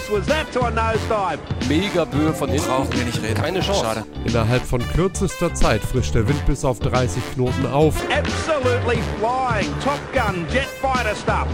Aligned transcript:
close 0.00 0.10
was 0.10 0.26
that 0.26 0.50
to 0.52 0.60
a 0.60 0.70
nosedive? 0.70 1.38
Mega 1.68 2.04
Böe 2.04 2.32
von 2.32 2.48
hinten. 2.48 2.66
Brauchen 2.66 2.92
wir 2.92 3.04
nicht 3.04 3.22
reden. 3.22 3.34
Keine 3.34 3.60
Chance. 3.60 3.84
Schade. 3.84 4.04
Innerhalb 4.24 4.64
von 4.64 4.80
kürzester 4.92 5.52
Zeit 5.54 5.82
frischt 5.82 6.14
der 6.14 6.28
Wind 6.28 6.44
bis 6.46 6.64
auf 6.64 6.78
30 6.80 7.22
Knoten 7.34 7.66
auf. 7.66 7.94
Absolutely 8.10 8.98
flying. 9.18 9.72
Top 9.82 10.00
Gun, 10.12 10.46
jet 10.52 10.66
fighter 10.80 11.14
stuff. 11.14 11.46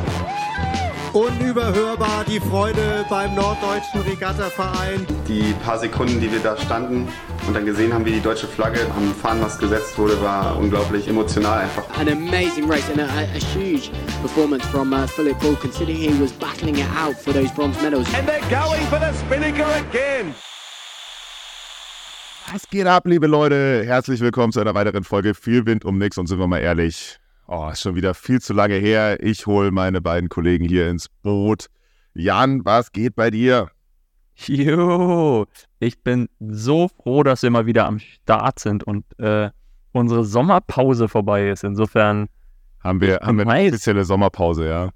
Unüberhörbar 1.17 2.27
die 2.29 2.39
Freude 2.39 3.07
beim 3.09 3.35
Norddeutschen 3.35 4.03
Regattaverein. 4.03 5.07
Die 5.27 5.55
paar 5.65 5.79
Sekunden, 5.79 6.21
die 6.21 6.31
wir 6.31 6.41
da 6.41 6.59
standen 6.59 7.09
und 7.47 7.55
dann 7.55 7.65
gesehen 7.65 7.95
haben, 7.95 8.05
wie 8.05 8.13
die 8.13 8.21
deutsche 8.21 8.47
Flagge 8.47 8.81
am 8.95 9.15
Fahnenmast 9.15 9.59
gesetzt 9.59 9.97
wurde, 9.97 10.21
war 10.21 10.59
unglaublich 10.59 11.09
emotional 11.09 11.61
einfach. 11.61 11.85
An 11.99 12.11
amazing 12.11 12.71
race 12.71 12.85
and 12.91 13.01
a, 13.01 13.07
a, 13.07 13.39
huge 13.55 13.91
performance 14.21 14.67
from 14.67 14.93
uh, 14.93 15.07
Philip 15.07 15.39
Bull, 15.41 15.57
considering 15.57 15.97
he 15.97 16.21
was 16.21 16.33
battling 16.33 16.77
it 16.77 16.87
out 16.95 17.17
for 17.17 17.33
those 17.33 17.51
bronze 17.55 17.81
medals. 17.83 18.07
And 18.15 18.29
they're 18.29 18.51
going 18.51 18.85
for 18.91 18.99
the 18.99 19.15
Spinnaker 19.25 19.65
again. 19.89 20.35
Was 22.53 22.69
geht 22.69 22.87
ab, 22.87 23.07
liebe 23.07 23.27
Leute? 23.27 23.85
Herzlich 23.87 24.21
willkommen 24.21 24.53
zu 24.53 24.61
einer 24.61 24.75
weiteren 24.75 25.03
Folge 25.03 25.33
Viel 25.33 25.65
Wind 25.65 25.87
um 25.87 25.97
nix 25.97 26.19
und 26.19 26.27
sind 26.27 26.39
wir 26.39 26.47
mal 26.47 26.59
ehrlich, 26.59 27.19
oh, 27.49 27.69
ist 27.71 27.81
schon 27.81 27.95
wieder 27.95 28.15
viel 28.15 28.41
zu 28.41 28.53
lange 28.53 28.77
her. 28.77 29.23
Ich 29.23 29.47
hole 29.47 29.71
meine 29.71 30.01
beiden 30.01 30.29
Kollegen 30.29 30.65
hier 30.67 30.89
ins 30.89 31.09
Boot. 31.09 31.67
Jan, 32.15 32.65
was 32.65 32.93
geht 32.93 33.15
bei 33.15 33.31
dir? 33.31 33.71
Jo, 34.37 35.47
ich 35.81 35.99
bin 36.03 36.29
so 36.41 36.89
froh, 36.89 37.23
dass 37.23 37.43
wir 37.43 37.51
mal 37.51 37.67
wieder 37.67 37.87
am 37.87 37.99
Start 37.99 38.59
sind 38.59 38.85
und 38.85 39.05
äh, 39.19 39.51
unsere 39.93 40.25
Sommerpause 40.25 41.09
vorbei 41.09 41.49
ist. 41.49 41.65
Insofern, 41.65 42.29
Haben 42.83 43.01
wir, 43.01 43.21
haben 43.23 43.39
wir 43.39 43.49
eine 43.49 43.69
offizielle 43.69 44.05
Sommerpause, 44.05 44.69
ja? 44.69 44.91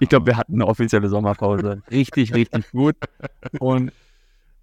ich 0.00 0.08
glaube, 0.08 0.26
wir 0.26 0.36
hatten 0.36 0.54
eine 0.54 0.66
offizielle 0.66 1.08
Sommerpause. 1.08 1.82
Richtig, 1.90 2.34
richtig 2.34 2.70
gut. 2.72 2.96
Und 3.58 3.92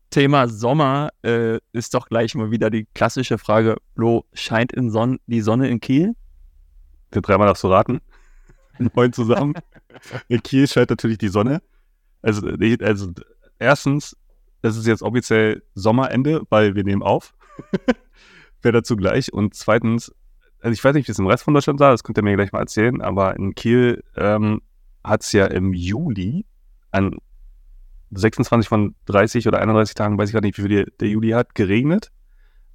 Thema 0.09 0.47
Sommer 0.47 1.09
äh, 1.23 1.59
ist 1.71 1.93
doch 1.93 2.07
gleich 2.07 2.35
mal 2.35 2.51
wieder 2.51 2.69
die 2.69 2.85
klassische 2.93 3.37
Frage: 3.37 3.77
Flo, 3.95 4.25
scheint 4.33 4.73
in 4.73 4.91
Son 4.91 5.19
die 5.27 5.41
Sonne 5.41 5.69
in 5.69 5.79
Kiel? 5.79 6.13
Wir 7.11 7.21
dreimal 7.21 7.47
darfst 7.47 7.63
du 7.63 7.67
raten. 7.67 8.01
Neun 8.95 9.13
zusammen. 9.13 9.53
In 10.27 10.41
Kiel 10.41 10.67
scheint 10.67 10.89
natürlich 10.89 11.17
die 11.17 11.27
Sonne. 11.27 11.61
Also, 12.21 12.47
also 12.81 13.11
erstens, 13.59 14.15
es 14.61 14.77
ist 14.77 14.87
jetzt 14.87 15.03
offiziell 15.03 15.63
Sommerende, 15.75 16.43
weil 16.49 16.75
wir 16.75 16.83
nehmen 16.83 17.03
auf. 17.03 17.33
Wer 18.61 18.71
dazu 18.71 18.95
gleich. 18.95 19.33
Und 19.33 19.55
zweitens, 19.55 20.13
also 20.61 20.73
ich 20.73 20.83
weiß 20.83 20.93
nicht, 20.93 21.07
wie 21.07 21.11
es 21.11 21.19
im 21.19 21.27
Rest 21.27 21.43
von 21.43 21.53
Deutschland 21.53 21.79
war, 21.79 21.91
das 21.91 22.03
könnt 22.03 22.17
ihr 22.17 22.23
mir 22.23 22.35
gleich 22.35 22.51
mal 22.51 22.59
erzählen, 22.59 23.01
aber 23.01 23.35
in 23.35 23.55
Kiel 23.55 24.03
ähm, 24.15 24.61
hat 25.03 25.23
es 25.23 25.31
ja 25.31 25.47
im 25.47 25.73
Juli 25.73 26.45
an 26.91 27.17
26 28.11 28.67
von 28.67 28.95
30 29.05 29.47
oder 29.47 29.59
31 29.59 29.95
Tagen, 29.95 30.17
weiß 30.17 30.29
ich 30.29 30.33
gar 30.33 30.41
nicht, 30.41 30.57
wie 30.57 30.61
viel 30.61 30.69
der, 30.69 30.85
der 30.99 31.07
Juli 31.07 31.29
hat, 31.29 31.55
geregnet. 31.55 32.11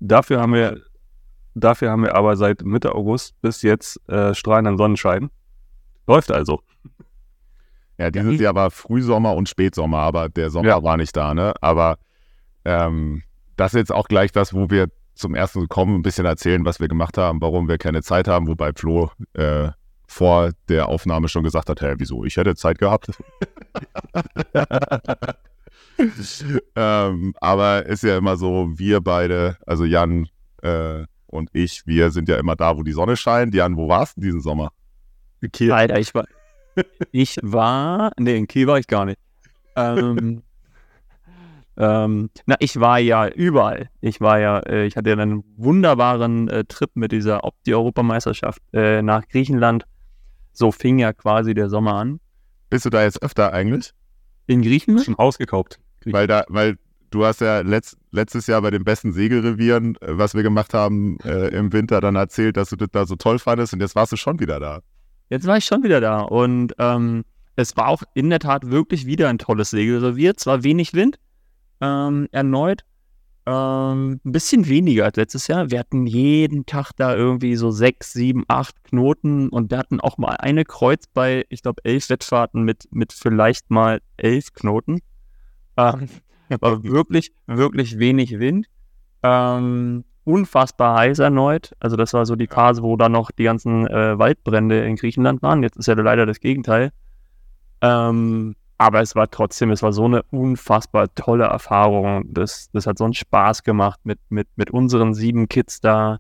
Dafür 0.01 0.41
haben 0.41 0.55
wir, 0.55 0.81
dafür 1.57 1.91
haben 1.91 2.03
wir 2.03 2.15
aber 2.15 2.37
seit 2.37 2.63
Mitte 2.63 2.95
August 2.95 3.41
bis 3.43 3.63
jetzt 3.63 4.01
äh, 4.09 4.35
strahlenden 4.35 4.77
Sonnenschein. 4.79 5.31
Läuft 6.07 6.31
also. 6.31 6.61
Ja, 7.99 8.11
dieses 8.11 8.39
Jahr 8.41 8.55
war 8.55 8.71
Frühsommer 8.71 9.35
und 9.35 9.49
Spätsommer, 9.49 9.99
aber 9.99 10.29
der 10.29 10.51
Sommer 10.51 10.69
Ja. 10.69 10.83
war 10.83 10.97
nicht 10.97 11.17
da, 11.17 11.35
ne? 11.35 11.55
Aber 11.61 11.97
ähm, 12.65 13.23
das 13.57 13.73
ist 13.73 13.79
jetzt 13.79 13.93
auch 13.93 14.07
gleich 14.09 14.33
das, 14.33 14.53
wo 14.55 14.71
wir 14.71 14.89
zum 15.15 15.35
ersten 15.35 15.67
kommen, 15.69 15.97
ein 15.97 16.03
bisschen 16.03 16.27
erzählen, 16.27 16.65
was 16.67 16.79
wir 16.79 16.89
gemacht 16.89 17.17
haben, 17.17 17.41
warum 17.41 17.69
wir 17.69 17.79
keine 17.79 18.03
Zeit 18.03 18.29
haben, 18.29 18.47
wobei 18.49 18.73
Flo 18.75 19.11
äh, 19.33 19.71
vor 20.07 20.51
der 20.69 20.89
Aufnahme 20.89 21.29
schon 21.29 21.43
gesagt 21.43 21.71
hat, 21.71 21.81
hä, 21.81 21.95
wieso, 21.97 22.25
ich 22.25 22.37
hätte 22.37 22.55
Zeit 22.55 22.79
gehabt. 22.79 23.09
ähm, 26.77 27.35
aber 27.41 27.87
ist 27.87 28.03
ja 28.03 28.19
immer 28.19 28.37
so, 28.37 28.69
wir 28.75 29.01
beide, 29.01 29.57
also 29.67 29.85
Jan 29.85 30.29
äh, 30.63 31.05
und 31.27 31.51
ich, 31.53 31.87
wir 31.87 32.11
sind 32.11 32.29
ja 32.29 32.37
immer 32.37 32.57
da, 32.57 32.77
wo 32.77 32.83
die 32.83 32.93
Sonne 32.93 33.17
scheint. 33.17 33.55
Jan, 33.55 33.77
wo 33.77 33.89
warst 33.89 34.17
du 34.17 34.21
diesen 34.21 34.41
Sommer? 34.41 34.73
Kiel. 35.53 35.73
Alter, 35.73 35.99
ich 35.99 36.15
war. 36.15 36.25
Ich 37.11 37.39
war. 37.41 38.13
Nee, 38.19 38.37
in 38.37 38.47
Kiel 38.47 38.67
war 38.67 38.79
ich 38.79 38.87
gar 38.87 39.07
nicht. 39.07 39.19
Ähm, 39.77 40.43
ähm, 41.79 42.29
na, 42.45 42.57
ich 42.59 42.79
war 42.79 42.99
ja 42.99 43.29
überall. 43.29 43.89
Ich 44.03 44.21
war 44.21 44.39
ja, 44.39 44.59
äh, 44.61 44.85
ich 44.85 44.97
hatte 44.97 45.09
ja 45.09 45.17
einen 45.17 45.43
wunderbaren 45.57 46.49
äh, 46.49 46.65
Trip 46.65 46.91
mit 46.95 47.13
dieser 47.13 47.45
Opti-Europameisterschaft 47.45 48.61
äh, 48.75 49.01
nach 49.01 49.27
Griechenland. 49.29 49.85
So 50.53 50.71
fing 50.71 50.99
ja 50.99 51.15
quasi 51.15 51.55
der 51.55 51.71
Sommer 51.71 51.95
an. 51.95 52.21
Bist 52.69 52.85
du 52.85 52.91
da 52.91 53.03
jetzt 53.03 53.23
öfter 53.23 53.55
eigentlich? 53.55 53.93
In 54.47 54.61
Griechenland? 54.61 55.07
Schon 55.07 55.19
ausgekauft. 55.19 55.81
Weil 56.05 56.27
da, 56.27 56.45
weil 56.49 56.77
du 57.11 57.25
hast 57.25 57.41
ja 57.41 57.61
letzt, 57.61 57.97
letztes 58.17 58.49
Jahr 58.49 58.61
bei 58.63 58.71
den 58.71 58.83
besten 58.83 59.13
Segelrevieren, 59.13 59.97
äh, 60.01 60.19
was 60.19 60.35
wir 60.35 60.43
gemacht 60.43 60.75
haben 60.75 61.19
äh, 61.21 61.49
im 61.49 61.73
Winter, 61.73 62.01
dann 62.01 62.17
erzählt, 62.17 62.57
dass 62.57 62.71
du 62.71 62.77
das 62.77 62.89
da 62.91 63.07
so 63.07 63.15
toll 63.15 63.39
fandest 63.39 63.73
und 63.73 63.81
jetzt 63.81 63.95
warst 63.95 64.11
du 64.11 64.17
schon 64.17 64.41
wieder 64.41 64.59
da. 64.59 64.81
Jetzt 65.29 65.47
war 65.47 65.57
ich 65.57 65.65
schon 65.65 65.83
wieder 65.83 66.01
da 66.01 66.21
und 66.21 66.75
ähm, 66.79 67.25
es 67.57 67.77
war 67.77 67.89
auch 67.89 68.03
in 68.15 68.31
der 68.31 68.39
Tat 68.39 68.71
wirklich 68.71 69.07
wieder 69.07 69.29
ein 69.29 69.39
tolles 69.39 69.71
Segelrevier. 69.71 70.37
Zwar 70.37 70.63
wenig 70.63 70.93
Wind, 70.95 71.19
ähm, 71.81 72.29
erneut, 72.31 72.83
ähm, 73.47 74.21
ein 74.25 74.33
bisschen 74.33 74.69
weniger 74.69 75.05
als 75.05 75.17
letztes 75.17 75.47
Jahr. 75.47 75.71
Wir 75.71 75.79
hatten 75.79 76.07
jeden 76.07 76.67
Tag 76.67 76.93
da 76.97 77.15
irgendwie 77.15 77.57
so 77.57 77.71
sechs, 77.71 78.13
sieben, 78.13 78.45
acht 78.49 78.83
Knoten 78.85 79.49
und 79.49 79.71
wir 79.71 79.79
hatten 79.79 80.01
auch 80.01 80.19
mal 80.19 80.37
eine 80.37 80.65
Kreuz 80.65 81.07
bei, 81.13 81.45
ich 81.49 81.63
glaube, 81.63 81.85
elf 81.85 82.11
Wettfahrten 82.11 82.63
mit, 82.63 82.89
mit 82.91 83.13
vielleicht 83.13 83.71
mal 83.71 84.01
elf 84.17 84.53
Knoten. 84.53 85.01
Ähm, 85.77 86.09
war 86.61 86.83
wirklich, 86.83 87.33
wirklich 87.47 87.99
wenig 87.99 88.39
Wind. 88.39 88.67
Ähm, 89.23 90.05
unfassbar 90.25 90.99
heiß 90.99 91.21
erneut. 91.21 91.73
Also 91.79 91.97
das 91.97 92.13
war 92.13 92.27
so 92.27 92.37
die 92.37 92.49
Phase, 92.49 92.83
wo 92.83 92.97
dann 92.97 93.13
noch 93.13 93.31
die 93.31 93.45
ganzen 93.45 93.87
äh, 93.87 94.19
Waldbrände 94.19 94.85
in 94.85 94.97
Griechenland 94.97 95.43
waren. 95.43 95.63
Jetzt 95.63 95.77
ist 95.77 95.87
ja 95.87 95.95
leider 95.95 96.27
das 96.27 96.41
Gegenteil. 96.41 96.93
Ähm, 97.81 98.57
aber 98.79 99.01
es 99.01 99.15
war 99.15 99.31
trotzdem, 99.31 99.71
es 99.71 99.83
war 99.83 99.93
so 99.93 100.05
eine 100.05 100.23
unfassbar 100.31 101.15
tolle 101.15 101.45
Erfahrung. 101.45 102.25
Das, 102.33 102.71
das 102.73 102.87
hat 102.87 102.99
so 102.99 103.05
einen 103.05 103.15
Spaß 103.15 103.63
gemacht 103.63 104.01
mit, 104.05 104.19
mit, 104.29 104.49
mit 104.57 104.71
unseren 104.71 105.15
sieben 105.15 105.49
Kids 105.49 105.81
da. 105.81 106.19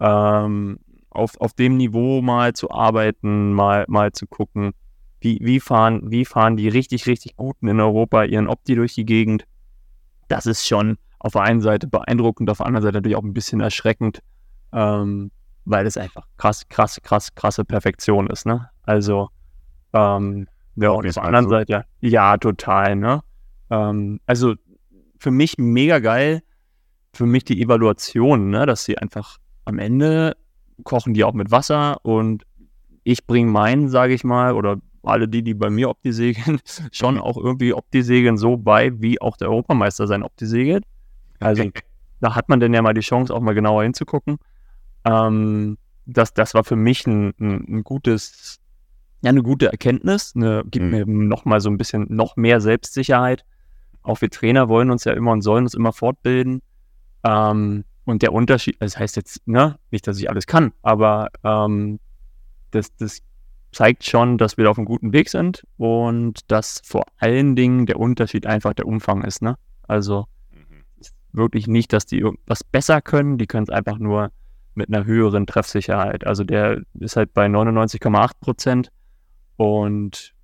Ähm, 0.00 0.78
auf, 1.10 1.40
auf 1.40 1.52
dem 1.52 1.76
Niveau 1.76 2.22
mal 2.22 2.54
zu 2.54 2.70
arbeiten, 2.70 3.52
mal, 3.52 3.84
mal 3.86 4.12
zu 4.12 4.26
gucken, 4.26 4.72
wie, 5.20 5.38
wie, 5.42 5.60
fahren, 5.60 6.10
wie 6.10 6.24
fahren 6.24 6.56
die 6.56 6.68
richtig, 6.68 7.06
richtig 7.06 7.36
Guten 7.36 7.68
in 7.68 7.80
Europa 7.80 8.24
ihren 8.24 8.48
Opti 8.48 8.74
durch 8.74 8.94
die 8.94 9.04
Gegend. 9.04 9.44
Das 10.32 10.46
ist 10.46 10.66
schon 10.66 10.96
auf 11.18 11.32
der 11.32 11.42
einen 11.42 11.60
Seite 11.60 11.86
beeindruckend, 11.86 12.48
auf 12.50 12.58
der 12.58 12.66
anderen 12.66 12.82
Seite 12.82 12.98
natürlich 12.98 13.16
auch 13.16 13.22
ein 13.22 13.34
bisschen 13.34 13.60
erschreckend, 13.60 14.20
ähm, 14.72 15.30
weil 15.64 15.86
es 15.86 15.96
einfach 15.96 16.26
krass, 16.38 16.66
krass, 16.68 16.98
krass, 17.02 17.34
krasse 17.34 17.64
Perfektion 17.64 18.28
ist, 18.28 18.46
ne? 18.46 18.70
Also, 18.84 19.28
ähm, 19.92 20.48
ja, 20.76 20.88
und 20.90 21.06
auf 21.06 21.14
der 21.14 21.22
anderen 21.22 21.44
meinst 21.44 21.68
Seite, 21.68 21.72
ja, 22.00 22.08
ja, 22.08 22.36
total, 22.38 22.96
ne? 22.96 23.22
Ähm, 23.70 24.20
also, 24.26 24.54
für 25.18 25.30
mich 25.30 25.58
mega 25.58 25.98
geil, 25.98 26.42
für 27.12 27.26
mich 27.26 27.44
die 27.44 27.60
Evaluation, 27.60 28.48
ne? 28.48 28.64
Dass 28.64 28.84
sie 28.84 28.96
einfach 28.96 29.36
am 29.66 29.78
Ende 29.78 30.34
kochen 30.82 31.12
die 31.12 31.24
auch 31.24 31.34
mit 31.34 31.50
Wasser 31.50 31.98
und 32.04 32.44
ich 33.04 33.26
bringe 33.26 33.50
meinen, 33.50 33.88
sage 33.88 34.14
ich 34.14 34.24
mal, 34.24 34.54
oder 34.54 34.78
alle 35.04 35.28
die, 35.28 35.42
die 35.42 35.54
bei 35.54 35.70
mir 35.70 35.88
Opti 35.90 36.12
segeln, 36.12 36.60
schon 36.92 37.18
auch 37.18 37.36
irgendwie 37.36 37.74
Opti 37.74 38.02
segeln 38.02 38.36
so 38.36 38.56
bei, 38.56 39.00
wie 39.00 39.20
auch 39.20 39.36
der 39.36 39.48
Europameister 39.48 40.06
sein 40.06 40.22
Opti 40.22 40.46
segelt. 40.46 40.84
Also 41.40 41.64
da 42.20 42.34
hat 42.36 42.48
man 42.48 42.60
dann 42.60 42.72
ja 42.72 42.82
mal 42.82 42.94
die 42.94 43.00
Chance, 43.00 43.34
auch 43.34 43.40
mal 43.40 43.54
genauer 43.54 43.82
hinzugucken. 43.82 44.38
Ähm, 45.04 45.76
das, 46.06 46.34
das 46.34 46.54
war 46.54 46.64
für 46.64 46.76
mich 46.76 47.06
ein, 47.06 47.34
ein, 47.40 47.64
ein 47.68 47.84
gutes, 47.84 48.60
ja, 49.22 49.30
eine 49.30 49.42
gute 49.42 49.66
Erkenntnis, 49.66 50.34
eine, 50.36 50.62
gibt 50.66 50.84
Mhm. 50.84 50.90
mir 50.90 51.06
noch 51.06 51.44
mal 51.44 51.60
so 51.60 51.68
ein 51.68 51.78
bisschen 51.78 52.06
noch 52.10 52.36
mehr 52.36 52.60
Selbstsicherheit. 52.60 53.44
Auch 54.02 54.20
wir 54.20 54.30
Trainer 54.30 54.68
wollen 54.68 54.90
uns 54.90 55.04
ja 55.04 55.12
immer 55.12 55.32
und 55.32 55.42
sollen 55.42 55.64
uns 55.64 55.74
immer 55.74 55.92
fortbilden. 55.92 56.62
Ähm, 57.24 57.84
und 58.04 58.22
der 58.22 58.32
Unterschied, 58.32 58.76
das 58.80 58.98
heißt 58.98 59.16
jetzt, 59.16 59.46
ne, 59.46 59.78
nicht, 59.90 60.06
dass 60.06 60.18
ich 60.18 60.28
alles 60.28 60.46
kann, 60.46 60.72
aber 60.82 61.28
ähm, 61.44 62.00
das, 62.72 62.94
das 62.96 63.22
zeigt 63.72 64.04
schon, 64.04 64.38
dass 64.38 64.56
wir 64.56 64.64
da 64.64 64.70
auf 64.70 64.78
einem 64.78 64.84
guten 64.84 65.12
Weg 65.12 65.28
sind 65.28 65.66
und 65.78 66.50
dass 66.50 66.80
vor 66.84 67.04
allen 67.18 67.56
Dingen 67.56 67.86
der 67.86 67.98
Unterschied 67.98 68.46
einfach 68.46 68.74
der 68.74 68.86
Umfang 68.86 69.24
ist, 69.24 69.42
ne? 69.42 69.56
Also 69.88 70.26
ist 70.98 71.14
wirklich 71.32 71.66
nicht, 71.66 71.92
dass 71.92 72.06
die 72.06 72.18
irgendwas 72.18 72.64
besser 72.64 73.00
können, 73.00 73.38
die 73.38 73.46
können 73.46 73.64
es 73.64 73.70
einfach 73.70 73.98
nur 73.98 74.30
mit 74.74 74.88
einer 74.88 75.04
höheren 75.04 75.46
Treffsicherheit. 75.46 76.26
Also 76.26 76.44
der 76.44 76.82
ist 76.98 77.16
halt 77.16 77.34
bei 77.34 77.46
99,8 77.46 78.30
Prozent 78.40 78.92
und 79.56 80.34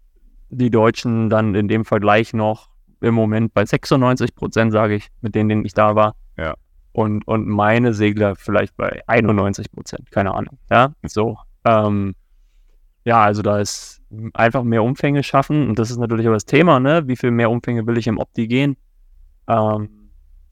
die 0.51 0.71
Deutschen 0.71 1.31
dann 1.31 1.55
in 1.55 1.69
dem 1.69 1.85
Vergleich 1.85 2.33
noch 2.33 2.69
im 3.01 3.15
Moment 3.15 3.55
bei 3.55 3.65
96 3.65 4.35
Prozent, 4.35 4.73
sage 4.73 4.97
ich, 4.97 5.09
mit 5.21 5.35
denen, 5.35 5.49
denen 5.49 5.65
ich 5.65 5.75
da 5.75 5.95
war. 5.95 6.17
Ja. 6.37 6.55
Und, 6.93 7.27
und 7.29 7.47
meine 7.47 7.95
Segler 7.95 8.35
vielleicht 8.35 8.77
bei 8.77 9.03
91 9.07 9.71
Prozent, 9.71 10.11
keine 10.11 10.35
Ahnung. 10.35 10.59
Ja, 10.71 10.93
so. 11.05 11.39
Ähm, 11.65 12.15
ja, 13.09 13.23
also 13.23 13.41
da 13.41 13.59
ist 13.59 14.03
einfach 14.35 14.63
mehr 14.65 14.83
Umfänge 14.83 15.23
schaffen 15.23 15.67
und 15.67 15.79
das 15.79 15.91
ist 15.91 15.97
natürlich 15.97 16.29
auch 16.29 16.33
das 16.35 16.45
Thema, 16.45 16.79
ne? 16.79 17.09
Wie 17.09 17.17
viel 17.17 17.31
mehr 17.31 17.51
Umfänge 17.51 17.87
will 17.87 17.97
ich 17.97 18.07
im 18.07 18.19
Opti 18.19 18.47
gehen? 18.47 18.77
Ähm, 19.49 20.11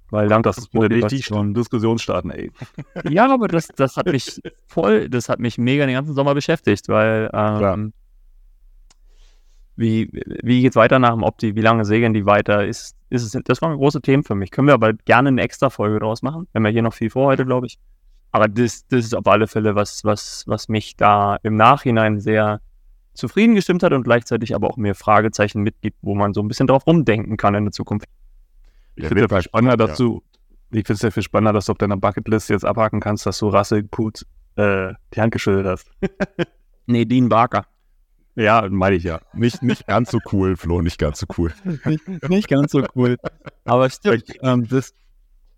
weil 0.08 0.28
dann 0.28 0.42
Das 0.42 0.56
ist 0.56 0.74
eine 0.74 0.88
richtig 0.88 1.28
Diskussion 1.52 1.98
starten, 1.98 2.30
ey. 2.30 2.50
Ja, 3.10 3.30
aber 3.30 3.48
das, 3.48 3.68
das 3.68 3.98
hat 3.98 4.06
mich 4.06 4.40
voll, 4.66 5.10
das 5.10 5.28
hat 5.28 5.38
mich 5.38 5.58
mega 5.58 5.84
den 5.84 5.94
ganzen 5.94 6.14
Sommer 6.14 6.32
beschäftigt, 6.32 6.88
weil 6.88 7.28
ähm, 7.34 7.92
wie, 9.76 10.08
wie 10.42 10.62
geht's 10.62 10.76
weiter 10.76 10.98
nach 10.98 11.10
dem 11.10 11.22
Opti? 11.22 11.56
Wie 11.56 11.60
lange 11.60 11.84
segeln 11.84 12.14
die 12.14 12.24
weiter? 12.24 12.66
Ist, 12.66 12.96
ist 13.10 13.34
es, 13.34 13.42
das 13.44 13.60
waren 13.60 13.76
große 13.76 14.00
Themen 14.00 14.24
für 14.24 14.34
mich. 14.34 14.50
Können 14.50 14.68
wir 14.68 14.74
aber 14.74 14.94
gerne 14.94 15.28
eine 15.28 15.42
extra 15.42 15.68
Folge 15.68 15.98
draus 15.98 16.22
machen. 16.22 16.48
Wir 16.52 16.60
haben 16.60 16.64
ja 16.64 16.72
hier 16.72 16.82
noch 16.82 16.94
viel 16.94 17.10
vor 17.10 17.26
heute, 17.26 17.44
glaube 17.44 17.66
ich. 17.66 17.78
Aber 18.36 18.48
das, 18.48 18.86
das 18.88 19.06
ist 19.06 19.14
auf 19.14 19.26
alle 19.26 19.46
Fälle 19.46 19.76
was, 19.76 20.04
was, 20.04 20.44
was 20.46 20.68
mich 20.68 20.94
da 20.94 21.36
im 21.42 21.56
Nachhinein 21.56 22.20
sehr 22.20 22.60
zufrieden 23.14 23.54
gestimmt 23.54 23.82
hat 23.82 23.94
und 23.94 24.02
gleichzeitig 24.02 24.54
aber 24.54 24.68
auch 24.68 24.76
mir 24.76 24.94
Fragezeichen 24.94 25.62
mitgibt, 25.62 25.96
wo 26.02 26.14
man 26.14 26.34
so 26.34 26.42
ein 26.42 26.48
bisschen 26.48 26.66
drauf 26.66 26.86
rumdenken 26.86 27.38
kann 27.38 27.54
in 27.54 27.64
der 27.64 27.72
Zukunft. 27.72 28.10
Ich 28.94 29.06
finde 29.06 29.22
wird 29.22 29.30
ja 29.30 29.40
spannender, 29.40 29.78
dass 29.78 29.98
ja. 29.98 30.04
du, 30.04 30.22
ich 30.70 30.86
finde 30.86 30.96
es 30.96 31.00
ja 31.00 31.10
viel 31.10 31.22
spannender, 31.22 31.54
dass 31.54 31.64
du 31.64 31.72
auf 31.72 31.78
deiner 31.78 31.96
Bucketlist 31.96 32.50
jetzt 32.50 32.66
abhaken 32.66 33.00
kannst, 33.00 33.24
dass 33.24 33.38
du 33.38 33.48
Rasse 33.48 33.84
gut 33.84 34.26
äh, 34.56 34.92
die 35.14 35.20
Hand 35.22 35.32
geschüttelt 35.32 35.66
hast. 35.66 35.90
Nee, 36.88 37.04
Dean 37.04 37.28
Barker. 37.28 37.66
Ja, 38.36 38.64
meine 38.70 38.94
ich 38.94 39.02
ja. 39.02 39.20
Nicht, 39.32 39.60
nicht 39.60 39.88
ganz 39.88 40.12
so 40.12 40.20
cool, 40.30 40.56
Flo, 40.56 40.82
nicht 40.82 40.98
ganz 40.98 41.18
so 41.18 41.26
cool. 41.36 41.52
nicht, 41.84 42.28
nicht 42.28 42.48
ganz 42.48 42.70
so 42.70 42.84
cool. 42.94 43.16
Aber 43.64 43.90
stimmt, 43.90 44.24
ähm, 44.42 44.68
das, 44.68 44.94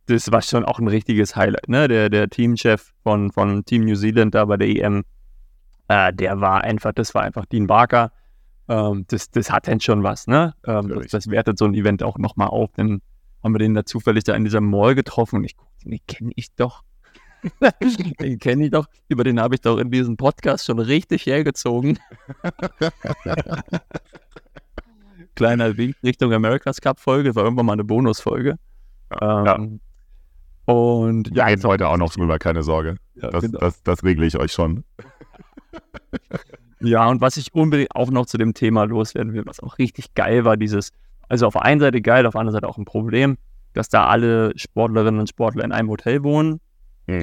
das 0.09 0.33
war 0.33 0.41
schon 0.41 0.65
auch 0.65 0.79
ein 0.79 0.89
richtiges 0.89 1.37
Highlight, 1.37 1.69
ne? 1.69 1.87
Der, 1.87 2.09
der 2.09 2.31
Teamchef 2.31 2.93
von, 3.03 3.31
von 3.31 3.65
Team 3.65 3.85
New 3.85 3.95
Zealand 3.95 4.35
da 4.35 4.47
bei 4.47 4.57
der 4.57 4.69
EM, 4.69 5.05
äh, 5.89 6.13
der 6.15 6.41
war 6.41 6.63
einfach, 6.63 6.93
das 6.93 7.15
war 7.15 7.23
einfach 7.23 7.45
Dean 7.47 7.67
Barker. 7.67 8.11
Ähm, 8.69 9.05
das, 9.09 9.31
das 9.31 9.51
hat 9.51 9.69
dann 9.69 9.81
schon 9.81 10.03
was, 10.03 10.27
ne? 10.27 10.55
Ähm, 10.67 10.89
das, 10.89 11.09
das 11.09 11.31
wertet 11.31 11.59
so 11.59 11.67
ein 11.67 11.75
Event 11.75 12.03
auch 12.03 12.17
nochmal 12.17 12.49
auf. 12.49 12.71
Dann 12.77 13.03
haben 13.43 13.55
wir 13.55 13.59
den 13.59 13.75
da 13.75 13.85
zufällig 13.85 14.25
da 14.25 14.35
in 14.35 14.45
dieser 14.45 14.63
Mall 14.63 14.95
getroffen 14.95 15.37
und 15.37 15.45
ich 15.45 15.57
guckte, 15.57 15.89
den 15.89 16.01
kenne 16.07 16.33
ich 16.37 16.55
doch. 16.55 16.83
den 18.21 18.39
kenne 18.39 18.65
ich 18.65 18.71
doch. 18.71 18.87
Über 19.09 19.25
den 19.25 19.41
habe 19.41 19.57
ich 19.57 19.61
doch 19.61 19.79
in 19.79 19.91
diesem 19.91 20.17
Podcast 20.17 20.65
schon 20.65 20.79
richtig 20.79 21.27
hergezogen. 21.27 21.99
Kleiner 25.35 25.77
Wink 25.77 25.97
Richtung 26.03 26.33
America's 26.33 26.81
Cup 26.81 26.99
Folge, 26.99 27.35
war 27.37 27.45
irgendwann 27.45 27.67
mal 27.67 27.75
eine 27.75 27.85
Bonusfolge. 27.85 28.59
Ähm, 29.21 29.81
Und 30.73 31.35
Ja, 31.35 31.49
jetzt 31.49 31.65
heute 31.65 31.89
auch 31.89 31.97
noch 31.97 32.13
drüber, 32.13 32.39
keine 32.39 32.63
Sorge. 32.63 32.97
Ja, 33.15 33.31
Das, 33.31 33.43
genau. 33.43 33.59
das, 33.59 33.83
das 33.83 34.05
regle 34.05 34.27
ich 34.27 34.39
euch 34.39 34.53
schon. 34.53 34.85
Ja, 36.81 37.09
und 37.09 37.21
was 37.21 37.37
ich 37.37 37.55
unbedingt 37.55 37.95
auch 37.97 38.11
noch 38.11 38.27
zu 38.27 38.37
dem 38.39 38.55
Thema 38.55 38.85
loswerden 38.85 39.33
will, 39.33 39.45
was 39.47 39.61
auch 39.61 39.79
richtig 39.79 40.15
geil 40.15 40.45
war, 40.45 40.57
dieses, 40.57 40.91
also 41.29 41.47
auf 41.47 41.55
der 41.55 41.63
einen 41.63 41.81
Seite 41.81 42.01
geil, 42.03 42.27
auf 42.27 42.33
der 42.33 42.41
anderen 42.41 42.55
Seite 42.55 42.69
auch 42.69 42.79
ein 42.79 42.85
Problem, 42.85 43.37
dass 43.73 43.89
da 43.89 44.07
alle 44.07 44.53
Sportlerinnen 44.57 45.21
und 45.21 45.29
Sportler 45.29 45.65
in 45.65 45.73
einem 45.73 45.89
Hotel 45.89 46.23
wohnen. 46.23 46.61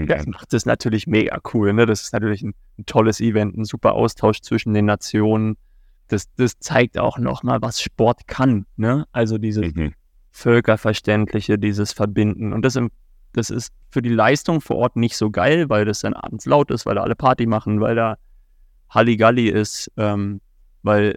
Das 0.08 0.26
macht 0.26 0.52
das 0.52 0.66
natürlich 0.66 1.06
mega 1.06 1.38
cool, 1.54 1.72
ne? 1.72 1.86
Das 1.86 2.02
ist 2.02 2.12
natürlich 2.14 2.42
ein, 2.42 2.56
ein 2.80 2.88
tolles 2.88 3.22
Event, 3.22 3.56
ein 3.56 3.66
super 3.66 3.94
Austausch 3.94 4.42
zwischen 4.42 4.74
den 4.74 4.86
Nationen. 4.86 5.58
Das, 6.08 6.26
das 6.38 6.58
zeigt 6.58 6.98
auch 6.98 7.20
nochmal, 7.20 7.62
was 7.62 7.80
Sport 7.80 8.28
kann, 8.28 8.66
ne? 8.78 9.06
Also 9.12 9.38
dieses 9.38 9.76
Mhm. 9.76 9.94
Völkerverständliche, 10.32 11.60
dieses 11.60 11.94
Verbinden. 11.94 12.52
Und 12.52 12.64
das, 12.66 12.76
im, 12.76 12.90
das 13.36 13.50
ist 13.50 13.74
für 13.90 14.02
die 14.02 14.10
Leistung 14.10 14.62
vor 14.62 14.78
Ort 14.78 14.96
nicht 14.96 15.18
so 15.18 15.30
geil, 15.30 15.70
weil 15.70 15.84
das 15.84 16.00
dann 16.00 16.14
abends 16.14 16.46
laut 16.46 16.72
ist, 16.72 16.86
weil 16.86 16.96
da 16.96 17.02
alle 17.02 17.16
Party 17.16 17.46
machen, 17.46 17.82
weil 17.82 17.96
da 17.96 18.18
Halligalli 18.90 19.50
ist, 19.50 19.92
ähm, 19.98 20.40
weil 20.84 21.16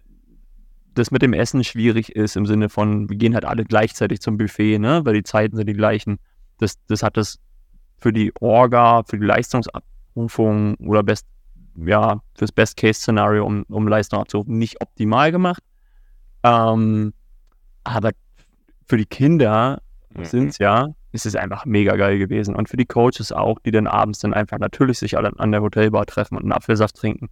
das 0.95 1.13
mit 1.13 1.23
dem 1.23 1.33
Essen 1.33 1.63
schwierig 1.63 2.17
ist 2.17 2.37
im 2.37 2.45
Sinne 2.45 2.69
von, 2.69 3.09
wir 3.09 3.17
gehen 3.17 3.35
halt 3.35 3.45
alle 3.45 3.65
gleichzeitig 3.65 4.21
zum 4.21 4.37
Buffet, 4.37 4.81
ne? 4.81 5.05
weil 5.05 5.15
die 5.15 5.23
Zeiten 5.23 5.57
sind 5.57 5.69
die 5.69 5.75
gleichen. 5.75 6.19
Das, 6.59 6.75
das 6.87 7.05
hat 7.05 7.17
das 7.17 7.39
für 7.99 8.13
die 8.13 8.33
Orga, 8.41 9.05
für 9.05 9.19
die 9.19 9.25
Leistungsabrufung 9.25 10.75
oder 10.77 11.05
best, 11.05 11.25
ja, 11.77 12.21
fürs 12.35 12.51
Best-Case-Szenario, 12.51 13.47
um, 13.47 13.63
um 13.69 13.87
Leistung 13.87 14.19
abzurufen, 14.19 14.59
nicht 14.59 14.83
optimal 14.83 15.31
gemacht. 15.31 15.63
Ähm, 16.43 17.15
aber 17.85 18.11
für 18.87 18.97
die 18.97 19.07
Kinder 19.07 19.81
sind 20.23 20.49
es 20.49 20.59
ja, 20.59 20.89
ist 21.13 21.27
es 21.27 21.35
einfach 21.35 21.65
mega 21.65 21.97
geil 21.97 22.19
gewesen. 22.19 22.55
Und 22.55 22.69
für 22.69 22.77
die 22.77 22.87
Coaches 22.87 23.33
auch, 23.33 23.59
die 23.61 23.71
dann 23.71 23.87
abends 23.87 24.19
dann 24.21 24.35
einfach 24.35 24.59
natürlich 24.59 24.99
sich 24.99 25.17
alle 25.17 25.33
an 25.39 25.53
der 25.53 25.63
Hotelbar 25.63 26.07
treffen 26.07 26.37
und 26.37 26.43
einen 26.43 26.53
Apfelsaft 26.53 26.97
trinken. 26.97 27.29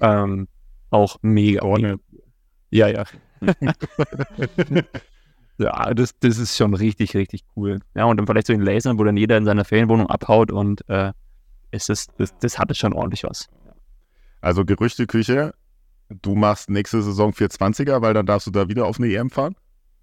Ähm, 0.00 0.48
auch 0.90 1.16
mega. 1.22 1.60
Vorne. 1.60 1.98
Ja, 2.70 2.88
ja. 2.88 3.04
ja, 5.58 5.94
das, 5.94 6.18
das 6.20 6.38
ist 6.38 6.56
schon 6.56 6.74
richtig, 6.74 7.14
richtig 7.14 7.44
cool. 7.56 7.80
Ja, 7.94 8.04
und 8.04 8.16
dann 8.18 8.26
vielleicht 8.26 8.48
so 8.48 8.52
in 8.52 8.60
Lasern, 8.60 8.98
wo 8.98 9.04
dann 9.04 9.16
jeder 9.16 9.36
in 9.36 9.44
seiner 9.44 9.64
Ferienwohnung 9.64 10.08
abhaut 10.08 10.50
und 10.50 10.86
äh, 10.88 11.12
ist 11.70 11.88
das, 11.88 12.06
das, 12.18 12.36
das 12.38 12.58
hatte 12.58 12.74
schon 12.74 12.92
ordentlich 12.92 13.24
was. 13.24 13.48
Also 14.40 14.64
Gerüchteküche, 14.64 15.54
du 16.08 16.34
machst 16.34 16.70
nächste 16.70 17.02
Saison 17.02 17.32
420er, 17.32 18.02
weil 18.02 18.14
dann 18.14 18.26
darfst 18.26 18.46
du 18.46 18.50
da 18.50 18.68
wieder 18.68 18.86
auf 18.86 18.98
eine 18.98 19.12
EM 19.12 19.30
fahren? 19.30 19.56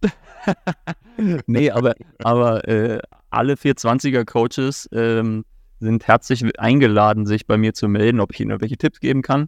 nee, 1.47 1.71
aber, 1.71 1.95
aber 2.19 2.67
äh, 2.67 2.99
alle 3.29 3.53
420er-Coaches 3.53 4.89
ähm, 4.91 5.45
sind 5.79 6.07
herzlich 6.07 6.59
eingeladen, 6.59 7.25
sich 7.25 7.45
bei 7.47 7.57
mir 7.57 7.73
zu 7.73 7.87
melden, 7.87 8.19
ob 8.19 8.33
ich 8.33 8.39
ihnen 8.39 8.51
irgendwelche 8.51 8.77
Tipps 8.77 8.99
geben 8.99 9.21
kann. 9.21 9.47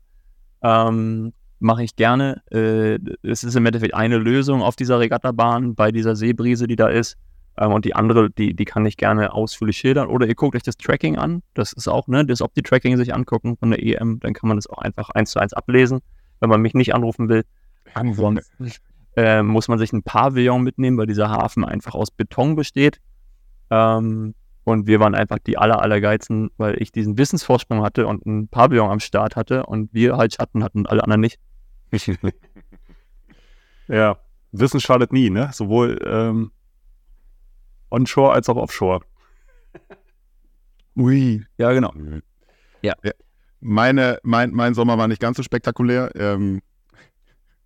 Ähm, 0.62 1.34
Mache 1.60 1.84
ich 1.84 1.96
gerne. 1.96 2.42
Äh, 2.52 3.00
es 3.24 3.44
ist 3.44 3.56
im 3.56 3.66
Endeffekt 3.66 3.94
eine 3.94 4.18
Lösung 4.18 4.62
auf 4.62 4.76
dieser 4.76 5.00
Regattabahn 5.00 5.74
bei 5.74 5.92
dieser 5.92 6.16
Seebrise, 6.16 6.68
die 6.68 6.76
da 6.76 6.90
ist. 6.90 7.18
Ähm, 7.58 7.72
und 7.72 7.86
die 7.86 7.96
andere, 7.96 8.30
die, 8.30 8.54
die 8.54 8.66
kann 8.66 8.86
ich 8.86 8.98
gerne 8.98 9.34
ausführlich 9.34 9.78
schildern. 9.78 10.08
Oder 10.08 10.28
ihr 10.28 10.36
guckt 10.36 10.56
euch 10.56 10.64
das 10.64 10.76
Tracking 10.76 11.18
an. 11.18 11.42
Das 11.54 11.72
ist 11.72 11.88
auch, 11.88 12.08
ne, 12.08 12.26
das 12.26 12.42
Opti-Tracking 12.42 12.98
sich 12.98 13.14
angucken 13.14 13.56
von 13.58 13.72
der 13.72 13.82
EM. 13.82 14.20
Dann 14.20 14.34
kann 14.34 14.50
man 14.50 14.58
das 14.58 14.68
auch 14.68 14.80
einfach 14.80 15.10
eins 15.12 15.32
zu 15.32 15.40
eins 15.40 15.54
ablesen, 15.54 16.02
wenn 16.42 16.50
man 16.50 16.62
mich 16.62 16.74
nicht 16.74 16.94
anrufen 16.94 17.30
will. 17.30 17.46
Ansonsten 17.94 18.72
äh, 19.16 19.44
muss 19.44 19.68
man 19.68 19.80
sich 19.80 19.94
ein 19.94 20.04
Pavillon 20.04 20.64
mitnehmen, 20.64 20.98
weil 20.98 21.08
dieser 21.08 21.30
Hafen 21.30 21.64
einfach 21.64 21.96
aus 21.96 22.12
Beton 22.12 22.56
besteht. 22.56 23.00
Ähm, 23.70 24.36
und 24.64 24.88
wir 24.88 25.00
waren 25.00 25.14
einfach 25.14 25.38
die 25.40 25.58
aller, 25.58 25.82
aller 25.82 26.02
Geizten, 26.02 26.50
weil 26.58 26.82
ich 26.82 26.92
diesen 26.92 27.18
Wissensvorsprung 27.18 27.84
hatte 27.84 28.08
und 28.08 28.26
ein 28.26 28.48
Pavillon 28.48 28.90
am 28.90 29.00
Start 29.00 29.36
hatte 29.36 29.66
und 29.66 29.94
wir 29.94 30.18
halt 30.18 30.34
Schatten 30.34 30.64
hatten 30.64 30.80
und 30.80 30.90
alle 30.90 31.04
anderen 31.04 31.22
nicht. 31.22 31.40
Ja, 33.88 34.18
Wissen 34.52 34.80
schadet 34.80 35.14
nie, 35.14 35.30
ne? 35.30 35.50
Sowohl 35.54 36.00
ähm, 36.06 36.52
onshore 37.90 38.34
als 38.34 38.50
auch 38.50 38.56
offshore. 38.56 39.02
Ui. 40.96 41.46
Ja, 41.58 41.72
genau. 41.74 41.94
Ja. 42.82 42.94
Meine, 43.60 44.20
mein, 44.24 44.52
mein 44.52 44.74
Sommer 44.74 44.98
war 44.98 45.08
nicht 45.08 45.22
ganz 45.22 45.38
so 45.38 45.44
spektakulär. 45.44 46.12
Ähm, 46.16 46.62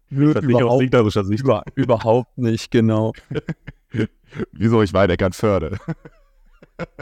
Das 0.09 0.43
nicht 0.43 0.61
aus 0.61 1.13
Sicht. 1.27 1.43
Über, 1.43 1.63
überhaupt 1.75 2.37
nicht, 2.37 2.71
genau. 2.71 3.13
wieso? 4.51 4.81
Ich 4.81 4.93
war 4.93 5.05
in 5.05 5.11
Eckernförde. 5.11 5.77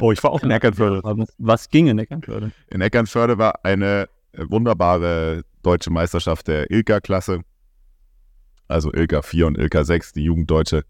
Oh, 0.01 0.11
ich 0.11 0.23
war 0.23 0.31
auch 0.31 0.41
in 0.41 0.49
Eckernförde. 0.49 1.03
Was 1.37 1.69
ging 1.69 1.85
in 1.85 1.99
Eckernförde? 1.99 2.51
In 2.71 2.81
Eckernförde 2.81 3.37
war 3.37 3.63
eine 3.63 4.09
äh, 4.31 4.43
wunderbare 4.49 5.43
deutsche 5.61 5.91
Meisterschaft 5.91 6.47
der 6.47 6.71
Ilka-Klasse. 6.71 7.41
Also 8.67 8.91
Ilka 8.91 9.21
4 9.21 9.45
und 9.45 9.57
Ilka 9.57 9.83
6, 9.83 10.13
die 10.13 10.23
Jugenddeutsche. 10.23 10.83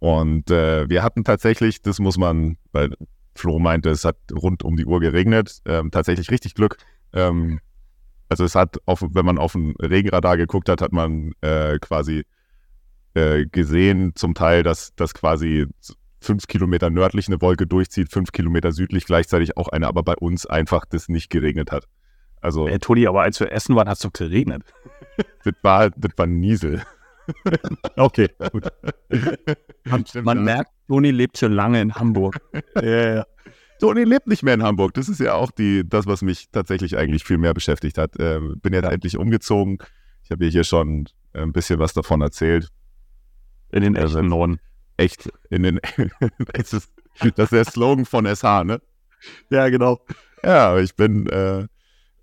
Und 0.00 0.50
äh, 0.50 0.88
wir 0.88 1.02
hatten 1.02 1.24
tatsächlich, 1.24 1.82
das 1.82 1.98
muss 1.98 2.18
man, 2.18 2.56
weil 2.72 2.94
Flo 3.34 3.58
meinte, 3.58 3.90
es 3.90 4.04
hat 4.04 4.16
rund 4.32 4.62
um 4.64 4.76
die 4.76 4.86
Uhr 4.86 5.00
geregnet, 5.00 5.60
ähm, 5.64 5.90
tatsächlich 5.90 6.30
richtig 6.30 6.54
Glück. 6.54 6.76
Ähm, 7.12 7.60
also 8.30 8.44
es 8.44 8.54
hat, 8.54 8.78
auf, 8.86 9.02
wenn 9.02 9.26
man 9.26 9.38
auf 9.38 9.54
ein 9.54 9.74
Regenradar 9.80 10.36
geguckt 10.36 10.68
hat, 10.68 10.80
hat 10.80 10.92
man 10.92 11.32
äh, 11.40 11.78
quasi 11.80 12.24
äh, 13.14 13.44
gesehen 13.46 14.12
zum 14.14 14.34
Teil, 14.34 14.62
dass, 14.62 14.94
dass 14.94 15.14
quasi 15.14 15.66
fünf 16.20 16.46
Kilometer 16.46 16.90
nördlich 16.90 17.26
eine 17.26 17.40
Wolke 17.40 17.66
durchzieht, 17.66 18.12
fünf 18.12 18.30
Kilometer 18.32 18.72
südlich 18.72 19.04
gleichzeitig 19.04 19.56
auch 19.56 19.68
eine, 19.68 19.88
aber 19.88 20.02
bei 20.02 20.14
uns 20.14 20.46
einfach 20.46 20.84
das 20.84 21.08
nicht 21.08 21.28
geregnet 21.28 21.72
hat. 21.72 21.86
Also 22.40 22.68
Ey, 22.68 22.78
Toni, 22.78 23.06
aber 23.06 23.22
als 23.22 23.40
wir 23.40 23.50
essen 23.52 23.74
waren, 23.74 23.88
hat 23.88 23.96
es 23.96 24.02
doch 24.02 24.12
geregnet. 24.12 24.62
das 25.44 25.54
war, 25.62 25.90
das 25.90 26.12
war 26.16 26.26
Niesel. 26.26 26.82
Okay, 27.96 28.28
gut. 28.50 28.66
Man, 29.84 30.04
man 30.24 30.42
merkt, 30.42 30.72
Toni 30.88 31.12
lebt 31.12 31.38
schon 31.38 31.52
lange 31.52 31.80
in 31.80 31.94
Hamburg. 31.94 32.40
Ja, 32.74 33.14
ja. 33.14 33.26
Toni 33.80 34.04
lebt 34.04 34.26
nicht 34.26 34.42
mehr 34.42 34.54
in 34.54 34.62
Hamburg. 34.62 34.94
Das 34.94 35.08
ist 35.08 35.18
ja 35.20 35.34
auch 35.34 35.50
die, 35.50 35.82
das, 35.88 36.06
was 36.06 36.22
mich 36.22 36.48
tatsächlich 36.52 36.96
eigentlich 36.96 37.24
viel 37.24 37.38
mehr 37.38 37.54
beschäftigt 37.54 37.98
hat. 37.98 38.12
Ähm, 38.18 38.60
bin 38.60 38.72
ja 38.72 38.80
da 38.80 38.90
endlich 38.90 39.16
umgezogen. 39.16 39.78
Ich 40.22 40.30
habe 40.30 40.46
hier 40.46 40.64
schon 40.64 41.08
ein 41.32 41.52
bisschen 41.52 41.78
was 41.80 41.92
davon 41.92 42.20
erzählt. 42.20 42.68
In 43.72 43.82
den 43.82 43.96
Also- 43.96 44.18
echten 44.18 44.28
Norden. 44.28 44.60
Echt 44.96 45.30
in 45.48 45.62
den. 45.62 45.80
das, 46.54 46.72
ist, 46.74 46.92
das 47.36 47.46
ist 47.46 47.52
der 47.52 47.64
Slogan 47.64 48.04
von 48.04 48.26
SH, 48.26 48.64
ne? 48.64 48.80
Ja, 49.50 49.68
genau. 49.68 49.98
Ja, 50.44 50.78
ich 50.78 50.94
bin, 50.94 51.26
äh, 51.28 51.66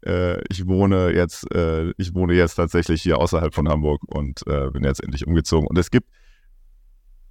Äh, 0.05 0.41
ich 0.49 0.67
wohne 0.67 1.11
jetzt, 1.11 1.51
äh, 1.53 1.89
ich 1.97 2.13
wohne 2.13 2.33
jetzt 2.35 2.53
tatsächlich 2.55 3.01
hier 3.01 3.17
außerhalb 3.17 3.53
von 3.53 3.67
Hamburg 3.67 3.99
und 4.05 4.45
äh, 4.45 4.69
bin 4.69 4.83
jetzt 4.83 5.03
endlich 5.03 5.25
umgezogen. 5.25 5.67
Und 5.67 5.77
es 5.77 5.89
gibt, 5.89 6.07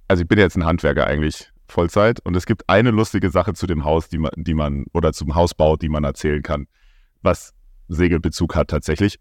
also 0.09 0.21
ich 0.23 0.27
bin 0.27 0.37
jetzt 0.37 0.57
ein 0.57 0.65
Handwerker 0.65 1.07
eigentlich 1.07 1.49
Vollzeit 1.67 2.19
und 2.21 2.35
es 2.35 2.45
gibt 2.45 2.69
eine 2.69 2.91
lustige 2.91 3.29
Sache 3.29 3.53
zu 3.53 3.67
dem 3.67 3.83
Haus, 3.83 4.09
die 4.09 4.17
man, 4.17 4.31
die 4.35 4.53
man 4.53 4.85
oder 4.93 5.13
zum 5.13 5.35
Hausbau, 5.35 5.75
die 5.77 5.89
man 5.89 6.03
erzählen 6.03 6.41
kann, 6.43 6.67
was 7.21 7.53
Segelbezug 7.87 8.55
hat 8.55 8.69
tatsächlich. 8.69 9.19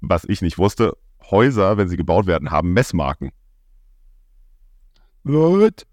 Was 0.00 0.24
ich 0.24 0.42
nicht 0.42 0.58
wusste, 0.58 0.96
Häuser, 1.30 1.76
wenn 1.76 1.88
sie 1.88 1.96
gebaut 1.96 2.26
werden, 2.26 2.50
haben 2.50 2.72
Messmarken. 2.72 3.30
What? 5.24 5.86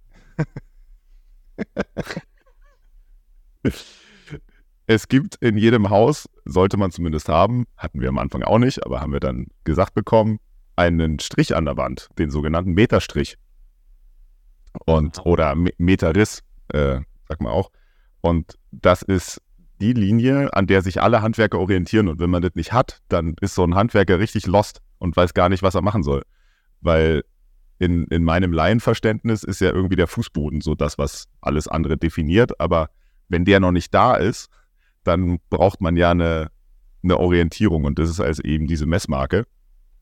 es 4.87 5.07
gibt 5.07 5.35
in 5.35 5.57
jedem 5.57 5.89
Haus, 5.89 6.27
sollte 6.45 6.75
man 6.77 6.91
zumindest 6.91 7.29
haben, 7.29 7.65
hatten 7.77 8.01
wir 8.01 8.09
am 8.09 8.17
Anfang 8.17 8.43
auch 8.43 8.59
nicht, 8.59 8.85
aber 8.85 8.99
haben 8.99 9.13
wir 9.13 9.21
dann 9.21 9.47
gesagt 9.63 9.93
bekommen, 9.93 10.39
einen 10.75 11.19
Strich 11.19 11.55
an 11.55 11.65
der 11.65 11.77
Wand, 11.77 12.09
den 12.17 12.29
sogenannten 12.29 12.73
Meterstrich. 12.73 13.37
Und, 14.85 15.25
oder 15.25 15.55
Me- 15.55 15.73
Meterriss, 15.77 16.43
äh, 16.69 16.99
sagt 17.27 17.41
man 17.41 17.51
auch. 17.51 17.71
Und 18.21 18.57
das 18.71 19.01
ist 19.01 19.41
die 19.79 19.93
Linie, 19.93 20.53
an 20.53 20.67
der 20.67 20.81
sich 20.81 21.01
alle 21.01 21.21
Handwerker 21.21 21.59
orientieren. 21.59 22.07
Und 22.07 22.19
wenn 22.19 22.29
man 22.29 22.41
das 22.41 22.55
nicht 22.55 22.71
hat, 22.71 23.01
dann 23.09 23.35
ist 23.41 23.55
so 23.55 23.63
ein 23.63 23.75
Handwerker 23.75 24.19
richtig 24.19 24.45
lost 24.45 24.81
und 24.99 25.17
weiß 25.17 25.33
gar 25.33 25.49
nicht, 25.49 25.63
was 25.63 25.75
er 25.75 25.81
machen 25.81 26.03
soll. 26.03 26.21
Weil 26.81 27.23
in, 27.79 28.05
in 28.05 28.23
meinem 28.23 28.53
Laienverständnis 28.53 29.43
ist 29.43 29.59
ja 29.59 29.71
irgendwie 29.71 29.95
der 29.95 30.07
Fußboden 30.07 30.61
so 30.61 30.75
das, 30.75 30.97
was 30.97 31.27
alles 31.41 31.67
andere 31.67 31.97
definiert. 31.97 32.59
Aber 32.59 32.89
wenn 33.27 33.43
der 33.43 33.59
noch 33.59 33.71
nicht 33.71 33.93
da 33.93 34.15
ist, 34.15 34.49
dann 35.03 35.39
braucht 35.49 35.81
man 35.81 35.97
ja 35.97 36.11
eine, 36.11 36.51
eine 37.03 37.17
Orientierung. 37.17 37.85
Und 37.85 37.97
das 37.97 38.09
ist 38.09 38.19
also 38.19 38.43
eben 38.43 38.67
diese 38.67 38.85
Messmarke. 38.85 39.45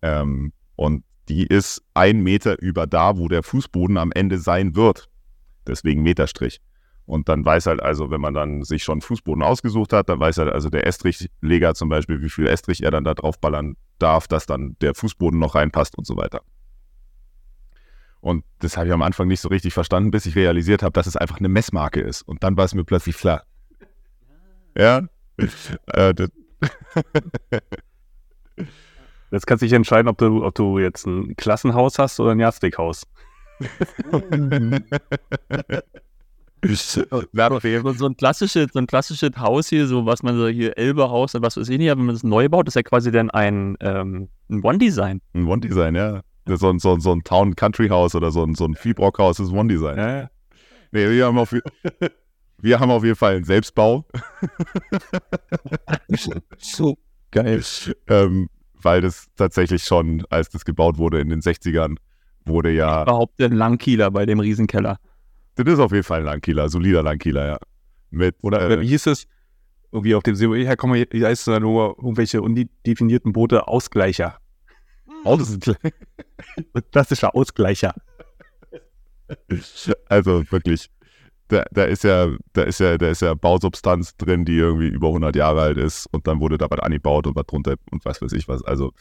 Ähm, 0.01 0.51
und 0.75 1.03
die 1.29 1.45
ist 1.45 1.83
ein 1.93 2.21
Meter 2.21 2.59
über 2.59 2.87
da, 2.87 3.17
wo 3.17 3.27
der 3.27 3.43
Fußboden 3.43 3.97
am 3.97 4.11
Ende 4.11 4.39
sein 4.39 4.75
wird. 4.75 5.09
Deswegen 5.67 6.01
Meterstrich. 6.01 6.59
Und 7.05 7.29
dann 7.29 7.45
weiß 7.45 7.67
halt 7.67 7.81
also, 7.81 8.11
wenn 8.11 8.21
man 8.21 8.33
dann 8.33 8.63
sich 8.63 8.83
schon 8.83 9.01
Fußboden 9.01 9.41
ausgesucht 9.43 9.93
hat, 9.93 10.09
dann 10.09 10.19
weiß 10.19 10.37
halt 10.39 10.51
also 10.51 10.69
der 10.69 10.85
Estrichleger 10.85 11.73
zum 11.73 11.89
Beispiel, 11.89 12.21
wie 12.21 12.29
viel 12.29 12.47
Estrich 12.47 12.83
er 12.83 12.91
dann 12.91 13.03
da 13.03 13.13
drauf 13.13 13.39
ballern 13.39 13.77
darf, 13.97 14.27
dass 14.27 14.45
dann 14.45 14.75
der 14.81 14.93
Fußboden 14.93 15.39
noch 15.39 15.55
reinpasst 15.55 15.97
und 15.97 16.05
so 16.05 16.17
weiter. 16.17 16.41
Und 18.21 18.43
das 18.59 18.75
habe 18.75 18.87
ich 18.87 18.93
am 18.93 19.01
Anfang 19.01 19.27
nicht 19.27 19.39
so 19.39 19.49
richtig 19.49 19.73
verstanden, 19.73 20.11
bis 20.11 20.25
ich 20.25 20.35
realisiert 20.35 20.83
habe, 20.83 20.91
dass 20.93 21.07
es 21.07 21.15
einfach 21.15 21.39
eine 21.39 21.49
Messmarke 21.49 22.01
ist. 22.01 22.21
Und 22.21 22.43
dann 22.43 22.57
war 22.57 22.65
es 22.65 22.75
mir 22.75 22.83
plötzlich 22.83 23.17
klar. 23.17 23.43
Ja. 24.77 25.07
äh, 25.87 26.13
Jetzt 29.31 29.45
kannst 29.47 29.61
du 29.61 29.65
dich 29.67 29.73
entscheiden, 29.73 30.07
ob 30.07 30.17
du, 30.17 30.43
ob 30.43 30.55
du 30.55 30.79
jetzt 30.79 31.05
ein 31.05 31.35
Klassenhaus 31.35 31.99
hast 31.99 32.19
oder 32.19 32.31
ein. 32.31 32.39
Na, 37.31 37.49
doch, 37.49 37.61
So, 37.61 37.93
so, 37.93 38.05
ein 38.07 38.17
klassisches, 38.17 38.67
so 38.73 38.79
ein 38.79 38.87
klassisches 38.87 39.31
Haus 39.37 39.69
hier, 39.69 39.87
so 39.87 40.05
was 40.05 40.23
man 40.23 40.35
so 40.37 40.47
hier 40.47 40.77
Elbe-Haus 40.77 41.35
und 41.35 41.41
was 41.41 41.55
weiß 41.55 41.69
ich 41.69 41.77
nicht, 41.77 41.89
aber 41.89 41.99
wenn 41.99 42.07
man 42.07 42.15
das 42.15 42.23
neu 42.23 42.49
baut, 42.49 42.67
ist 42.67 42.75
ja 42.75 42.83
quasi 42.83 43.11
dann 43.11 43.29
ein, 43.29 43.77
ähm, 43.79 44.29
ein 44.49 44.61
One-Design. 44.63 45.21
Ein 45.33 45.47
One-Design, 45.47 45.95
ja. 45.95 46.21
So, 46.47 46.69
ein- 46.69 46.79
so, 46.79 46.93
ein- 46.93 46.99
so 46.99 47.11
ein 47.13 47.23
Town-Country-Haus 47.23 48.15
oder 48.15 48.31
so 48.31 48.43
ein, 48.43 48.55
so 48.55 48.65
ein 48.65 48.75
Viehbrockhaus 48.75 49.39
ist 49.39 49.51
One-Design. 49.51 49.97
Ja, 49.97 50.17
ja. 50.21 50.29
Nee, 50.91 51.07
wir 51.09 51.25
haben 51.27 51.37
auf, 51.37 51.55
wir 52.61 52.79
haben 52.79 52.91
auf 52.91 53.03
jeden 53.03 53.15
Fall 53.15 53.35
einen 53.35 53.45
Selbstbau. 53.45 54.05
So 56.57 56.97
geil. 57.31 57.61
ähm, 58.07 58.49
weil 58.81 59.01
das 59.01 59.27
tatsächlich 59.35 59.83
schon, 59.83 60.25
als 60.29 60.49
das 60.49 60.65
gebaut 60.65 60.97
wurde 60.97 61.19
in 61.19 61.29
den 61.29 61.41
60ern, 61.41 61.97
wurde 62.45 62.71
ja. 62.71 63.03
Überhaupt 63.03 63.41
ein 63.41 63.53
Langkieler 63.53 64.11
bei 64.11 64.25
dem 64.25 64.39
Riesenkeller. 64.39 64.97
Das 65.55 65.67
ist 65.67 65.79
auf 65.79 65.91
jeden 65.91 66.03
Fall 66.03 66.19
ein 66.19 66.25
Langkieler, 66.25 66.69
solider 66.69 67.03
Langkieler, 67.03 67.47
ja. 67.47 67.57
Mit, 68.11 68.35
Oder 68.41 68.69
äh, 68.69 68.81
wie 68.81 68.87
hieß 68.87 69.07
es? 69.07 69.27
Irgendwie 69.91 70.15
auf 70.15 70.23
dem 70.23 70.35
See, 70.35 70.47
wo 70.47 70.53
ich 70.53 70.67
herkomme, 70.67 71.05
hier 71.11 71.27
heißt 71.27 71.41
es 71.41 71.45
dann 71.45 71.63
nur 71.63 71.95
irgendwelche 71.97 72.41
undefinierten 72.41 73.33
Boote 73.33 73.67
Ausgleicher. 73.67 74.37
Autos. 75.23 75.57
Klassischer 76.91 77.35
Ausgleicher. 77.35 77.93
Also 80.07 80.43
wirklich, 80.51 80.89
da, 81.49 81.65
da 81.71 81.83
ist 81.83 82.03
ja, 82.03 82.29
da 82.53 82.63
ist 82.63 82.79
ja, 82.79 82.97
da 82.97 83.09
ist 83.09 83.21
ja 83.21 83.33
Bausubstanz 83.33 84.15
drin, 84.17 84.45
die 84.45 84.57
irgendwie 84.57 84.87
über 84.87 85.07
100 85.07 85.35
Jahre 85.35 85.61
alt 85.61 85.77
ist 85.77 86.07
und 86.11 86.27
dann 86.27 86.39
wurde 86.39 86.57
da 86.57 86.67
was 86.69 86.79
angebaut 86.79 87.27
und 87.27 87.35
was 87.35 87.45
drunter 87.45 87.75
und 87.91 88.05
was 88.05 88.21
weiß 88.21 88.31
ich 88.33 88.47
was. 88.47 88.63
Also 88.63 88.93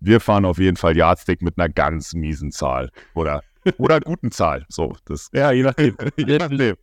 wir 0.00 0.20
fahren 0.20 0.44
auf 0.44 0.58
jeden 0.58 0.76
Fall 0.76 0.96
Yardstick 0.96 1.42
mit 1.42 1.58
einer 1.58 1.68
ganz 1.68 2.14
miesen 2.14 2.50
Zahl 2.50 2.90
oder 3.14 3.42
oder 3.76 4.00
guten 4.04 4.30
Zahl. 4.30 4.64
So, 4.68 4.96
das 5.04 5.28
Ja, 5.32 5.52
je 5.52 5.62
nachdem. 5.62 5.96
je 6.16 6.38
nachdem. 6.38 6.76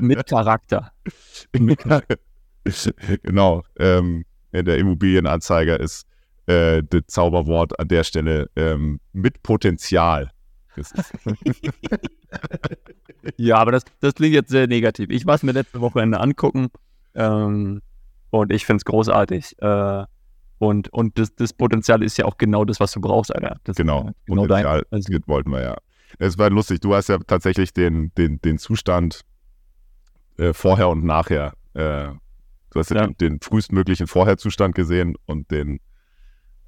Mit 0.00 0.26
Charakter. 0.26 0.92
genau. 3.22 3.62
Ähm, 3.78 4.24
in 4.52 4.64
der 4.64 4.78
Immobilienanzeiger 4.78 5.78
ist 5.78 6.06
äh, 6.46 6.82
das 6.82 7.02
Zauberwort 7.06 7.78
an 7.78 7.88
der 7.88 8.04
Stelle 8.04 8.50
ähm, 8.56 9.00
mit 9.12 9.42
Potenzial. 9.42 10.30
Ist, 10.80 10.94
Ja, 13.36 13.56
aber 13.56 13.72
das, 13.72 13.84
das 14.00 14.14
klingt 14.14 14.34
jetzt 14.34 14.50
sehr 14.50 14.66
negativ. 14.66 15.10
Ich 15.10 15.26
war 15.26 15.34
es 15.34 15.42
mir 15.42 15.52
letzte 15.52 15.80
Wochenende 15.80 16.20
angucken 16.20 16.68
ähm, 17.14 17.82
und 18.30 18.52
ich 18.52 18.64
finde 18.64 18.78
es 18.78 18.84
großartig. 18.84 19.60
Äh, 19.60 20.04
und 20.58 20.92
und 20.92 21.18
das, 21.18 21.34
das 21.34 21.52
Potenzial 21.52 22.02
ist 22.02 22.18
ja 22.18 22.24
auch 22.24 22.36
genau 22.36 22.64
das, 22.64 22.80
was 22.80 22.92
du 22.92 23.00
brauchst, 23.00 23.34
Alter. 23.34 23.58
Das 23.64 23.76
genau. 23.76 24.08
ist 24.08 24.26
genau 24.26 24.46
dein. 24.46 24.64
Potenzial, 24.64 24.86
Also, 24.90 25.12
das 25.12 25.28
wollten 25.28 25.50
wir 25.50 25.62
ja. 25.62 25.76
Es 26.18 26.38
war 26.38 26.50
lustig. 26.50 26.80
Du 26.80 26.94
hast 26.94 27.08
ja 27.08 27.18
tatsächlich 27.18 27.72
den, 27.72 28.12
den, 28.16 28.40
den 28.40 28.58
Zustand 28.58 29.22
äh, 30.36 30.52
vorher 30.52 30.88
und 30.88 31.04
nachher. 31.04 31.54
Äh, 31.74 32.08
du 32.70 32.78
hast 32.78 32.90
ja, 32.90 33.02
Ja. 33.02 33.06
Den, 33.06 33.16
den 33.16 33.40
frühestmöglichen 33.40 34.06
Vorherzustand 34.06 34.74
gesehen 34.74 35.16
und 35.26 35.50
den 35.50 35.80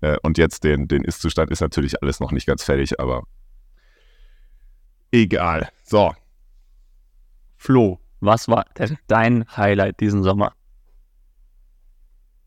äh, 0.00 0.16
und 0.22 0.36
jetzt 0.36 0.64
den, 0.64 0.88
den 0.88 1.04
Ist-Zustand 1.04 1.50
ist 1.50 1.60
natürlich 1.60 2.02
alles 2.02 2.20
noch 2.20 2.32
nicht 2.32 2.46
ganz 2.46 2.64
fertig, 2.64 3.00
aber 3.00 3.24
egal. 5.12 5.68
So, 5.84 6.12
Flo, 7.56 8.00
was 8.20 8.48
war 8.48 8.64
denn 8.76 8.98
dein 9.06 9.44
Highlight 9.56 10.00
diesen 10.00 10.24
Sommer? 10.24 10.52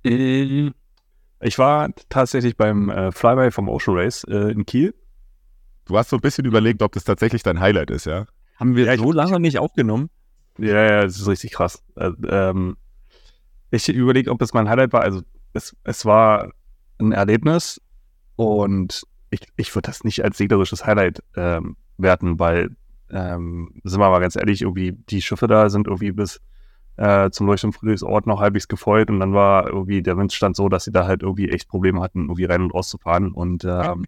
Ich 0.03 1.57
war 1.57 1.89
tatsächlich 2.09 2.57
beim 2.57 2.89
äh, 2.89 3.11
Flyby 3.13 3.51
vom 3.51 3.69
Ocean 3.69 3.97
Race 3.97 4.25
äh, 4.25 4.51
in 4.51 4.65
Kiel. 4.65 4.93
du 5.85 5.97
hast 5.97 6.09
so 6.09 6.17
ein 6.17 6.21
bisschen 6.21 6.45
überlegt, 6.45 6.81
ob 6.81 6.91
das 6.91 7.05
tatsächlich 7.05 7.43
dein 7.43 7.59
Highlight 7.59 7.91
ist, 7.91 8.05
ja? 8.05 8.25
Haben 8.57 8.75
wir 8.75 8.85
Ja, 8.85 8.97
so 8.97 9.11
lange 9.11 9.39
nicht 9.39 9.57
aufgenommen? 9.57 10.09
Ja, 10.57 10.81
ja, 10.83 11.01
das 11.03 11.17
ist 11.17 11.27
richtig 11.27 11.51
krass. 11.51 11.81
Äh, 11.95 12.11
ähm, 12.27 12.77
ich 13.71 13.87
überlege, 13.89 14.31
ob 14.31 14.39
das 14.39 14.53
mein 14.53 14.69
Highlight 14.69 14.93
war. 14.93 15.01
Also 15.01 15.21
es, 15.53 15.75
es 15.83 16.05
war 16.05 16.51
ein 16.99 17.11
Erlebnis 17.11 17.81
und 18.35 19.03
ich, 19.29 19.41
ich 19.55 19.73
würde 19.75 19.87
das 19.87 20.03
nicht 20.03 20.23
als 20.23 20.37
seglerisches 20.37 20.85
Highlight 20.85 21.23
ähm, 21.35 21.77
werten, 21.97 22.39
weil, 22.39 22.75
ähm, 23.09 23.81
sind 23.83 23.99
wir 23.99 24.09
mal 24.09 24.19
ganz 24.19 24.35
ehrlich, 24.35 24.61
irgendwie 24.61 24.93
die 24.93 25.21
Schiffe 25.21 25.47
da 25.47 25.69
sind 25.69 25.87
irgendwie 25.87 26.11
bis 26.11 26.41
äh, 26.97 27.29
zum 27.29 27.47
Leuchtturmfriedhofsort 27.47 28.25
noch 28.27 28.39
halbwegs 28.39 28.67
gefeuert 28.67 29.09
und 29.09 29.19
dann 29.19 29.33
war 29.33 29.67
irgendwie 29.67 30.01
der 30.01 30.17
Windstand 30.17 30.55
so, 30.55 30.69
dass 30.69 30.85
sie 30.85 30.91
da 30.91 31.05
halt 31.05 31.23
irgendwie 31.23 31.49
echt 31.49 31.67
Probleme 31.67 32.01
hatten, 32.01 32.23
irgendwie 32.23 32.45
rein 32.45 32.61
und 32.61 32.73
rauszufahren 32.73 33.31
und 33.31 33.65
ähm, 33.65 34.05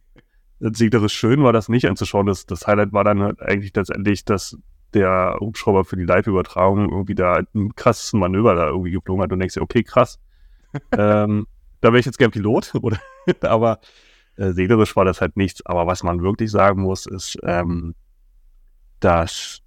seglerisch 0.60 1.14
schön 1.14 1.44
war 1.44 1.54
das 1.54 1.70
nicht 1.70 1.88
anzuschauen. 1.88 2.26
Das, 2.26 2.46
das 2.46 2.66
Highlight 2.66 2.94
war 2.94 3.04
dann 3.04 3.22
halt 3.22 3.42
eigentlich 3.42 3.76
letztendlich, 3.76 4.26
dass 4.26 4.58
der 4.94 5.38
Hubschrauber 5.40 5.86
für 5.86 5.98
die 5.98 6.06
Live-Übertragung 6.06 6.90
irgendwie 6.90 7.16
da 7.16 7.42
ein 7.54 7.76
krasses 7.76 8.14
Manöver 8.14 8.56
da 8.56 8.68
irgendwie 8.68 8.92
geflogen 8.92 9.22
hat 9.22 9.32
und 9.32 9.40
denkst 9.40 9.56
dir, 9.56 9.62
okay, 9.62 9.84
krass. 9.84 10.20
ähm, 10.98 11.46
da 11.82 11.90
wäre 11.90 12.00
ich 12.00 12.06
jetzt 12.06 12.18
gern 12.18 12.32
Pilot, 12.32 12.74
oder? 12.82 12.98
aber 13.42 13.80
äh, 14.38 14.52
seglerisch 14.52 14.96
war 14.96 15.06
das 15.06 15.22
halt 15.22 15.38
nichts. 15.38 15.66
Aber 15.66 15.88
was 15.88 16.04
man 16.04 16.22
wirklich 16.22 16.52
sagen 16.52 16.82
muss, 16.82 17.06
ist, 17.06 17.38
ähm, 17.44 17.96
dass 19.00 19.62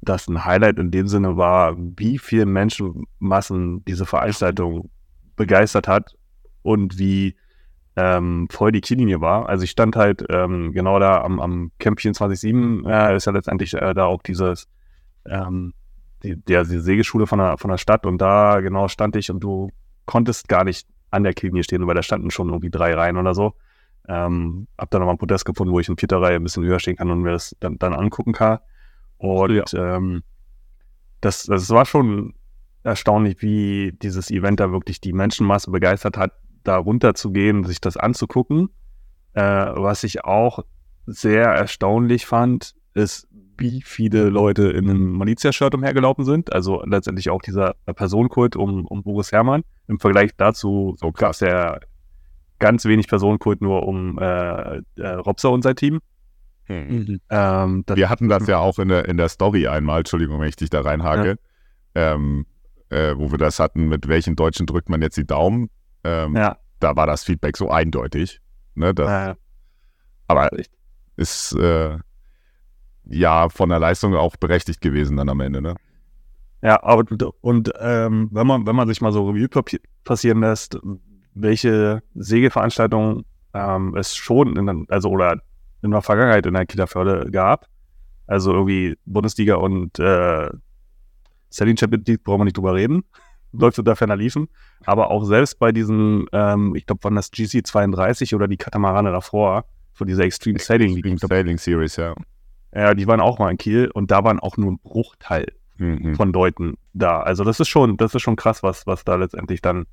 das 0.00 0.28
ein 0.28 0.44
Highlight 0.44 0.78
in 0.78 0.90
dem 0.90 1.06
Sinne 1.06 1.36
war, 1.36 1.76
wie 1.78 2.18
viele 2.18 2.46
Menschenmassen 2.46 3.84
diese 3.84 4.04
Veranstaltung 4.04 4.90
begeistert 5.36 5.88
hat 5.88 6.16
und 6.62 6.98
wie 6.98 7.36
ähm, 7.94 8.48
voll 8.50 8.72
die 8.72 8.80
Kiellinie 8.80 9.20
war. 9.20 9.48
Also 9.48 9.64
ich 9.64 9.70
stand 9.70 9.96
halt 9.96 10.24
ähm, 10.28 10.72
genau 10.72 10.98
da 10.98 11.22
am, 11.22 11.40
am 11.40 11.70
Camp 11.78 11.98
24-7, 11.98 12.88
äh, 12.88 13.16
ist 13.16 13.26
ja 13.26 13.32
letztendlich 13.32 13.74
äh, 13.74 13.94
da 13.94 14.06
auch 14.06 14.22
dieses, 14.22 14.66
ähm, 15.26 15.74
die, 16.22 16.36
der, 16.36 16.64
die 16.64 16.78
Segelschule 16.78 17.26
von 17.26 17.38
der, 17.38 17.58
von 17.58 17.70
der 17.70 17.78
Stadt 17.78 18.06
und 18.06 18.18
da 18.18 18.60
genau 18.60 18.88
stand 18.88 19.14
ich 19.16 19.30
und 19.30 19.40
du 19.40 19.70
konntest 20.06 20.48
gar 20.48 20.64
nicht 20.64 20.88
an 21.10 21.22
der 21.22 21.34
Kiellinie 21.34 21.64
stehen, 21.64 21.86
weil 21.86 21.94
da 21.94 22.02
standen 22.02 22.30
schon 22.30 22.48
irgendwie 22.48 22.70
drei 22.70 22.94
Reihen 22.94 23.18
oder 23.18 23.34
so. 23.34 23.54
Ähm, 24.08 24.66
hab 24.76 24.90
da 24.90 24.98
nochmal 24.98 25.14
ein 25.14 25.18
Podest 25.18 25.44
gefunden, 25.44 25.72
wo 25.72 25.80
ich 25.80 25.88
in 25.88 25.96
vierter 25.96 26.20
Reihe 26.20 26.36
ein 26.36 26.42
bisschen 26.42 26.64
höher 26.64 26.80
stehen 26.80 26.96
kann 26.96 27.10
und 27.10 27.22
mir 27.22 27.30
das 27.30 27.56
dann, 27.60 27.78
dann 27.78 27.94
angucken 27.94 28.32
kann. 28.32 28.58
Und 29.18 29.74
ähm, 29.74 30.22
das, 31.20 31.44
das 31.44 31.70
war 31.70 31.86
schon 31.86 32.34
erstaunlich, 32.82 33.40
wie 33.42 33.92
dieses 34.02 34.30
Event 34.30 34.60
da 34.60 34.72
wirklich 34.72 35.00
die 35.00 35.12
Menschenmasse 35.12 35.70
begeistert 35.70 36.16
hat, 36.16 36.32
da 36.64 36.76
runterzugehen, 36.76 37.64
sich 37.64 37.80
das 37.80 37.96
anzugucken. 37.96 38.70
Äh, 39.34 39.42
was 39.42 40.04
ich 40.04 40.24
auch 40.24 40.64
sehr 41.06 41.44
erstaunlich 41.44 42.26
fand, 42.26 42.74
ist, 42.94 43.28
wie 43.56 43.82
viele 43.82 44.28
Leute 44.28 44.70
in 44.70 44.90
einem 44.90 45.12
Malizia-Shirt 45.12 45.74
umhergelaufen 45.74 46.24
sind. 46.24 46.52
Also 46.52 46.82
letztendlich 46.84 47.30
auch 47.30 47.42
dieser 47.42 47.74
Personenkult 47.86 48.56
um, 48.56 48.86
um 48.86 49.02
Boris 49.02 49.32
Herrmann. 49.32 49.62
Im 49.86 50.00
Vergleich 50.00 50.30
dazu 50.36 50.96
so 50.98 51.12
gab 51.12 51.32
es 51.32 51.40
ja 51.40 51.78
ganz 52.62 52.84
wenig 52.84 53.08
Personenkult 53.08 53.60
nur 53.60 53.86
um 53.88 54.18
äh, 54.20 54.78
äh, 54.96 55.08
Robser 55.26 55.50
und 55.50 55.62
sein 55.62 55.74
Team. 55.74 55.98
Hm. 56.66 57.20
Ähm, 57.28 57.84
Wir 57.92 58.08
hatten 58.08 58.28
das 58.28 58.46
ja 58.46 58.58
auch 58.58 58.78
in 58.78 58.88
der, 58.88 59.08
in 59.08 59.16
der 59.16 59.28
Story 59.28 59.66
einmal, 59.66 59.98
Entschuldigung, 59.98 60.40
wenn 60.40 60.48
ich 60.48 60.54
dich 60.54 60.70
da 60.70 60.80
reinhake, 60.80 61.38
ja. 61.96 62.14
ähm, 62.14 62.46
äh, 62.88 63.14
wo 63.16 63.32
wir 63.32 63.38
das 63.38 63.58
hatten, 63.58 63.88
mit 63.88 64.06
welchen 64.06 64.36
Deutschen 64.36 64.66
drückt 64.66 64.88
man 64.88 65.02
jetzt 65.02 65.16
die 65.16 65.26
Daumen. 65.26 65.70
Ähm, 66.04 66.36
ja. 66.36 66.56
Da 66.78 66.94
war 66.94 67.06
das 67.08 67.24
Feedback 67.24 67.56
so 67.56 67.68
eindeutig. 67.68 68.40
Ne, 68.76 68.94
das, 68.94 69.10
ja. 69.10 69.34
Aber 70.28 70.48
ist 71.16 71.52
äh, 71.54 71.98
ja 73.04 73.48
von 73.48 73.68
der 73.70 73.80
Leistung 73.80 74.14
auch 74.14 74.36
berechtigt 74.36 74.80
gewesen 74.80 75.16
dann 75.16 75.28
am 75.28 75.40
Ende, 75.40 75.60
ne? 75.60 75.74
Ja, 76.62 76.80
aber 76.84 77.04
und 77.40 77.72
ähm, 77.80 78.28
wenn 78.30 78.46
man, 78.46 78.66
wenn 78.66 78.76
man 78.76 78.86
sich 78.86 79.00
mal 79.00 79.12
so 79.12 79.28
Revue 79.28 79.48
passieren 80.04 80.40
lässt, 80.40 80.78
welche 81.34 82.02
Segelveranstaltungen 82.14 83.24
ähm, 83.54 83.94
es 83.96 84.14
schon 84.14 84.56
in, 84.56 84.86
also 84.88 85.10
oder 85.10 85.38
in 85.82 85.90
der 85.90 86.02
Vergangenheit 86.02 86.46
in 86.46 86.54
der 86.54 86.66
Kieler 86.66 86.86
gab. 87.30 87.66
Also 88.26 88.52
irgendwie 88.52 88.96
Bundesliga 89.04 89.56
und 89.56 89.98
äh, 89.98 90.48
Selling 91.50 91.76
Champions 91.76 92.06
League 92.06 92.24
brauchen 92.24 92.40
wir 92.40 92.44
nicht 92.44 92.56
drüber 92.56 92.74
reden. 92.74 93.04
Läuft 93.52 93.78
unter 93.78 93.96
ferner 93.96 94.16
liefen. 94.16 94.48
Aber 94.86 95.10
auch 95.10 95.24
selbst 95.24 95.58
bei 95.58 95.72
diesen, 95.72 96.26
ähm, 96.32 96.74
ich 96.74 96.86
glaube, 96.86 97.04
waren 97.04 97.16
das 97.16 97.30
GC 97.30 97.66
32 97.66 98.34
oder 98.34 98.48
die 98.48 98.56
Katamarane 98.56 99.12
davor, 99.12 99.66
von 99.92 100.06
dieser 100.06 100.24
Extreme 100.24 100.58
Sailing 100.58 100.96
Extreme 100.96 101.18
Sailing 101.18 101.58
Series, 101.58 101.96
ja. 101.96 102.14
Ja, 102.74 102.94
die 102.94 103.06
waren 103.06 103.20
auch 103.20 103.38
mal 103.38 103.50
in 103.50 103.58
Kiel 103.58 103.90
und 103.92 104.10
da 104.10 104.24
waren 104.24 104.40
auch 104.40 104.56
nur 104.56 104.72
ein 104.72 104.78
Bruchteil 104.78 105.46
mhm. 105.76 106.14
von 106.14 106.32
Leuten 106.32 106.78
da. 106.94 107.20
Also 107.20 107.44
das 107.44 107.60
ist 107.60 107.68
schon, 107.68 107.98
das 107.98 108.14
ist 108.14 108.22
schon 108.22 108.36
krass, 108.36 108.62
was, 108.62 108.86
was 108.86 109.04
da 109.04 109.16
letztendlich 109.16 109.60
dann 109.60 109.84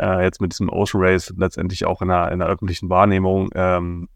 äh, 0.00 0.22
jetzt 0.22 0.40
mit 0.40 0.52
diesem 0.52 0.68
Ocean 0.68 1.02
Race 1.02 1.32
letztendlich 1.36 1.84
auch 1.84 2.02
in 2.02 2.08
der, 2.08 2.32
in 2.32 2.38
der 2.38 2.48
öffentlichen 2.48 2.88
Wahrnehmung 2.88 3.50
ähm, 3.54 4.08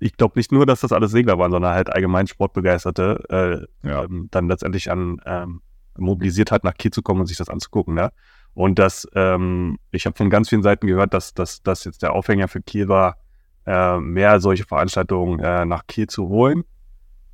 ich 0.00 0.16
glaube 0.16 0.38
nicht 0.38 0.50
nur, 0.50 0.66
dass 0.66 0.80
das 0.80 0.92
alles 0.92 1.12
Segler 1.12 1.38
waren, 1.38 1.52
sondern 1.52 1.74
halt 1.74 1.92
allgemein 1.92 2.26
Sportbegeisterte 2.26 3.68
äh, 3.84 3.86
ja. 3.86 4.04
ähm, 4.04 4.28
dann 4.30 4.48
letztendlich 4.48 4.90
an 4.90 5.20
ähm, 5.26 5.60
mobilisiert 5.96 6.50
hat, 6.50 6.64
nach 6.64 6.74
Kiel 6.74 6.90
zu 6.90 7.02
kommen 7.02 7.20
und 7.20 7.26
sich 7.26 7.36
das 7.36 7.50
anzugucken. 7.50 7.94
Ne? 7.94 8.10
Und 8.54 8.78
das, 8.78 9.06
ähm, 9.14 9.78
ich 9.90 10.06
habe 10.06 10.16
von 10.16 10.30
ganz 10.30 10.48
vielen 10.48 10.62
Seiten 10.62 10.86
gehört, 10.86 11.12
dass 11.12 11.34
das 11.34 11.84
jetzt 11.84 12.02
der 12.02 12.14
Aufhänger 12.14 12.48
für 12.48 12.62
Kiel 12.62 12.88
war, 12.88 13.18
äh, 13.66 13.98
mehr 13.98 14.40
solche 14.40 14.64
Veranstaltungen 14.64 15.38
äh, 15.40 15.66
nach 15.66 15.86
Kiel 15.86 16.06
zu 16.06 16.28
holen. 16.28 16.64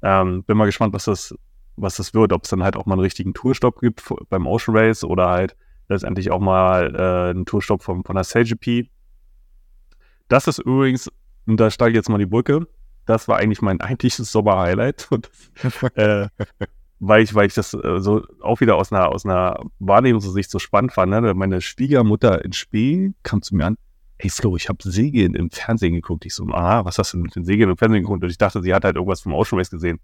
Ähm, 0.02 0.42
bin 0.42 0.56
mal 0.56 0.66
gespannt, 0.66 0.92
was 0.92 1.04
das, 1.04 1.34
was 1.76 1.96
das 1.96 2.14
wird, 2.14 2.32
ob 2.32 2.44
es 2.44 2.50
dann 2.50 2.64
halt 2.64 2.76
auch 2.76 2.86
mal 2.86 2.94
einen 2.94 3.02
richtigen 3.02 3.32
Tourstopp 3.32 3.80
gibt 3.80 4.02
beim 4.28 4.46
Ocean 4.46 4.76
Race 4.76 5.04
oder 5.04 5.28
halt 5.28 5.56
letztendlich 5.88 6.30
auch 6.30 6.40
mal 6.40 6.94
äh, 6.94 7.30
einen 7.30 7.46
Tourstopp 7.46 7.82
von, 7.82 8.04
von 8.04 8.14
der 8.14 8.24
SageP. 8.24 8.88
Das 10.28 10.46
ist 10.46 10.58
übrigens 10.58 11.10
und 11.46 11.58
da 11.58 11.70
steige 11.70 11.92
ich 11.92 11.96
jetzt 11.96 12.08
mal 12.08 12.18
die 12.18 12.26
Brücke. 12.26 12.66
Das 13.06 13.28
war 13.28 13.38
eigentlich 13.38 13.62
mein 13.62 13.80
eigentliches 13.82 14.30
Sommer-Highlight. 14.32 15.08
äh, 15.94 16.28
weil 16.98 17.22
ich, 17.22 17.34
weil 17.34 17.46
ich 17.46 17.54
das 17.54 17.74
äh, 17.74 18.00
so 18.00 18.24
auch 18.40 18.60
wieder 18.60 18.76
aus 18.76 18.92
einer, 18.92 19.08
aus 19.10 19.24
einer 19.24 19.60
Wahrnehmungssicht 19.78 20.50
so 20.50 20.58
spannend 20.58 20.92
fand. 20.92 21.10
Ne? 21.10 21.34
Meine 21.34 21.60
Schwiegermutter 21.60 22.44
in 22.44 22.52
Spee 22.52 23.12
kam 23.22 23.42
zu 23.42 23.54
mir 23.54 23.66
an, 23.66 23.76
hey 24.18 24.30
Flo, 24.30 24.56
ich 24.56 24.68
habe 24.68 24.78
Segeln 24.82 25.34
im 25.34 25.50
Fernsehen 25.50 25.94
geguckt. 25.94 26.24
Ich 26.24 26.34
so, 26.34 26.46
aha, 26.48 26.84
was 26.84 26.98
hast 26.98 27.12
du 27.12 27.18
mit 27.18 27.36
den 27.36 27.44
Segeln 27.44 27.70
im 27.70 27.76
Fernsehen 27.76 28.02
geguckt? 28.02 28.24
Und 28.24 28.30
ich 28.30 28.38
dachte, 28.38 28.62
sie 28.62 28.74
hat 28.74 28.84
halt 28.84 28.96
irgendwas 28.96 29.20
vom 29.20 29.34
Ocean 29.34 29.58
Race 29.58 29.70
gesehen. 29.70 30.00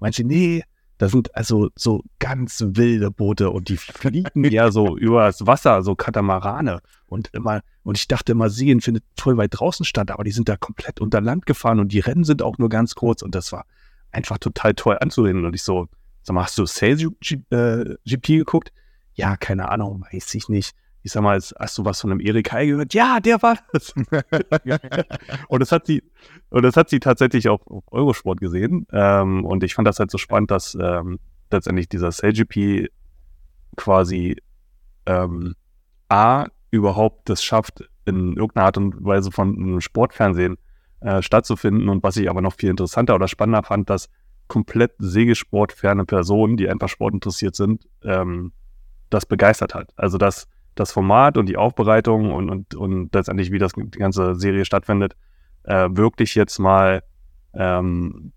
Meinte, 0.00 0.24
nee, 0.24 0.64
da 1.02 1.08
sind 1.08 1.34
also 1.34 1.68
so 1.74 2.04
ganz 2.20 2.62
wilde 2.64 3.10
Boote 3.10 3.50
und 3.50 3.68
die 3.68 3.76
fliegen 3.76 4.44
ja 4.44 4.70
so 4.70 4.96
übers 4.96 5.44
Wasser, 5.48 5.82
so 5.82 5.96
Katamarane. 5.96 6.80
Und 7.08 7.30
immer, 7.32 7.62
und 7.82 7.98
ich 7.98 8.06
dachte 8.06 8.30
immer, 8.30 8.50
Seen 8.50 8.80
findet 8.80 9.02
voll 9.18 9.36
weit 9.36 9.50
draußen 9.58 9.84
statt, 9.84 10.12
aber 10.12 10.22
die 10.22 10.30
sind 10.30 10.48
da 10.48 10.56
komplett 10.56 11.00
unter 11.00 11.20
Land 11.20 11.44
gefahren 11.44 11.80
und 11.80 11.88
die 11.90 11.98
Rennen 11.98 12.22
sind 12.22 12.40
auch 12.40 12.56
nur 12.58 12.68
ganz 12.68 12.94
kurz 12.94 13.22
und 13.22 13.34
das 13.34 13.50
war 13.50 13.66
einfach 14.12 14.38
total 14.38 14.74
toll 14.74 14.96
anzusehen. 15.00 15.44
Und 15.44 15.54
ich 15.54 15.64
so, 15.64 15.88
sag 16.22 16.34
mal, 16.34 16.44
hast 16.44 16.56
du 16.56 16.66
Sales 16.66 17.02
äh, 17.02 17.96
GP 18.06 18.38
geguckt? 18.38 18.72
Ja, 19.14 19.36
keine 19.36 19.70
Ahnung, 19.70 20.04
weiß 20.12 20.32
ich 20.36 20.48
nicht 20.48 20.72
ich 21.02 21.12
sag 21.12 21.22
mal, 21.22 21.38
hast 21.38 21.78
du 21.78 21.84
was 21.84 22.00
von 22.00 22.10
einem 22.10 22.20
Erik 22.20 22.52
Heil 22.52 22.68
gehört? 22.68 22.94
Ja, 22.94 23.18
der 23.20 23.42
war 23.42 23.58
das. 23.72 23.92
und 25.48 25.60
das 25.60 25.72
hat 25.72 25.86
sie, 25.86 26.02
und 26.50 26.62
das 26.62 26.76
hat 26.76 26.88
sie 26.90 27.00
tatsächlich 27.00 27.48
auch 27.48 27.66
auf 27.66 27.84
Eurosport 27.90 28.40
gesehen. 28.40 28.86
Ähm, 28.92 29.44
und 29.44 29.64
ich 29.64 29.74
fand 29.74 29.88
das 29.88 29.98
halt 29.98 30.10
so 30.10 30.18
spannend, 30.18 30.50
dass 30.50 30.76
ähm, 30.80 31.18
letztendlich 31.50 31.88
dieser 31.88 32.10
CGP 32.10 32.88
quasi 33.76 34.36
ähm, 35.06 35.54
A 36.08 36.46
überhaupt 36.70 37.28
das 37.28 37.42
schafft, 37.42 37.84
in 38.04 38.36
irgendeiner 38.36 38.66
Art 38.66 38.76
und 38.76 39.04
Weise 39.04 39.30
von 39.30 39.56
einem 39.56 39.80
Sportfernsehen 39.80 40.56
äh, 41.00 41.20
stattzufinden. 41.22 41.88
Und 41.88 42.02
was 42.02 42.16
ich 42.16 42.30
aber 42.30 42.40
noch 42.40 42.54
viel 42.54 42.70
interessanter 42.70 43.14
oder 43.14 43.28
spannender 43.28 43.62
fand, 43.62 43.90
dass 43.90 44.08
komplett 44.46 44.92
segelsportferne 44.98 46.04
Personen, 46.04 46.56
die 46.56 46.68
einfach 46.68 46.88
sportinteressiert 46.88 47.56
sind, 47.56 47.88
ähm, 48.04 48.52
das 49.10 49.26
begeistert 49.26 49.74
hat. 49.74 49.92
Also 49.96 50.18
dass 50.18 50.46
das 50.74 50.92
Format 50.92 51.36
und 51.36 51.46
die 51.46 51.56
Aufbereitung 51.56 52.32
und, 52.32 52.50
und, 52.50 52.74
und 52.74 53.14
letztendlich, 53.14 53.50
wie 53.50 53.58
das 53.58 53.72
die 53.72 53.98
ganze 53.98 54.34
Serie 54.34 54.64
stattfindet, 54.64 55.16
äh, 55.64 55.88
wirklich 55.90 56.34
jetzt 56.34 56.58
mal 56.58 57.02
ähm, 57.54 58.32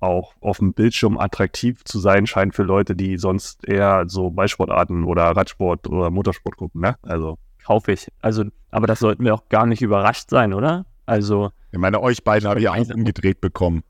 auch 0.00 0.34
auf 0.40 0.58
dem 0.58 0.74
Bildschirm 0.74 1.18
attraktiv 1.18 1.84
zu 1.84 1.98
sein 1.98 2.26
scheint 2.26 2.54
für 2.54 2.62
Leute, 2.62 2.94
die 2.94 3.16
sonst 3.16 3.66
eher 3.66 4.04
so 4.06 4.30
Ballsportarten 4.30 5.04
oder 5.04 5.24
Radsport 5.24 5.88
oder 5.88 6.10
Motorsport 6.10 6.56
gucken, 6.56 6.82
ne? 6.82 6.96
Also. 7.02 7.38
Hoffe 7.66 7.92
ich. 7.92 8.08
Also, 8.22 8.44
aber 8.70 8.86
das 8.86 9.00
sollten 9.00 9.24
wir 9.24 9.34
auch 9.34 9.48
gar 9.48 9.66
nicht 9.66 9.82
überrascht 9.82 10.30
sein, 10.30 10.54
oder? 10.54 10.86
Also. 11.06 11.50
Ich 11.72 11.78
meine, 11.78 12.00
euch 12.00 12.22
beiden 12.22 12.48
habe 12.48 12.60
ich 12.60 12.68
auch 12.68 12.76
umgedreht 12.94 13.40
bekommen. 13.40 13.82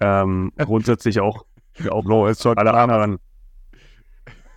ähm, 0.00 0.52
grundsätzlich 0.58 1.20
auch, 1.20 1.46
auch 1.88 2.04
no, 2.04 2.26
alle 2.26 2.74
anderen. 2.74 3.20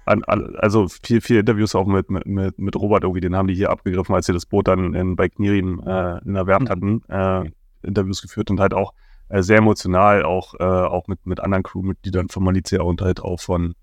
An, 0.05 0.25
an, 0.25 0.57
also 0.57 0.89
viel, 0.89 1.21
viel 1.21 1.39
Interviews 1.39 1.73
auch 1.73 1.85
mit, 1.85 2.09
mit, 2.09 2.59
mit 2.59 2.75
Robert 2.75 3.03
irgendwie, 3.03 3.21
den 3.21 3.33
haben 3.37 3.47
die 3.47 3.55
hier 3.55 3.69
abgegriffen, 3.69 4.13
als 4.13 4.25
sie 4.25 4.33
das 4.33 4.45
Boot 4.45 4.67
dann 4.67 4.93
in, 4.93 5.15
bei 5.15 5.29
Knirin 5.29 5.79
äh, 5.87 6.17
in 6.25 6.33
der 6.33 6.47
Werft 6.47 6.69
hatten, 6.69 7.01
äh, 7.07 7.49
Interviews 7.81 8.21
geführt 8.21 8.51
und 8.51 8.59
halt 8.59 8.73
auch 8.73 8.93
äh, 9.29 9.41
sehr 9.41 9.59
emotional, 9.59 10.23
auch, 10.25 10.53
äh, 10.59 10.63
auch 10.63 11.07
mit, 11.07 11.25
mit 11.25 11.39
anderen 11.39 11.63
Crewmitgliedern 11.63 12.27
von 12.27 12.43
Malizia 12.43 12.81
und 12.81 13.01
halt 13.01 13.21
auch 13.21 13.39
von, 13.39 13.73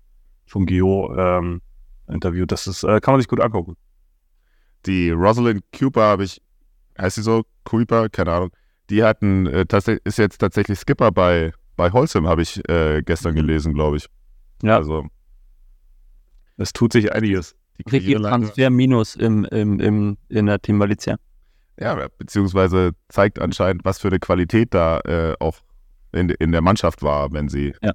von 0.45 0.67
Geo, 0.67 1.15
ähm, 1.17 1.61
interviewt. 2.07 2.51
Das 2.51 2.67
ist, 2.67 2.83
äh, 2.83 2.99
kann 2.99 3.13
man 3.13 3.21
sich 3.21 3.27
gut 3.27 3.39
angucken. 3.41 3.75
Die 4.85 5.11
Rosalind 5.11 5.63
Cooper 5.77 6.01
habe 6.03 6.23
ich, 6.25 6.41
heißt 6.99 7.15
sie 7.15 7.21
so? 7.23 7.43
Cooper? 7.63 8.09
Keine 8.09 8.31
Ahnung. 8.33 8.51
Die 8.89 9.03
hatten, 9.03 9.47
äh, 9.47 9.65
ist 10.03 10.17
jetzt 10.17 10.37
tatsächlich 10.39 10.77
Skipper 10.79 11.11
bei, 11.11 11.53
bei 11.77 11.91
Holcim, 11.91 12.27
habe 12.27 12.41
ich 12.41 12.61
äh, 12.69 13.01
gestern 13.03 13.35
gelesen, 13.35 13.73
glaube 13.73 13.97
ich. 13.97 14.07
Ja. 14.61 14.75
Also, 14.77 15.07
Es 16.57 16.73
tut 16.73 16.93
sich 16.93 17.11
einiges. 17.13 17.55
die 17.79 17.83
Richtig 17.89 18.15
Karriereleiter- 18.15 18.29
Transfer 18.29 18.69
minus 18.69 19.15
im, 19.15 19.45
im, 19.45 19.79
im, 19.79 20.17
in 20.29 20.45
der 20.45 20.61
Team 20.61 20.79
Valencia. 20.79 21.17
Ja, 21.79 22.07
beziehungsweise 22.17 22.91
zeigt 23.09 23.39
anscheinend, 23.39 23.83
was 23.83 23.99
für 23.99 24.09
eine 24.09 24.19
Qualität 24.19 24.73
da 24.73 24.99
äh, 24.99 25.35
auch 25.39 25.59
in, 26.11 26.29
in 26.29 26.51
der 26.51 26.61
Mannschaft 26.61 27.01
war, 27.01 27.31
wenn 27.33 27.49
sie, 27.49 27.73
Ja. 27.81 27.93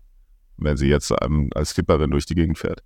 wenn 0.56 0.76
sie 0.76 0.88
jetzt 0.88 1.12
ähm, 1.22 1.50
als 1.54 1.70
Skipperin 1.70 2.10
durch 2.10 2.26
die 2.26 2.34
Gegend 2.34 2.58
fährt. 2.58 2.82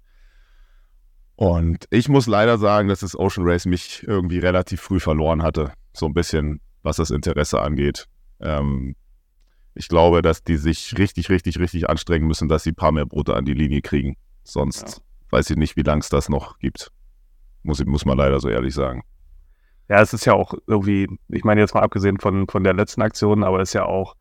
Und 1.42 1.86
ich 1.90 2.08
muss 2.08 2.28
leider 2.28 2.56
sagen, 2.56 2.86
dass 2.86 3.00
das 3.00 3.18
Ocean 3.18 3.44
Race 3.44 3.66
mich 3.66 4.04
irgendwie 4.06 4.38
relativ 4.38 4.80
früh 4.80 5.00
verloren 5.00 5.42
hatte. 5.42 5.72
So 5.92 6.06
ein 6.06 6.14
bisschen, 6.14 6.60
was 6.84 6.98
das 6.98 7.10
Interesse 7.10 7.60
angeht. 7.60 8.06
Ähm, 8.38 8.94
ich 9.74 9.88
glaube, 9.88 10.22
dass 10.22 10.44
die 10.44 10.56
sich 10.56 10.96
richtig, 10.98 11.30
richtig, 11.30 11.58
richtig 11.58 11.90
anstrengen 11.90 12.28
müssen, 12.28 12.48
dass 12.48 12.62
sie 12.62 12.70
ein 12.70 12.76
paar 12.76 12.92
mehr 12.92 13.06
Brote 13.06 13.34
an 13.34 13.44
die 13.44 13.54
Linie 13.54 13.82
kriegen. 13.82 14.16
Sonst 14.44 15.02
weiß 15.30 15.50
ich 15.50 15.56
nicht, 15.56 15.74
wie 15.74 15.82
lange 15.82 15.98
es 15.98 16.10
das 16.10 16.28
noch 16.28 16.60
gibt. 16.60 16.92
Muss, 17.64 17.84
muss 17.86 18.04
man 18.04 18.18
leider 18.18 18.38
so 18.38 18.48
ehrlich 18.48 18.74
sagen. 18.74 19.02
Ja, 19.88 20.00
es 20.00 20.12
ist 20.12 20.24
ja 20.24 20.34
auch 20.34 20.54
irgendwie, 20.68 21.08
ich 21.26 21.42
meine 21.42 21.60
jetzt 21.60 21.74
mal 21.74 21.80
abgesehen 21.80 22.20
von, 22.20 22.46
von 22.46 22.62
der 22.62 22.74
letzten 22.74 23.02
Aktion, 23.02 23.42
aber 23.42 23.58
es 23.58 23.70
ist 23.70 23.74
ja 23.74 23.84
auch 23.84 24.14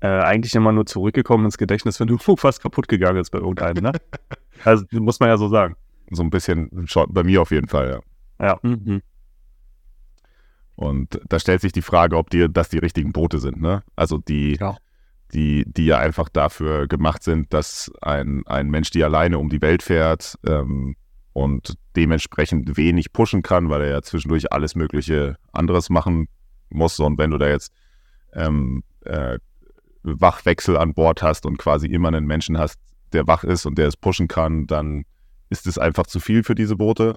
äh, 0.00 0.08
eigentlich 0.08 0.54
immer 0.54 0.72
nur 0.72 0.84
zurückgekommen 0.84 1.46
ins 1.46 1.56
Gedächtnis, 1.56 1.98
wenn 2.00 2.08
du 2.08 2.18
fast 2.36 2.60
kaputt 2.60 2.86
gegangen 2.86 3.16
ist 3.16 3.30
bei 3.30 3.38
irgendeinem, 3.38 3.82
ne? 3.82 3.92
Also 4.62 4.84
muss 4.92 5.20
man 5.20 5.30
ja 5.30 5.38
so 5.38 5.48
sagen. 5.48 5.74
So 6.10 6.22
ein 6.22 6.30
bisschen, 6.30 6.86
schon 6.86 7.12
bei 7.12 7.22
mir 7.22 7.42
auf 7.42 7.50
jeden 7.50 7.68
Fall, 7.68 8.00
ja. 8.40 8.58
Mhm. 8.62 9.02
Und 10.76 11.20
da 11.28 11.38
stellt 11.38 11.60
sich 11.60 11.72
die 11.72 11.82
Frage, 11.82 12.16
ob 12.16 12.30
die, 12.30 12.46
das 12.50 12.68
die 12.70 12.78
richtigen 12.78 13.12
Boote 13.12 13.38
sind, 13.38 13.60
ne? 13.60 13.82
Also 13.96 14.18
die, 14.18 14.56
Ja. 14.58 14.76
die, 15.34 15.64
die 15.66 15.84
ja 15.86 15.98
einfach 15.98 16.28
dafür 16.28 16.88
gemacht 16.88 17.22
sind, 17.22 17.52
dass 17.52 17.92
ein, 18.00 18.46
ein 18.46 18.70
Mensch, 18.70 18.90
die 18.90 19.04
alleine 19.04 19.38
um 19.38 19.50
die 19.50 19.60
Welt 19.60 19.82
fährt 19.82 20.38
ähm, 20.46 20.96
und 21.34 21.74
dementsprechend 21.96 22.76
wenig 22.76 23.12
pushen 23.12 23.42
kann, 23.42 23.68
weil 23.68 23.82
er 23.82 23.90
ja 23.90 24.02
zwischendurch 24.02 24.52
alles 24.52 24.74
mögliche 24.74 25.36
anderes 25.52 25.90
machen 25.90 26.28
muss. 26.70 26.98
Und 26.98 27.18
wenn 27.18 27.30
du 27.30 27.38
da 27.38 27.48
jetzt 27.48 27.72
ähm, 28.32 28.82
äh, 29.04 29.38
Wachwechsel 30.02 30.78
an 30.78 30.94
Bord 30.94 31.22
hast 31.22 31.44
und 31.44 31.58
quasi 31.58 31.88
immer 31.88 32.08
einen 32.08 32.26
Menschen 32.26 32.56
hast, 32.58 32.78
der 33.12 33.26
wach 33.26 33.44
ist 33.44 33.66
und 33.66 33.76
der 33.76 33.88
es 33.88 33.96
pushen 33.96 34.28
kann, 34.28 34.66
dann 34.66 35.04
ist 35.50 35.66
es 35.66 35.76
einfach 35.76 36.06
zu 36.06 36.20
viel 36.20 36.42
für 36.42 36.54
diese 36.54 36.76
Boote. 36.76 37.16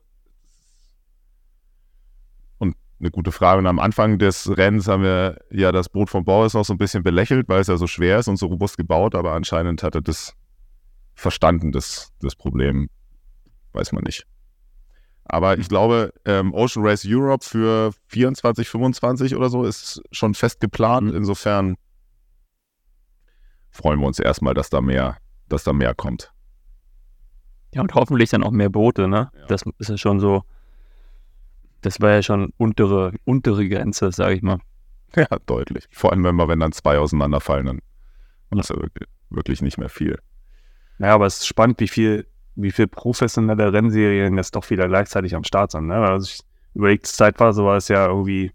Und 2.57 2.75
eine 2.99 3.11
gute 3.11 3.31
Frage. 3.31 3.59
Und 3.59 3.67
am 3.67 3.79
Anfang 3.79 4.19
des 4.19 4.57
Rennens 4.57 4.87
haben 4.87 5.03
wir 5.03 5.39
ja 5.51 5.71
das 5.71 5.87
Boot 5.87 6.09
von 6.09 6.25
Boris 6.25 6.53
noch 6.53 6.65
so 6.65 6.73
ein 6.73 6.79
bisschen 6.79 7.03
belächelt, 7.03 7.47
weil 7.47 7.61
es 7.61 7.67
ja 7.67 7.77
so 7.77 7.87
schwer 7.87 8.19
ist 8.19 8.27
und 8.27 8.37
so 8.37 8.47
robust 8.47 8.75
gebaut, 8.77 9.15
aber 9.15 9.33
anscheinend 9.33 9.83
hat 9.83 9.95
er 9.95 10.01
das 10.01 10.33
verstanden, 11.13 11.71
das, 11.71 12.11
das 12.19 12.35
Problem. 12.35 12.89
Weiß 13.71 13.91
man 13.91 14.03
nicht. 14.03 14.25
Aber 15.25 15.57
ich 15.57 15.69
glaube, 15.69 16.13
ähm, 16.25 16.53
Ocean 16.53 16.85
Race 16.85 17.05
Europe 17.07 17.45
für 17.45 17.93
24, 18.07 18.67
25 18.67 19.35
oder 19.35 19.49
so 19.49 19.63
ist 19.63 20.01
schon 20.11 20.33
fest 20.33 20.59
geplant. 20.59 21.13
Insofern 21.13 21.75
freuen 23.69 23.99
wir 23.99 24.07
uns 24.07 24.19
erstmal, 24.19 24.53
dass 24.53 24.69
da 24.69 24.81
mehr, 24.81 25.17
dass 25.47 25.63
da 25.63 25.71
mehr 25.71 25.95
kommt. 25.95 26.32
Ja, 27.73 27.81
und 27.81 27.93
hoffentlich 27.95 28.29
dann 28.29 28.43
auch 28.43 28.51
mehr 28.51 28.69
Boote, 28.69 29.07
ne? 29.07 29.31
Ja. 29.37 29.45
Das 29.47 29.63
ist 29.79 29.89
ja 29.89 29.97
schon 29.97 30.19
so, 30.19 30.43
das 31.81 31.99
war 32.01 32.11
ja 32.11 32.23
schon 32.23 32.53
untere, 32.57 33.13
untere 33.25 33.67
Grenze, 33.67 34.11
sage 34.11 34.35
ich 34.35 34.41
mal. 34.41 34.59
Ja, 35.15 35.27
deutlich. 35.45 35.87
Vor 35.91 36.11
allem, 36.11 36.23
wenn 36.23 36.35
wir, 36.35 36.47
wenn 36.47 36.59
dann 36.59 36.71
zwei 36.71 36.97
auseinanderfallen, 36.97 37.81
dann 38.49 38.59
ist 38.59 38.69
ja 38.69 38.75
wirklich, 38.75 39.09
wirklich 39.29 39.61
nicht 39.61 39.77
mehr 39.77 39.89
viel. 39.89 40.17
Naja, 40.97 41.15
aber 41.15 41.25
es 41.25 41.39
ist 41.39 41.47
spannend, 41.47 41.79
wie 41.79 41.87
viel, 41.87 42.27
wie 42.55 42.71
viel 42.71 42.87
professionelle 42.87 43.73
Rennserien 43.73 44.37
jetzt 44.37 44.55
doch 44.55 44.69
wieder 44.69 44.87
gleichzeitig 44.87 45.35
am 45.35 45.43
Start 45.43 45.71
sind. 45.71 45.87
Ne? 45.87 45.95
Also 45.95 46.29
ich 46.31 46.39
überlege, 46.73 47.01
Zeitphase 47.03 47.63
war 47.63 47.77
es 47.77 47.87
ja 47.87 48.07
irgendwie 48.07 48.51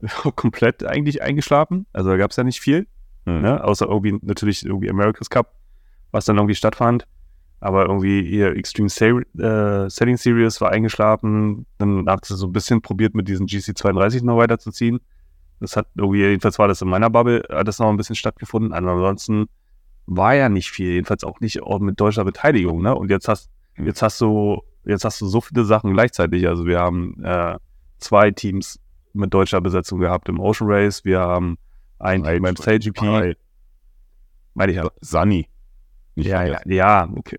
komplett 0.36 0.84
eigentlich 0.84 1.22
eingeschlafen. 1.22 1.86
Also 1.92 2.10
da 2.10 2.16
gab 2.16 2.30
es 2.30 2.36
ja 2.36 2.44
nicht 2.44 2.60
viel. 2.60 2.86
Hm. 3.26 3.42
Ne? 3.42 3.62
Außer 3.62 3.86
irgendwie 3.86 4.18
natürlich 4.22 4.64
irgendwie 4.64 4.90
America's 4.90 5.30
Cup, 5.30 5.54
was 6.10 6.24
dann 6.24 6.36
irgendwie 6.36 6.54
stattfand. 6.54 7.06
Aber 7.60 7.86
irgendwie 7.86 8.20
ihr 8.20 8.56
Extreme 8.56 8.88
Sail, 8.88 9.22
äh, 9.36 9.90
Sailing 9.90 10.16
Series 10.16 10.60
war 10.60 10.70
eingeschlafen. 10.70 11.66
Dann 11.78 12.08
hat 12.08 12.24
sie 12.24 12.36
so 12.36 12.46
ein 12.46 12.52
bisschen 12.52 12.80
probiert, 12.82 13.14
mit 13.14 13.28
diesen 13.28 13.46
GC32 13.46 14.24
noch 14.24 14.36
weiterzuziehen. 14.36 15.00
Das 15.60 15.76
hat 15.76 15.88
irgendwie, 15.96 16.20
jedenfalls 16.20 16.58
war 16.58 16.68
das 16.68 16.82
in 16.82 16.88
meiner 16.88 17.10
Bubble, 17.10 17.42
hat 17.50 17.66
das 17.66 17.80
noch 17.80 17.88
ein 17.88 17.96
bisschen 17.96 18.14
stattgefunden. 18.14 18.72
Aber 18.72 18.92
ansonsten 18.92 19.46
war 20.06 20.34
ja 20.34 20.48
nicht 20.48 20.70
viel, 20.70 20.92
jedenfalls 20.92 21.24
auch 21.24 21.40
nicht 21.40 21.62
auch 21.62 21.80
mit 21.80 22.00
deutscher 22.00 22.24
Beteiligung. 22.24 22.80
Ne? 22.80 22.94
Und 22.94 23.10
jetzt 23.10 23.26
hast, 23.26 23.50
jetzt 23.76 24.02
hast 24.02 24.20
du, 24.20 24.62
jetzt 24.84 25.04
hast 25.04 25.20
du 25.20 25.26
so 25.26 25.40
viele 25.40 25.64
Sachen 25.64 25.92
gleichzeitig. 25.92 26.46
Also 26.46 26.64
wir 26.64 26.78
haben 26.78 27.22
äh, 27.24 27.56
zwei 27.98 28.30
Teams 28.30 28.78
mit 29.12 29.34
deutscher 29.34 29.60
Besetzung 29.60 29.98
gehabt 29.98 30.28
im 30.28 30.38
Ocean 30.38 30.70
Race. 30.70 31.04
Wir 31.04 31.20
haben 31.20 31.58
ein 31.98 32.22
Team 32.22 32.42
beim 32.42 32.56
SailGP. 32.56 33.36
Meine 34.54 34.72
ich 34.72 34.78
ja. 34.78 34.88
Sani. 35.00 35.48
Nicht 36.14 36.26
Ja, 36.26 36.44
ja, 36.44 36.60
ja, 36.66 37.08
okay. 37.16 37.36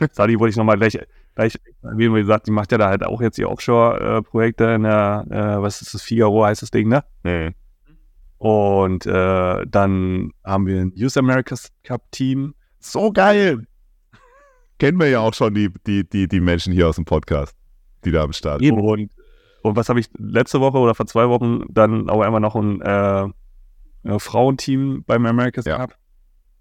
Sadi 0.12 0.38
wollte 0.38 0.50
ich 0.50 0.56
nochmal 0.56 0.78
gleich, 0.78 0.98
gleich, 1.34 1.58
wie 1.82 2.08
man 2.08 2.20
gesagt, 2.20 2.46
die 2.46 2.50
macht 2.50 2.72
ja 2.72 2.78
da 2.78 2.88
halt 2.88 3.04
auch 3.04 3.20
jetzt 3.20 3.38
die 3.38 3.46
Offshore-Projekte 3.46 4.64
in 4.64 4.82
der, 4.82 5.26
äh, 5.30 5.62
was 5.62 5.82
ist 5.82 5.94
das, 5.94 6.02
Figaro 6.02 6.44
heißt 6.44 6.62
das 6.62 6.70
Ding, 6.70 6.88
ne? 6.88 7.04
Nee. 7.22 7.54
Und 8.38 9.04
äh, 9.06 9.66
dann 9.66 10.32
haben 10.44 10.66
wir 10.66 10.80
ein 10.80 10.92
Youth 10.94 11.16
America's 11.18 11.70
Cup 11.84 12.10
Team. 12.10 12.54
So 12.78 13.12
geil. 13.12 13.66
Kennen 14.78 14.98
wir 14.98 15.10
ja 15.10 15.20
auch 15.20 15.34
schon 15.34 15.52
die, 15.52 15.70
die, 15.86 16.08
die, 16.08 16.26
die 16.26 16.40
Menschen 16.40 16.72
hier 16.72 16.88
aus 16.88 16.96
dem 16.96 17.04
Podcast, 17.04 17.54
die 18.04 18.10
da 18.10 18.22
am 18.22 18.32
Start 18.32 18.62
sind. 18.62 18.80
Und, 18.80 19.10
und 19.62 19.76
was 19.76 19.90
habe 19.90 20.00
ich 20.00 20.08
letzte 20.16 20.60
Woche 20.60 20.78
oder 20.78 20.94
vor 20.94 21.06
zwei 21.06 21.28
Wochen 21.28 21.64
dann 21.68 22.08
auch 22.08 22.22
einmal 22.22 22.40
noch 22.40 22.56
ein 22.56 22.80
äh, 22.80 23.28
äh, 24.04 24.18
Frauenteam 24.18 25.04
beim 25.06 25.26
America's 25.26 25.66
Ja. 25.66 25.76
Cup. 25.76 25.96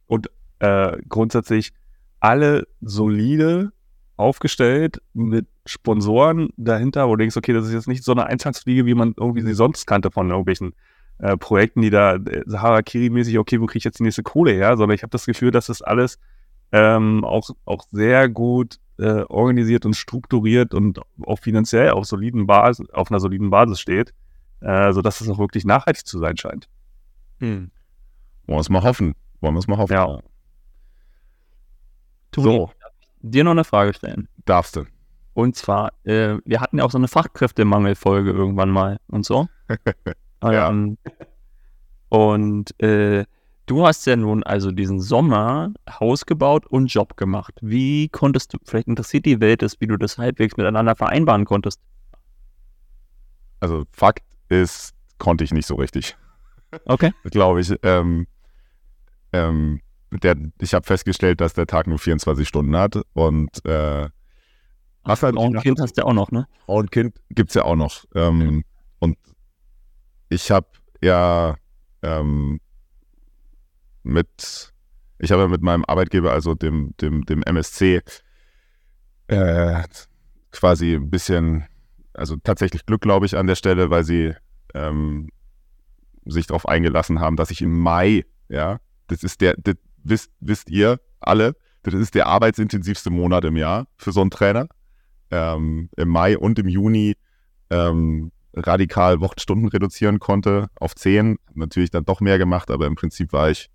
Und 0.08 0.30
äh, 0.60 0.98
grundsätzlich 1.08 1.72
alle 2.20 2.68
solide 2.82 3.72
aufgestellt 4.18 5.02
mit 5.14 5.48
Sponsoren 5.66 6.50
dahinter, 6.58 7.08
wo 7.08 7.16
du 7.16 7.20
denkst, 7.20 7.38
okay, 7.38 7.54
das 7.54 7.68
ist 7.68 7.74
jetzt 7.74 7.88
nicht 7.88 8.04
so 8.04 8.12
eine 8.12 8.26
Eintagsfliege, 8.26 8.86
wie 8.86 8.94
man 8.96 9.14
irgendwie 9.18 9.42
sie 9.42 9.54
sonst 9.54 9.86
kannte 9.86 10.12
von 10.12 10.30
irgendwelchen 10.30 10.74
äh, 11.20 11.38
Projekten, 11.38 11.82
die 11.82 11.90
da 11.90 12.16
äh, 12.16 12.44
Sahara-Kiri-mäßig, 12.46 13.38
okay, 13.38 13.62
wo 13.62 13.66
kriege 13.66 13.80
ich 13.80 13.84
jetzt 13.84 14.00
die 14.00 14.04
nächste 14.04 14.24
Kohle 14.24 14.52
her, 14.52 14.76
sondern 14.78 14.96
ich 14.96 15.04
habe 15.04 15.12
das 15.12 15.26
Gefühl, 15.26 15.52
dass 15.52 15.68
das 15.68 15.82
alles 15.82 16.20
ähm, 16.72 17.24
auch, 17.24 17.50
auch 17.66 17.86
sehr 17.92 18.30
gut 18.30 18.80
äh, 18.98 19.24
organisiert 19.24 19.86
und 19.86 19.96
strukturiert 19.96 20.74
und 20.74 21.00
auch 21.26 21.40
finanziell 21.40 21.92
auf 21.92 22.06
soliden 22.06 22.48
Basis, 22.48 22.90
auf 22.92 23.10
einer 23.12 23.20
soliden 23.20 23.50
Basis 23.50 23.80
steht, 23.80 24.14
äh, 24.62 24.92
sodass 24.92 25.22
es 25.22 25.30
auch 25.30 25.40
wirklich 25.40 25.66
nachhaltig 25.66 26.06
zu 26.06 26.20
sein 26.20 26.38
scheint. 26.38 26.68
Wollen 28.48 28.58
wir 28.58 28.62
es 28.62 28.70
mal 28.70 28.84
hoffen. 28.84 29.16
Wollen 29.40 29.54
wir 29.56 29.60
es 29.60 29.68
mal 29.68 29.78
hoffen. 29.78 29.94
Ja. 29.94 30.20
Toni, 32.32 32.46
So, 32.48 32.72
dir 33.22 33.44
noch 33.44 33.52
eine 33.52 33.64
Frage 33.64 33.94
stellen. 33.94 34.28
darfst 34.46 34.76
du. 34.76 34.86
Und 35.34 35.56
zwar, 35.56 35.94
äh, 36.04 36.38
wir 36.46 36.60
hatten 36.60 36.80
ja 36.80 36.84
auch 36.84 36.92
so 36.92 36.98
eine 36.98 37.08
Fachkräftemangelfolge 37.08 38.32
irgendwann 38.32 38.70
mal 38.70 39.00
und 39.08 39.26
so. 39.26 39.48
Ja. 40.42 40.70
Ähm, 40.70 40.98
und 42.08 42.82
äh, 42.82 43.26
du 43.66 43.86
hast 43.86 44.06
ja 44.08 44.16
nun 44.16 44.42
also 44.44 44.72
diesen 44.72 45.02
Sommer 45.02 45.74
Haus 45.90 46.26
gebaut 46.26 46.66
und 46.66 46.88
Job 46.88 47.18
gemacht. 47.18 47.56
Wie 47.62 48.08
konntest 48.08 48.54
du, 48.54 48.58
vielleicht 48.64 48.88
interessiert 48.88 49.26
die 49.26 49.42
Welt 49.42 49.62
es, 49.64 49.82
wie 49.82 49.88
du 49.88 49.98
das 49.98 50.18
halbwegs 50.18 50.56
miteinander 50.56 50.96
vereinbaren 50.96 51.44
konntest. 51.44 51.82
Also 53.60 53.84
Fakt 53.92 54.24
ist, 54.48 54.94
konnte 55.18 55.44
ich 55.44 55.52
nicht 55.52 55.68
so 55.68 55.76
richtig. 55.76 56.16
Okay. 56.86 57.12
glaube 57.26 57.60
ich. 57.60 57.74
Ähm, 57.84 58.28
ähm, 59.34 59.82
der, 60.12 60.36
ich 60.60 60.74
habe 60.74 60.86
festgestellt, 60.86 61.42
dass 61.42 61.54
der 61.54 61.68
Tag 61.68 61.88
nur 61.88 62.00
24 62.00 62.48
Stunden 62.48 62.76
hat 62.76 63.00
und 63.14 63.64
äh, 63.66 64.10
was 65.04 65.24
halt 65.24 65.36
Frau 65.36 65.46
und 65.46 65.62
Kind 65.62 65.80
hast 65.80 65.98
du 65.98 66.02
ja 66.02 66.08
auch 66.08 66.14
noch, 66.14 66.32
ne? 66.32 66.48
Frau 66.66 66.78
und 66.78 66.92
Kind 66.92 67.16
gibt 67.30 67.50
es 67.50 67.56
ja 67.56 67.64
auch 67.64 67.76
noch. 67.76 68.06
Ähm, 68.16 68.64
und 69.00 69.18
ich 70.30 70.52
habe 70.52 70.68
ja 71.02 71.56
ähm, 72.02 72.60
mit, 74.04 74.74
ich 75.18 75.32
habe 75.32 75.44
ja 75.44 75.48
mit 75.48 75.62
meinem 75.62 75.86
Arbeitgeber, 75.86 76.32
also 76.32 76.54
dem, 76.54 76.94
dem, 77.02 77.26
dem 77.26 77.44
MSC, 77.44 78.02
äh, 79.28 79.84
quasi 80.52 80.96
ein 80.96 81.10
bisschen, 81.10 81.66
also 82.14 82.36
tatsächlich 82.38 82.86
Glück, 82.86 83.02
glaube 83.02 83.26
ich, 83.26 83.38
an 83.38 83.48
der 83.48 83.56
Stelle, 83.56 83.90
weil 83.90 84.04
sie 84.04 84.34
ähm, 84.74 85.30
sich 86.26 86.48
darauf 86.48 86.68
eingelassen 86.68 87.20
haben, 87.20 87.36
dass 87.36 87.52
ich 87.52 87.62
im 87.62 87.80
Mai, 87.80 88.26
ja, 88.50 88.80
das 89.08 89.24
ist 89.24 89.42
der, 89.42 89.56
das 89.58 89.76
wisst, 90.10 90.32
wisst 90.40 90.70
ihr 90.70 91.00
alle, 91.20 91.56
das 91.84 91.94
ist 91.94 92.16
der 92.16 92.28
arbeitsintensivste 92.28 93.10
Monat 93.10 93.46
im 93.46 93.56
Jahr 93.56 93.88
für 93.98 94.12
so 94.12 94.22
einen 94.22 94.32
Trainer. 94.32 94.68
ähm, 95.32 95.90
im 95.96 96.10
Mai 96.10 96.38
und 96.38 96.58
im 96.60 96.68
Juni 96.68 97.16
ähm, 97.70 98.32
radikal 98.54 99.22
Wochenstunden 99.22 99.70
reduzieren 99.70 100.20
konnte 100.20 100.70
auf 100.80 100.96
10. 100.96 101.38
Natürlich 101.54 101.92
dann 101.92 102.06
doch 102.06 102.20
mehr 102.22 102.38
gemacht, 102.38 102.72
aber 102.72 102.88
im 102.88 102.96
Prinzip 102.96 103.32
war 103.34 103.50
ich 103.50 103.70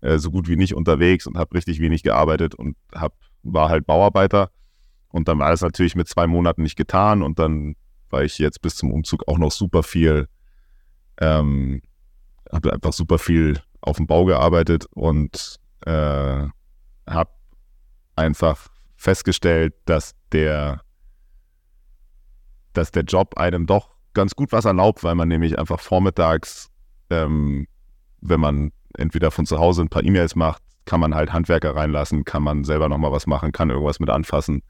äh, 0.00 0.18
so 0.18 0.30
gut 0.30 0.48
wie 0.48 0.56
nicht 0.56 0.74
unterwegs 0.74 1.26
und 1.26 1.36
habe 1.36 1.54
richtig 1.54 1.80
wenig 1.80 2.02
gearbeitet 2.02 2.54
und 2.54 2.76
hab, 2.94 3.14
war 3.42 3.68
halt 3.68 3.86
Bauarbeiter. 3.86 4.50
Und 5.08 5.28
dann 5.28 5.40
war 5.40 5.50
das 5.50 5.62
natürlich 5.62 5.96
mit 5.96 6.08
zwei 6.08 6.26
Monaten 6.26 6.62
nicht 6.62 6.76
getan 6.76 7.22
und 7.22 7.38
dann 7.38 7.74
war 8.08 8.22
ich 8.22 8.38
jetzt 8.38 8.62
bis 8.62 8.76
zum 8.76 8.92
Umzug 8.92 9.26
auch 9.26 9.38
noch 9.38 9.50
super 9.50 9.82
viel, 9.82 10.28
ähm, 11.20 11.82
habe 12.52 12.72
einfach 12.72 12.92
super 12.92 13.18
viel 13.18 13.60
auf 13.80 13.96
dem 13.96 14.06
Bau 14.06 14.24
gearbeitet 14.24 14.86
und 14.94 15.59
äh, 15.86 16.46
habe 17.06 17.30
einfach 18.16 18.68
festgestellt, 18.96 19.74
dass 19.86 20.14
der, 20.32 20.82
dass 22.72 22.90
der 22.90 23.04
Job 23.04 23.36
einem 23.36 23.66
doch 23.66 23.90
ganz 24.14 24.34
gut 24.34 24.52
was 24.52 24.64
erlaubt, 24.64 25.02
weil 25.04 25.14
man 25.14 25.28
nämlich 25.28 25.58
einfach 25.58 25.80
vormittags, 25.80 26.70
ähm, 27.10 27.66
wenn 28.20 28.40
man 28.40 28.72
entweder 28.96 29.30
von 29.30 29.46
zu 29.46 29.58
Hause 29.58 29.82
ein 29.82 29.88
paar 29.88 30.04
E-Mails 30.04 30.36
macht, 30.36 30.62
kann 30.84 31.00
man 31.00 31.14
halt 31.14 31.32
Handwerker 31.32 31.76
reinlassen, 31.76 32.24
kann 32.24 32.42
man 32.42 32.64
selber 32.64 32.88
nochmal 32.88 33.12
was 33.12 33.26
machen, 33.26 33.52
kann 33.52 33.70
irgendwas 33.70 34.00
mit 34.00 34.10
anfassen, 34.10 34.62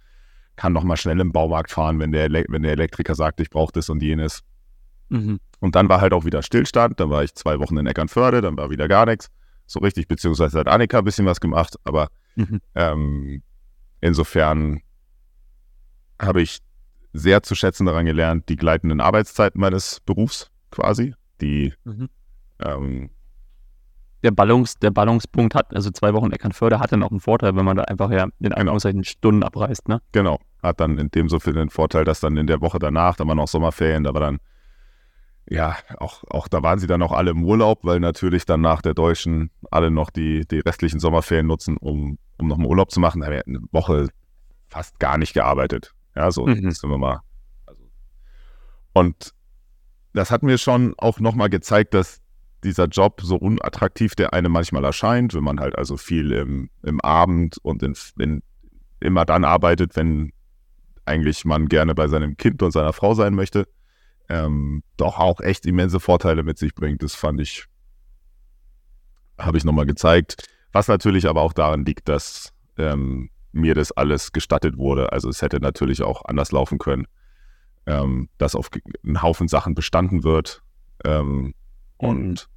kann 0.56 0.72
nochmal 0.72 0.96
schnell 0.96 1.18
im 1.20 1.32
Baumarkt 1.32 1.70
fahren, 1.70 1.98
wenn 1.98 2.12
der, 2.12 2.24
Ele 2.24 2.44
wenn 2.48 2.62
der 2.62 2.72
Elektriker 2.72 3.14
sagt, 3.14 3.40
ich 3.40 3.50
brauche 3.50 3.72
das 3.72 3.88
und 3.88 4.02
jenes. 4.02 4.40
Mhm. 5.08 5.40
Und 5.60 5.74
dann 5.74 5.88
war 5.88 6.00
halt 6.00 6.12
auch 6.12 6.24
wieder 6.24 6.42
Stillstand, 6.42 7.00
dann 7.00 7.10
war 7.10 7.24
ich 7.24 7.34
zwei 7.34 7.58
Wochen 7.58 7.76
in 7.78 7.86
Eckernförde, 7.86 8.40
dann 8.40 8.56
war 8.56 8.70
wieder 8.70 8.88
gar 8.88 9.06
nichts, 9.06 9.30
so 9.70 9.78
richtig, 9.80 10.08
beziehungsweise 10.08 10.58
hat 10.58 10.68
Annika 10.68 10.98
ein 10.98 11.04
bisschen 11.04 11.26
was 11.26 11.40
gemacht, 11.40 11.76
aber 11.84 12.08
Mhm. 12.36 12.60
ähm, 12.74 13.42
insofern 14.00 14.80
habe 16.20 16.42
ich 16.42 16.58
sehr 17.12 17.42
zu 17.42 17.54
schätzen 17.54 17.86
daran 17.86 18.06
gelernt, 18.06 18.48
die 18.48 18.56
gleitenden 18.56 19.00
Arbeitszeiten 19.00 19.60
meines 19.60 20.00
Berufs 20.00 20.50
quasi, 20.70 21.14
die 21.40 21.72
Mhm. 21.84 22.08
ähm, 22.60 23.10
Der, 24.22 24.32
Ballungs, 24.32 24.74
der 24.74 24.90
Ballungspunkt 24.90 25.54
hat, 25.54 25.74
also 25.74 25.90
zwei 25.90 26.12
Wochen 26.14 26.30
Eckernförde 26.30 26.78
hat 26.78 26.92
dann 26.92 27.02
auch 27.02 27.10
einen 27.10 27.20
Vorteil, 27.20 27.56
wenn 27.56 27.64
man 27.64 27.76
da 27.76 27.84
einfach 27.84 28.10
ja 28.10 28.26
in 28.40 28.52
Anführungszeichen 28.52 29.04
Stunden 29.04 29.42
abreißt, 29.42 29.88
ne? 29.88 30.02
Genau. 30.12 30.38
Hat 30.62 30.78
dann 30.80 30.98
in 30.98 31.10
dem 31.10 31.28
so 31.30 31.40
viel 31.40 31.54
den 31.54 31.70
Vorteil, 31.70 32.04
dass 32.04 32.20
dann 32.20 32.36
in 32.36 32.46
der 32.46 32.60
Woche 32.60 32.78
danach, 32.78 33.16
da 33.16 33.26
waren 33.26 33.38
noch 33.38 33.48
Sommerferien, 33.48 34.04
da 34.04 34.12
war 34.12 34.20
dann, 34.20 34.38
ja, 35.48 35.76
auch, 35.98 36.22
auch 36.28 36.48
da 36.48 36.62
waren 36.62 36.78
sie 36.78 36.86
dann 36.86 37.02
auch 37.02 37.12
alle 37.12 37.32
im 37.32 37.44
Urlaub, 37.44 37.80
weil 37.84 38.00
natürlich 38.00 38.46
dann 38.46 38.60
nach 38.60 38.82
der 38.82 38.94
Deutschen 38.94 39.50
alle 39.70 39.90
noch 39.90 40.10
die, 40.10 40.46
die 40.46 40.60
restlichen 40.60 41.00
Sommerferien 41.00 41.46
nutzen, 41.46 41.76
um, 41.76 42.18
um 42.38 42.48
noch 42.48 42.56
einen 42.56 42.66
Urlaub 42.66 42.90
zu 42.90 43.00
machen. 43.00 43.20
Da 43.20 43.26
haben 43.26 43.32
wir 43.34 43.46
eine 43.46 43.60
Woche 43.72 44.08
fast 44.68 44.98
gar 45.00 45.18
nicht 45.18 45.34
gearbeitet. 45.34 45.92
Ja, 46.14 46.30
so 46.30 46.46
Mhm. 46.46 46.70
sind 46.70 46.90
wir 46.90 46.98
mal. 46.98 47.20
Also. 47.66 47.82
Und 48.92 49.34
das 50.12 50.30
hat 50.30 50.42
mir 50.42 50.58
schon 50.58 50.94
auch 50.98 51.20
nochmal 51.20 51.50
gezeigt, 51.50 51.94
dass 51.94 52.20
dieser 52.62 52.86
Job 52.86 53.20
so 53.22 53.36
unattraktiv 53.36 54.14
der 54.14 54.32
einem 54.32 54.52
manchmal 54.52 54.84
erscheint, 54.84 55.34
wenn 55.34 55.44
man 55.44 55.60
halt 55.60 55.76
also 55.76 55.96
viel 55.96 56.32
im, 56.32 56.70
im 56.82 57.00
Abend 57.00 57.58
und 57.62 57.82
in, 57.82 57.94
in, 58.18 58.42
immer 59.00 59.24
dann 59.24 59.44
arbeitet, 59.44 59.96
wenn 59.96 60.32
eigentlich 61.06 61.44
man 61.44 61.68
gerne 61.68 61.94
bei 61.94 62.06
seinem 62.06 62.36
Kind 62.36 62.62
und 62.62 62.70
seiner 62.70 62.92
Frau 62.92 63.14
sein 63.14 63.34
möchte, 63.34 63.66
ähm, 64.30 64.82
doch 64.96 65.18
auch 65.18 65.40
echt 65.40 65.66
immense 65.66 65.98
Vorteile 66.00 66.42
mit 66.44 66.56
sich 66.56 66.74
bringt. 66.74 67.02
Das 67.02 67.14
fand 67.14 67.40
ich, 67.40 67.66
habe 69.38 69.58
ich 69.58 69.64
nochmal 69.64 69.86
gezeigt. 69.86 70.48
Was 70.72 70.86
natürlich 70.88 71.28
aber 71.28 71.42
auch 71.42 71.52
daran 71.52 71.84
liegt, 71.84 72.08
dass 72.08 72.52
ähm, 72.78 73.28
mir 73.52 73.74
das 73.74 73.90
alles 73.90 74.30
gestattet 74.32 74.76
wurde. 74.78 75.10
Also 75.12 75.28
es 75.28 75.42
hätte 75.42 75.58
natürlich 75.58 76.02
auch 76.02 76.24
anders 76.24 76.52
laufen 76.52 76.78
können, 76.78 77.06
ähm, 77.86 78.28
dass 78.38 78.54
auf 78.54 78.70
einen 79.04 79.20
Haufen 79.20 79.48
Sachen 79.48 79.74
bestanden 79.74 80.22
wird. 80.22 80.62
Ähm, 81.04 81.54
und 81.96 82.48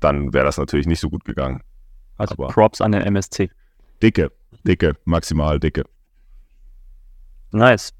dann 0.00 0.32
wäre 0.34 0.44
das 0.44 0.58
natürlich 0.58 0.88
nicht 0.88 1.00
so 1.00 1.08
gut 1.10 1.24
gegangen. 1.24 1.62
Also 2.18 2.34
Aber- 2.34 2.48
Props 2.48 2.80
an 2.80 2.90
den 2.90 3.02
MSC. 3.02 3.50
Dicke, 4.02 4.32
dicke, 4.66 4.96
maximal 5.04 5.60
dicke. 5.60 5.84
Nice. 7.52 7.94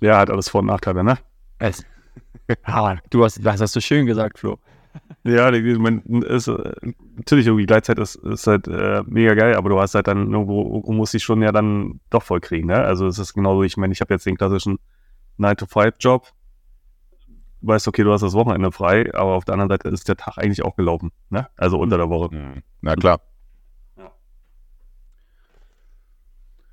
Ja, 0.00 0.18
hat 0.18 0.30
alles 0.30 0.48
Vor- 0.48 0.60
und 0.60 0.66
Nachteile, 0.66 1.04
ne? 1.04 1.18
Es. 1.58 1.84
Ah, 2.64 2.96
du 3.10 3.22
hast, 3.24 3.44
das 3.44 3.60
hast 3.60 3.76
du 3.76 3.80
schön 3.80 4.06
gesagt, 4.06 4.38
Flo. 4.40 4.58
Ja, 5.22 5.52
die- 5.52 5.60
man 5.78 6.00
ist, 6.22 6.48
äh, 6.48 6.72
natürlich 7.16 7.46
irgendwie 7.46 7.66
Gleitzeit 7.66 7.98
ist, 8.00 8.16
ist 8.16 8.46
halt 8.48 8.66
äh, 8.66 9.04
mega 9.06 9.34
geil, 9.34 9.54
aber 9.54 9.68
du 9.68 9.78
hast 9.80 9.94
halt 9.94 10.08
dann 10.08 10.32
irgendwo, 10.32 10.62
irgendwo 10.64 10.92
musst 10.92 11.14
dich 11.14 11.22
schon 11.22 11.42
ja 11.42 11.52
dann 11.52 12.00
doch 12.10 12.24
voll 12.24 12.40
kriegen, 12.40 12.66
ne? 12.66 12.82
Also 12.82 13.06
es 13.06 13.18
ist 13.20 13.34
genauso, 13.34 13.62
ich 13.62 13.76
meine, 13.76 13.92
ich 13.92 14.00
habe 14.00 14.12
jetzt 14.14 14.26
den 14.26 14.36
klassischen 14.36 14.78
9-to-5-Job. 15.38 16.26
Weißt, 17.60 17.86
okay, 17.86 18.02
du 18.02 18.12
hast 18.12 18.22
das 18.22 18.32
Wochenende 18.32 18.72
frei, 18.72 19.14
aber 19.14 19.34
auf 19.34 19.44
der 19.44 19.52
anderen 19.52 19.68
Seite 19.70 19.88
ist 19.90 20.08
der 20.08 20.16
Tag 20.16 20.38
eigentlich 20.38 20.64
auch 20.64 20.74
gelaufen, 20.74 21.12
ne? 21.28 21.48
Also 21.56 21.78
unter 21.78 21.98
der 21.98 22.08
Woche. 22.10 22.62
Na 22.80 22.96
klar. 22.96 23.20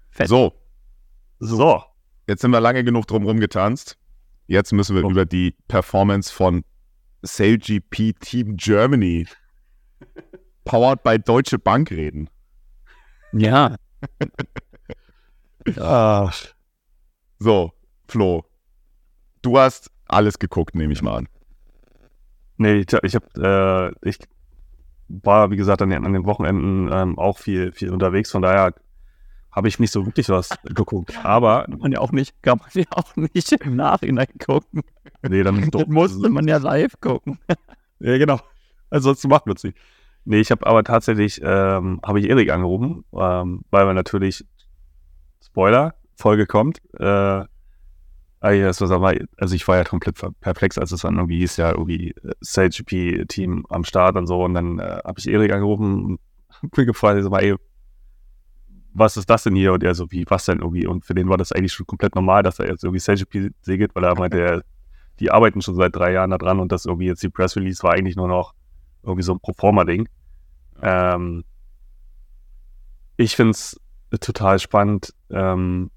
Fett. 0.10 0.28
So, 0.30 0.54
So, 1.40 1.84
jetzt 2.28 2.42
sind 2.42 2.52
wir 2.52 2.60
lange 2.62 2.84
genug 2.84 3.08
drum 3.08 3.24
rumgetanzt. 3.26 3.98
Jetzt 4.48 4.72
müssen 4.74 4.96
wir 4.96 5.04
Oh. 5.06 5.10
über 5.12 5.26
die 5.26 5.56
Performance 5.68 6.32
von 6.34 6.63
SailGP 7.24 8.13
Team 8.20 8.56
Germany, 8.58 9.28
powered 10.66 11.04
by 11.04 11.18
Deutsche 11.20 11.58
Bank, 11.60 11.92
reden. 11.92 12.30
Ja. 13.34 13.76
Ach, 15.80 16.34
So, 17.40 17.72
Flo, 18.08 18.46
du 19.42 19.58
hast 19.60 19.92
alles 20.08 20.40
geguckt, 20.40 20.76
nehme 20.76 20.94
ich 20.94 21.02
mal 21.02 21.18
an. 21.18 21.28
Nee, 22.58 22.76
ich, 22.80 22.94
ich 23.04 23.16
habe, 23.16 23.94
äh, 24.04 24.10
ich 24.10 24.18
war, 25.10 25.52
wie 25.52 25.58
gesagt, 25.58 25.82
an 25.82 25.90
den, 25.90 26.06
an 26.06 26.13
den 26.13 26.26
Wochenenden 26.26 26.90
ähm, 26.92 27.20
auch 27.20 27.38
viel, 27.38 27.72
viel 27.74 27.92
unterwegs, 27.92 28.32
von 28.32 28.42
daher 28.42 28.74
habe 29.58 29.70
ich 29.70 29.80
nicht 29.80 29.91
so 29.91 30.06
wirklich 30.06 30.30
was 30.30 30.50
geguckt. 30.65 31.17
Aber, 31.26 31.63
Kann 31.63 31.80
man 31.80 31.91
ja 31.91 32.00
auch 32.00 32.12
nicht, 32.12 32.43
kann 32.43 32.60
man 32.60 32.70
ja 32.76 32.86
auch 32.91 33.15
nicht 33.15 33.52
im 33.54 33.76
Nachhinein 33.76 34.28
gucken. 34.38 34.84
nee, 35.28 35.41
dann 35.41 35.72
Das 35.72 35.88
musste 35.88 36.30
man 36.30 36.48
ja 36.48 36.58
live 36.58 36.93
gucken. 37.02 37.39
Ja, 38.00 38.20
genau. 38.20 38.39
Ansonsten 38.91 39.30
macht 39.30 39.48
man 39.48 39.56
es 39.56 39.63
nicht. 39.63 39.76
Nee, 40.26 40.41
ich 40.41 40.52
habe 40.52 40.67
aber 40.67 40.84
tatsächlich, 40.84 41.41
ähm, 41.43 42.00
habe 42.06 42.20
ich 42.20 42.30
Erik 42.30 42.52
angerufen, 42.52 43.04
ähm, 43.13 43.62
weil 43.72 43.88
wir 43.88 43.96
natürlich, 43.96 44.46
Spoiler, 45.43 45.96
Folge 46.15 46.46
kommt. 46.46 46.80
Äh, 47.00 47.04
ah, 47.04 47.48
also 48.39 49.56
ich 49.56 49.67
war 49.67 49.78
ja 49.78 49.84
komplett 49.86 50.22
perplex, 50.39 50.78
als 50.78 50.91
es 50.91 51.02
dann 51.02 51.15
irgendwie 51.15 51.39
hieß, 51.39 51.58
ja, 51.58 51.72
irgendwie 51.72 52.12
äh, 52.12 52.34
SailGP-Team 52.41 53.65
am 53.70 53.84
Start 53.84 54.17
und 54.17 54.28
so. 54.28 54.43
Und 54.43 54.54
dann 54.54 54.78
äh, 54.78 55.00
habe 55.04 55.17
ich 55.17 55.28
Erik 55.28 55.52
angerufen 55.52 56.06
und 56.06 56.20
bin 56.76 56.86
gefragt, 56.86 57.24
so, 57.24 57.32
mal, 57.32 57.41
ey, 57.41 57.56
was 58.97 59.15
ist 59.15 59.29
das 59.29 59.43
denn 59.43 59.55
hier? 59.55 59.73
Und 59.73 59.83
er 59.83 59.93
so, 59.93 60.12
wie, 60.12 60.25
was 60.27 60.45
denn 60.45 60.60
irgendwie? 60.60 60.88
Und 60.88 61.05
für 61.05 61.13
den 61.13 61.29
war 61.29 61.38
das 61.38 61.51
eigentlich 61.51 61.73
schon 61.73 61.86
komplett 61.86 62.15
normal, 62.15 62.41
dass 62.43 62.60
er 62.60 62.67
jetzt 62.67 62.83
irgendwie 62.83 62.99
SailGP 62.99 63.53
segelt, 63.62 63.95
weil 63.95 64.03
er 64.03 64.17
meinte, 64.17 64.39
er, 64.39 64.63
die 65.19 65.31
arbeiten 65.31 65.62
schon 65.62 65.75
seit 65.75 65.95
drei 65.95 66.13
Jahren 66.13 66.31
da 66.31 66.38
dran 66.38 66.60
und 66.60 66.71
das 66.71 66.86
irgendwie 66.86 67.05
jetzt 67.07 67.21
die 67.21 67.29
Press 67.29 67.55
Release 67.55 67.83
war 67.83 67.93
eigentlich 67.93 68.15
nur 68.15 68.27
noch 68.27 68.53
irgendwie 69.03 69.23
so 69.23 69.33
ein 69.33 69.39
Proforma-Ding. 69.39 70.10
Ähm, 70.81 71.43
ich 73.17 73.36
finde 73.36 73.51
es 73.51 73.79
total 74.19 74.60
spannend, 74.60 75.13
ähm, 75.29 75.91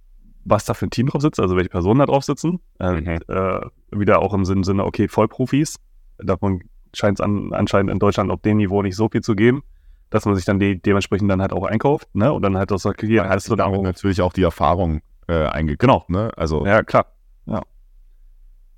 was 0.45 0.65
da 0.65 0.75
für 0.75 0.87
ein 0.87 0.91
Team 0.91 1.07
drauf 1.07 1.23
sitzt, 1.23 1.41
also 1.41 1.57
welche 1.57 1.71
Personen 1.71 2.01
da 2.01 2.07
drauf 2.07 2.25
sitzen. 2.25 2.61
Ähm, 2.81 3.05
Mhm. 3.05 3.19
äh, 3.29 3.61
wieder 3.93 4.21
auch 4.21 4.35
im 4.35 4.45
Sinne, 4.45 4.65
Sinne, 4.65 4.85
okay, 4.85 5.09
Vollprofis. 5.09 5.77
Davon 6.19 6.63
scheint 6.95 7.19
es 7.19 7.25
an, 7.25 7.53
anscheinend 7.53 7.91
in 7.91 7.99
Deutschland 7.99 8.31
auf 8.31 8.41
dem 8.43 8.59
Niveau 8.59 8.83
nicht 8.83 8.97
so 8.97 9.09
viel 9.09 9.21
zu 9.23 9.35
geben, 9.35 9.63
dass 10.11 10.27
man 10.27 10.35
sich 10.35 10.45
dann 10.45 10.59
die, 10.59 10.81
dementsprechend 10.81 11.31
dann 11.31 11.41
halt 11.41 11.53
auch 11.53 11.65
einkauft, 11.65 12.15
ne? 12.15 12.33
Und 12.33 12.43
dann 12.43 12.57
halt 12.59 12.73
auch 12.73 12.79
sagt, 12.79 13.01
hier, 13.01 13.29
hast 13.29 13.49
du 13.49 13.57
da 13.57 13.67
auch 13.67 13.83
natürlich 13.83 14.21
auch 14.23 14.33
die 14.33 14.43
Erfahrung 14.43 15.01
äh, 15.29 15.47
eingekauft, 15.47 16.09
Genau. 16.09 16.23
ne? 16.25 16.31
Also, 16.37 16.67
ja, 16.67 16.83
klar. 16.83 17.07
Ja. 17.47 17.63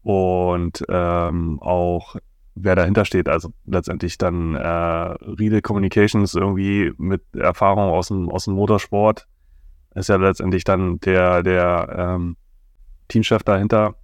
Und 0.02 0.84
ähm, 0.88 1.58
auch 1.60 2.16
wer 2.54 2.76
dahinter 2.76 3.04
steht, 3.04 3.28
also 3.28 3.52
letztendlich 3.64 4.18
dann 4.18 4.54
äh, 4.54 4.66
Riedel 4.68 5.62
Communications 5.62 6.34
irgendwie 6.34 6.92
mit 6.98 7.22
Erfahrung 7.34 7.90
aus 7.90 8.08
dem, 8.08 8.28
aus 8.28 8.44
dem 8.44 8.54
Motorsport, 8.54 9.26
ist 9.94 10.08
ja 10.08 10.16
letztendlich 10.16 10.64
dann 10.64 11.00
der, 11.00 11.42
der 11.42 11.94
ähm, 11.96 12.36
Teamchef 13.08 13.42
dahinter. 13.42 13.94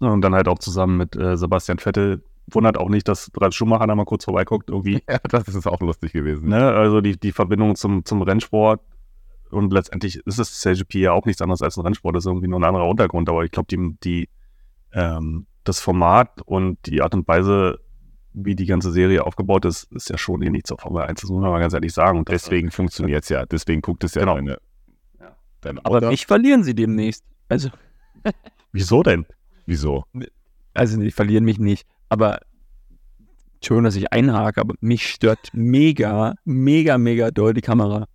Und 0.00 0.20
dann 0.20 0.34
halt 0.34 0.46
auch 0.46 0.58
zusammen 0.60 0.96
mit 0.96 1.16
äh, 1.16 1.36
Sebastian 1.36 1.78
Vettel. 1.78 2.22
Wundert 2.50 2.78
auch 2.78 2.88
nicht, 2.88 3.08
dass 3.08 3.30
Ralf 3.36 3.54
Schumacher 3.54 3.86
da 3.86 3.94
mal 3.94 4.04
kurz 4.04 4.24
vorbeiguckt, 4.24 4.70
irgendwie. 4.70 5.02
ja, 5.08 5.18
das 5.28 5.48
ist 5.48 5.66
auch 5.66 5.80
lustig 5.80 6.12
gewesen. 6.12 6.48
Ne? 6.48 6.72
Also 6.72 7.00
die, 7.00 7.18
die 7.18 7.32
Verbindung 7.32 7.74
zum, 7.76 8.04
zum 8.04 8.22
Rennsport. 8.22 8.80
Und 9.50 9.72
letztendlich 9.72 10.16
ist 10.26 10.38
es 10.38 10.60
CGP 10.60 11.00
ja 11.00 11.12
auch 11.12 11.24
nichts 11.24 11.40
anderes 11.40 11.62
als 11.62 11.78
ein 11.78 11.82
Rennsport, 11.82 12.14
das 12.14 12.24
ist 12.24 12.28
irgendwie 12.28 12.48
nur 12.48 12.60
ein 12.60 12.64
anderer 12.64 12.86
Untergrund. 12.86 13.28
Aber 13.28 13.44
ich 13.44 13.50
glaube, 13.50 13.66
die, 13.70 13.96
die, 14.04 14.28
ähm, 14.92 15.46
das 15.64 15.80
Format 15.80 16.42
und 16.44 16.78
die 16.86 17.00
Art 17.00 17.14
und 17.14 17.26
Weise, 17.26 17.78
wie 18.34 18.54
die 18.54 18.66
ganze 18.66 18.92
Serie 18.92 19.24
aufgebaut 19.24 19.64
ist, 19.64 19.90
ist 19.92 20.10
ja 20.10 20.18
schon 20.18 20.42
ähnlich 20.42 20.64
zur 20.64 20.78
Formel 20.78 21.02
1, 21.02 21.22
das 21.22 21.30
muss 21.30 21.40
man 21.40 21.50
mal 21.50 21.60
ganz 21.60 21.72
ehrlich 21.72 21.92
sagen. 21.94 22.18
Und 22.18 22.28
Deswegen 22.28 22.70
funktioniert 22.70 23.22
es 23.24 23.30
ja. 23.30 23.46
Deswegen 23.46 23.80
guckt 23.80 24.04
es 24.04 24.14
ja 24.14 24.20
Genau. 24.20 24.34
eine 24.34 24.58
Deine 25.60 25.84
Aber 25.84 26.08
mich 26.08 26.26
verlieren 26.26 26.62
sie 26.62 26.74
demnächst. 26.74 27.24
Also, 27.48 27.70
Wieso 28.72 29.02
denn? 29.02 29.26
Wieso? 29.66 30.04
also 30.74 31.00
die 31.00 31.10
verlieren 31.10 31.44
mich 31.44 31.58
nicht. 31.58 31.86
Aber 32.08 32.40
schön, 33.64 33.84
dass 33.84 33.96
ich 33.96 34.12
einhake, 34.12 34.60
aber 34.60 34.74
mich 34.80 35.06
stört 35.08 35.50
mega, 35.52 36.34
mega, 36.44 36.98
mega 36.98 37.30
doll 37.30 37.54
die 37.54 37.60
Kamera. 37.60 38.06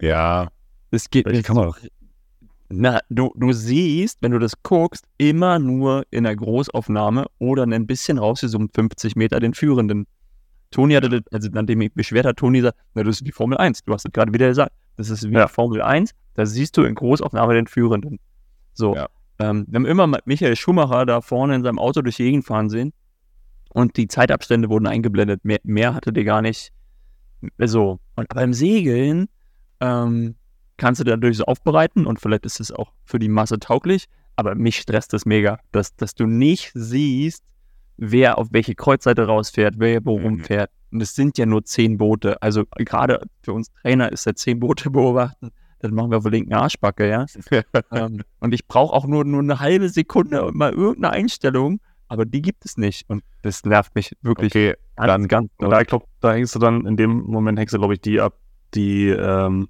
Ja, 0.00 0.48
Es 0.90 1.10
geht 1.10 1.26
Welche 1.26 1.38
mir 1.38 1.42
Kamera? 1.42 1.76
Na, 2.68 2.98
du, 3.10 3.32
du 3.36 3.52
siehst, 3.52 4.18
wenn 4.22 4.32
du 4.32 4.38
das 4.38 4.60
guckst, 4.62 5.06
immer 5.18 5.58
nur 5.58 6.04
in 6.10 6.24
der 6.24 6.34
Großaufnahme 6.34 7.26
oder 7.38 7.62
ein 7.62 7.86
bisschen 7.86 8.18
rausgezoomt, 8.18 8.74
50 8.74 9.14
Meter 9.14 9.38
den 9.38 9.54
Führenden. 9.54 10.06
Toni 10.72 10.94
hatte, 10.94 11.08
das, 11.08 11.20
also 11.32 11.48
nachdem 11.52 11.80
ich 11.82 11.92
beschwert 11.94 12.26
hat, 12.26 12.38
Toni 12.38 12.60
sagt, 12.60 12.76
na, 12.94 13.04
das 13.04 13.16
ist 13.16 13.26
die 13.26 13.32
Formel 13.32 13.56
1. 13.56 13.84
Du 13.84 13.92
hast 13.92 14.04
es 14.04 14.12
gerade 14.12 14.32
wieder 14.32 14.48
gesagt. 14.48 14.72
Das 14.96 15.10
ist 15.10 15.28
wie 15.30 15.34
Ja. 15.34 15.46
Formel 15.46 15.80
1. 15.80 16.12
Da 16.34 16.44
siehst 16.44 16.76
du 16.76 16.82
in 16.82 16.94
Großaufnahme 16.96 17.54
den 17.54 17.68
Führenden. 17.68 18.18
So. 18.74 18.96
Ja. 18.96 19.08
Ähm, 19.38 19.66
wir 19.68 19.76
haben 19.76 19.86
immer 19.86 20.18
Michael 20.24 20.56
Schumacher 20.56 21.06
da 21.06 21.20
vorne 21.20 21.54
in 21.54 21.62
seinem 21.62 21.78
Auto 21.78 22.02
durch 22.02 22.16
die 22.16 22.24
Gegend 22.24 22.44
fahren 22.44 22.68
sehen. 22.68 22.92
Und 23.76 23.98
die 23.98 24.08
Zeitabstände 24.08 24.70
wurden 24.70 24.86
eingeblendet. 24.86 25.44
Mehr, 25.44 25.58
mehr 25.62 25.92
hatte 25.92 26.10
der 26.10 26.24
gar 26.24 26.40
nicht. 26.40 26.72
So. 27.58 27.98
Und 28.14 28.26
beim 28.30 28.54
Segeln 28.54 29.28
ähm, 29.80 30.34
kannst 30.78 31.02
du 31.02 31.04
dadurch 31.04 31.36
so 31.36 31.44
aufbereiten 31.44 32.06
und 32.06 32.18
vielleicht 32.18 32.46
ist 32.46 32.58
es 32.58 32.72
auch 32.72 32.90
für 33.04 33.18
die 33.18 33.28
Masse 33.28 33.58
tauglich, 33.58 34.06
aber 34.34 34.54
mich 34.54 34.78
stresst 34.78 35.12
das 35.12 35.26
mega, 35.26 35.58
dass, 35.72 35.94
dass 35.94 36.14
du 36.14 36.24
nicht 36.24 36.72
siehst, 36.72 37.44
wer 37.98 38.38
auf 38.38 38.48
welche 38.50 38.74
Kreuzseite 38.74 39.26
rausfährt, 39.26 39.74
wer 39.76 40.02
wo 40.06 40.18
Mhm. 40.18 40.24
rumfährt. 40.24 40.70
Und 40.90 41.02
es 41.02 41.14
sind 41.14 41.36
ja 41.36 41.44
nur 41.44 41.62
zehn 41.62 41.98
Boote. 41.98 42.40
Also 42.40 42.64
gerade 42.76 43.26
für 43.42 43.52
uns 43.52 43.70
Trainer 43.82 44.10
ist 44.10 44.24
ja 44.24 44.34
zehn 44.34 44.58
Boote 44.58 44.88
beobachten. 44.90 45.50
Das 45.80 45.90
machen 45.90 46.10
wir 46.10 46.16
auf 46.16 46.22
der 46.22 46.32
linken 46.32 46.54
Arschbacke, 46.54 47.06
ja. 47.10 47.26
ähm, 47.92 48.22
und 48.40 48.54
ich 48.54 48.66
brauche 48.66 48.94
auch 48.94 49.06
nur, 49.06 49.26
nur 49.26 49.42
eine 49.42 49.60
halbe 49.60 49.90
Sekunde 49.90 50.46
und 50.46 50.56
mal 50.56 50.72
irgendeine 50.72 51.12
Einstellung, 51.12 51.78
aber 52.08 52.24
die 52.24 52.42
gibt 52.42 52.64
es 52.64 52.76
nicht. 52.76 53.08
Und 53.08 53.22
das 53.42 53.64
nervt 53.64 53.94
mich 53.94 54.16
wirklich 54.22 54.52
okay, 54.52 54.74
ganz, 54.96 55.06
dann 55.08 55.28
ganz 55.28 55.50
Und 55.58 55.70
da, 55.70 55.80
ich 55.80 55.86
glaub, 55.86 56.06
da 56.20 56.32
hängst 56.32 56.54
du 56.54 56.58
dann, 56.58 56.86
in 56.86 56.96
dem 56.96 57.22
Moment 57.24 57.58
hängst 57.58 57.74
du, 57.74 57.78
glaube 57.78 57.94
ich, 57.94 58.00
die 58.00 58.20
ab, 58.20 58.38
die, 58.74 59.08
ähm, 59.08 59.68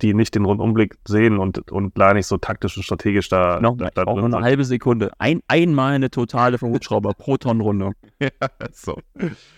die 0.00 0.14
nicht 0.14 0.34
den 0.34 0.44
Rundumblick 0.44 0.96
sehen 1.06 1.38
und, 1.38 1.70
und 1.70 1.96
leider 1.96 2.14
nicht 2.14 2.26
so 2.26 2.36
taktisch 2.36 2.76
und 2.76 2.82
strategisch 2.82 3.28
da, 3.28 3.60
Noch, 3.60 3.76
da, 3.76 3.90
da 3.90 4.04
brauche 4.04 4.18
nur 4.18 4.26
eine 4.26 4.36
sind. 4.36 4.44
halbe 4.44 4.64
Sekunde. 4.64 5.12
Ein, 5.18 5.40
einmal 5.46 5.94
eine 5.94 6.10
totale 6.10 6.58
vom 6.58 6.72
Hubschrauber 6.72 7.14
pro 7.18 7.36
Tonnenrunde. 7.36 7.92
so. 8.72 8.98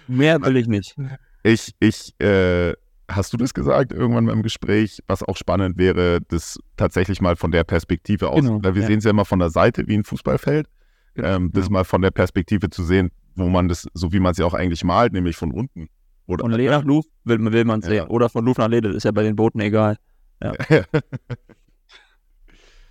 Mehr 0.07 0.41
will 0.43 0.57
ich 0.57 0.67
nicht. 0.67 0.97
Ich, 1.43 1.75
ich, 1.81 2.19
äh, 2.21 2.75
hast 3.09 3.33
du 3.33 3.37
das 3.37 3.55
gesagt 3.55 3.93
irgendwann 3.93 4.27
beim 4.27 4.43
Gespräch, 4.43 5.03
was 5.07 5.23
auch 5.23 5.37
spannend 5.37 5.79
wäre, 5.79 6.21
das 6.29 6.59
tatsächlich 6.77 7.21
mal 7.21 7.37
von 7.37 7.51
der 7.51 7.65
Perspektive 7.65 8.31
aus, 8.31 8.41
Genau, 8.41 8.63
weil 8.63 8.75
wir 8.75 8.83
ja. 8.83 8.89
sehen 8.89 8.99
es 8.99 9.05
ja 9.05 9.11
immer 9.11 9.25
von 9.25 9.39
der 9.39 9.51
Seite 9.51 9.87
wie 9.87 9.95
ein 9.95 10.05
Fußballfeld, 10.05 10.69
Genau, 11.15 11.29
ähm, 11.29 11.51
das 11.53 11.67
ja. 11.67 11.73
mal 11.73 11.85
von 11.85 12.03
der 12.03 12.11
Perspektive 12.11 12.71
zu 12.71 12.85
sehen, 12.85 13.11
wo 13.37 13.49
man 13.49 13.69
das, 13.69 13.87
so 13.95 14.13
wie 14.13 14.21
man 14.21 14.33
es 14.33 14.39
ja 14.39 14.47
auch 14.47 14.55
eigentlich 14.55 14.85
malt, 14.85 15.13
nämlich 15.13 15.37
von 15.37 15.53
unten. 15.53 15.89
Oder, 16.27 16.43
Von 16.43 16.53
Leh 16.53 16.69
nach 16.71 16.85
Louvre 16.85 17.09
will, 17.25 17.53
will 17.53 17.65
man 17.65 17.83
sehen. 17.83 17.95
Ja. 17.95 18.09
Oder 18.09 18.31
von 18.31 18.45
Louvre 18.45 18.63
nach 18.63 18.69
Leh, 18.69 18.81
das 18.81 18.95
ist 18.95 19.05
ja 19.05 19.13
bei 19.13 19.23
den 19.23 19.37
Booten 19.37 19.61
egal. 19.61 19.99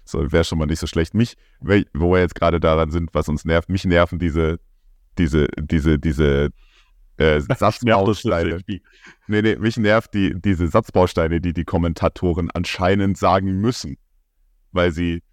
so 0.06 0.32
wäre 0.32 0.44
schon 0.44 0.60
mal 0.60 0.66
nicht 0.66 0.80
so 0.80 0.88
schlecht. 0.88 1.14
Mich, 1.14 1.36
wo 1.60 2.14
wir 2.14 2.20
jetzt 2.20 2.36
gerade 2.36 2.60
daran 2.60 2.92
sind, 2.92 3.10
was 3.14 3.30
uns 3.30 3.46
nervt, 3.46 3.70
mich 3.70 3.86
nerven 3.86 4.20
diese, 4.20 4.60
diese, 5.18 5.48
diese, 5.58 5.98
diese 6.00 6.50
äh, 7.18 7.40
Satzbausteine. 7.58 8.62
Nee, 9.28 9.42
nee, 9.42 9.56
mich 9.56 9.78
nervt 9.78 10.14
die, 10.14 10.40
diese 10.40 10.68
Satzbausteine, 10.68 11.42
die 11.42 11.54
die 11.54 11.66
Kommentatoren 11.66 12.52
anscheinend 12.52 13.18
sagen 13.18 13.60
müssen. 13.62 13.98
Weil 14.72 14.92
sie, 14.92 15.24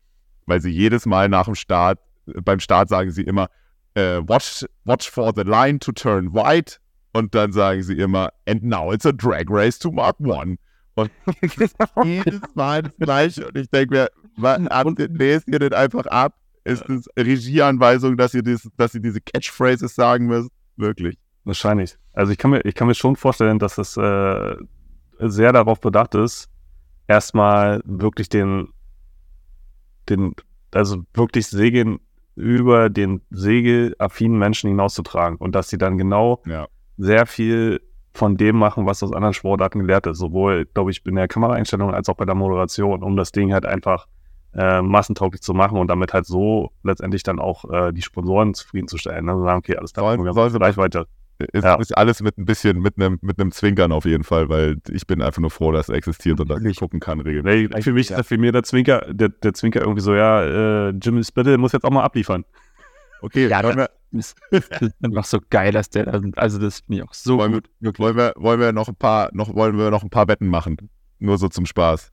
weil 0.46 0.60
sie 0.60 0.70
jedes 0.70 1.06
Mal 1.06 1.28
nach 1.28 1.46
dem 1.46 1.54
Start, 1.54 1.98
beim 2.44 2.60
Start 2.60 2.88
sagen 2.88 3.10
sie 3.10 3.22
immer, 3.22 3.48
äh, 3.94 4.20
watch, 4.26 4.64
watch 4.84 5.10
for 5.10 5.32
the 5.34 5.42
line 5.42 5.78
to 5.78 5.92
turn 5.92 6.28
right. 6.34 6.80
Und 7.12 7.34
dann 7.34 7.52
sagen 7.52 7.82
sie 7.82 7.98
immer, 7.98 8.30
and 8.46 8.62
now 8.62 8.92
it's 8.92 9.04
a 9.04 9.12
drag 9.12 9.46
race 9.48 9.78
to 9.78 9.90
Mark 9.90 10.16
One. 10.20 10.56
Und 10.94 11.10
jedes 12.04 12.42
Mal 12.54 12.82
das 12.82 12.92
Gleiche. 12.98 13.48
Und 13.48 13.58
ich 13.58 13.68
denke 13.70 14.08
mir, 14.36 15.08
lest 15.08 15.48
ihr 15.48 15.58
den 15.58 15.72
einfach 15.72 16.06
ab? 16.06 16.34
Ist 16.64 16.88
es 16.88 17.08
Regieanweisung, 17.16 18.16
dass 18.16 18.34
ihr, 18.34 18.42
dies, 18.42 18.68
dass 18.76 18.94
ihr 18.94 19.00
diese 19.00 19.20
Catchphrases 19.20 19.94
sagen 19.94 20.26
müsst? 20.26 20.50
Wirklich. 20.76 21.18
Wahrscheinlich. 21.44 21.96
Also 22.12 22.32
ich 22.32 22.38
kann 22.38 22.50
mir, 22.50 22.60
ich 22.64 22.74
kann 22.74 22.86
mir 22.86 22.94
schon 22.94 23.16
vorstellen, 23.16 23.58
dass 23.58 23.78
es 23.78 23.96
äh, 23.96 24.56
sehr 25.18 25.52
darauf 25.52 25.80
bedacht 25.80 26.14
ist, 26.14 26.48
erstmal 27.08 27.80
wirklich 27.84 28.28
den, 28.28 28.68
den, 30.08 30.34
also 30.72 31.02
wirklich 31.14 31.46
Segeln 31.46 31.98
über 32.36 32.88
den 32.90 33.22
segelaffinen 33.30 34.38
Menschen 34.38 34.68
hinauszutragen 34.68 35.36
und 35.36 35.54
dass 35.54 35.68
sie 35.68 35.78
dann 35.78 35.98
genau 35.98 36.42
Ja. 36.46 36.66
sehr 36.96 37.26
viel 37.26 37.80
von 38.12 38.36
dem 38.36 38.56
machen, 38.56 38.86
was 38.86 39.02
aus 39.02 39.12
anderen 39.12 39.34
Sportarten 39.34 39.78
gelehrt 39.80 40.06
ist, 40.06 40.18
sowohl, 40.18 40.66
glaube 40.66 40.90
ich, 40.90 41.04
in 41.06 41.14
der 41.14 41.28
Kameraeinstellung 41.28 41.92
als 41.94 42.08
auch 42.08 42.16
bei 42.16 42.24
der 42.24 42.34
Moderation, 42.34 43.02
um 43.02 43.16
das 43.16 43.30
Ding 43.32 43.52
halt 43.52 43.66
einfach 43.66 44.06
äh, 44.52 44.82
massentauglich 44.82 45.42
zu 45.42 45.54
machen 45.54 45.78
und 45.78 45.86
damit 45.88 46.12
halt 46.12 46.26
so 46.26 46.72
letztendlich 46.82 47.22
dann 47.22 47.38
auch 47.38 47.64
äh, 47.70 47.92
die 47.92 48.02
Sponsoren 48.02 48.52
zufriedenzustellen. 48.54 49.28
Also 49.28 49.44
sagen, 49.44 49.58
okay, 49.58 49.76
alles 49.76 49.92
klar, 49.92 50.06
Sollen- 50.06 50.24
wir 50.24 50.30
haben 50.30 50.50
sollen 50.50 51.06
Ist, 51.52 51.64
Ja. 51.64 51.74
ist 51.76 51.96
alles 51.96 52.20
mit 52.22 52.36
ein 52.38 52.44
bisschen, 52.44 52.80
mit 52.80 52.96
einem, 52.96 53.18
mit 53.22 53.40
einem 53.40 53.50
Zwinkern 53.52 53.92
auf 53.92 54.04
jeden 54.04 54.24
Fall, 54.24 54.48
weil 54.48 54.76
ich 54.90 55.06
bin 55.06 55.22
einfach 55.22 55.40
nur 55.40 55.50
froh, 55.50 55.72
dass 55.72 55.88
es 55.88 55.94
existiert 55.94 56.38
und 56.40 56.48
dass 56.50 56.62
ich 56.62 56.78
gucken 56.78 57.00
kann 57.00 57.20
regelmäßig. 57.20 57.70
Nee, 57.70 57.82
für 57.82 57.92
mich 57.92 58.10
ist 58.10 58.18
das 58.18 58.26
für 58.26 58.38
mir 58.38 58.52
der 58.52 58.62
Zwinker, 58.62 59.06
der, 59.12 59.30
der 59.30 59.54
Zwinker 59.54 59.80
irgendwie 59.80 60.02
so, 60.02 60.14
ja, 60.14 60.88
äh, 60.88 60.90
Jimmy 60.90 61.24
Spittle 61.24 61.56
muss 61.58 61.72
jetzt 61.72 61.84
auch 61.84 61.90
mal 61.90 62.04
abliefern. 62.04 62.44
Okay, 63.22 63.48
Ja, 63.48 63.62
wollen, 63.62 63.76
wir, 63.76 63.90
Das 64.12 64.34
ist 64.50 64.92
einfach 65.02 65.24
so 65.24 65.38
geil, 65.50 65.72
dass 65.72 65.90
der 65.90 66.04
da, 66.06 66.20
also 66.36 66.58
das 66.58 66.80
finde 66.80 66.98
ich 67.02 67.08
auch 67.08 67.14
so 67.14 67.38
wollen, 67.38 67.52
wir, 67.52 67.60
gut. 67.60 67.70
Wirklich. 67.80 67.98
wollen, 68.04 68.16
wir, 68.16 68.32
wollen 68.36 68.60
wir 68.60 68.72
noch 68.72 68.88
ein 68.88 68.96
paar, 68.96 69.30
noch, 69.32 69.54
wollen 69.54 69.76
wir 69.78 69.90
noch 69.90 70.02
ein 70.02 70.10
paar 70.10 70.28
Wetten 70.28 70.46
machen? 70.48 70.76
Nur 71.18 71.38
so 71.38 71.48
zum 71.48 71.66
Spaß. 71.66 72.12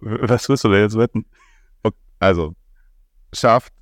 Was 0.00 0.48
willst 0.48 0.64
du 0.64 0.68
denn 0.68 0.82
jetzt 0.82 0.96
wetten? 0.96 1.24
Also, 2.18 2.54
schafft, 3.32 3.72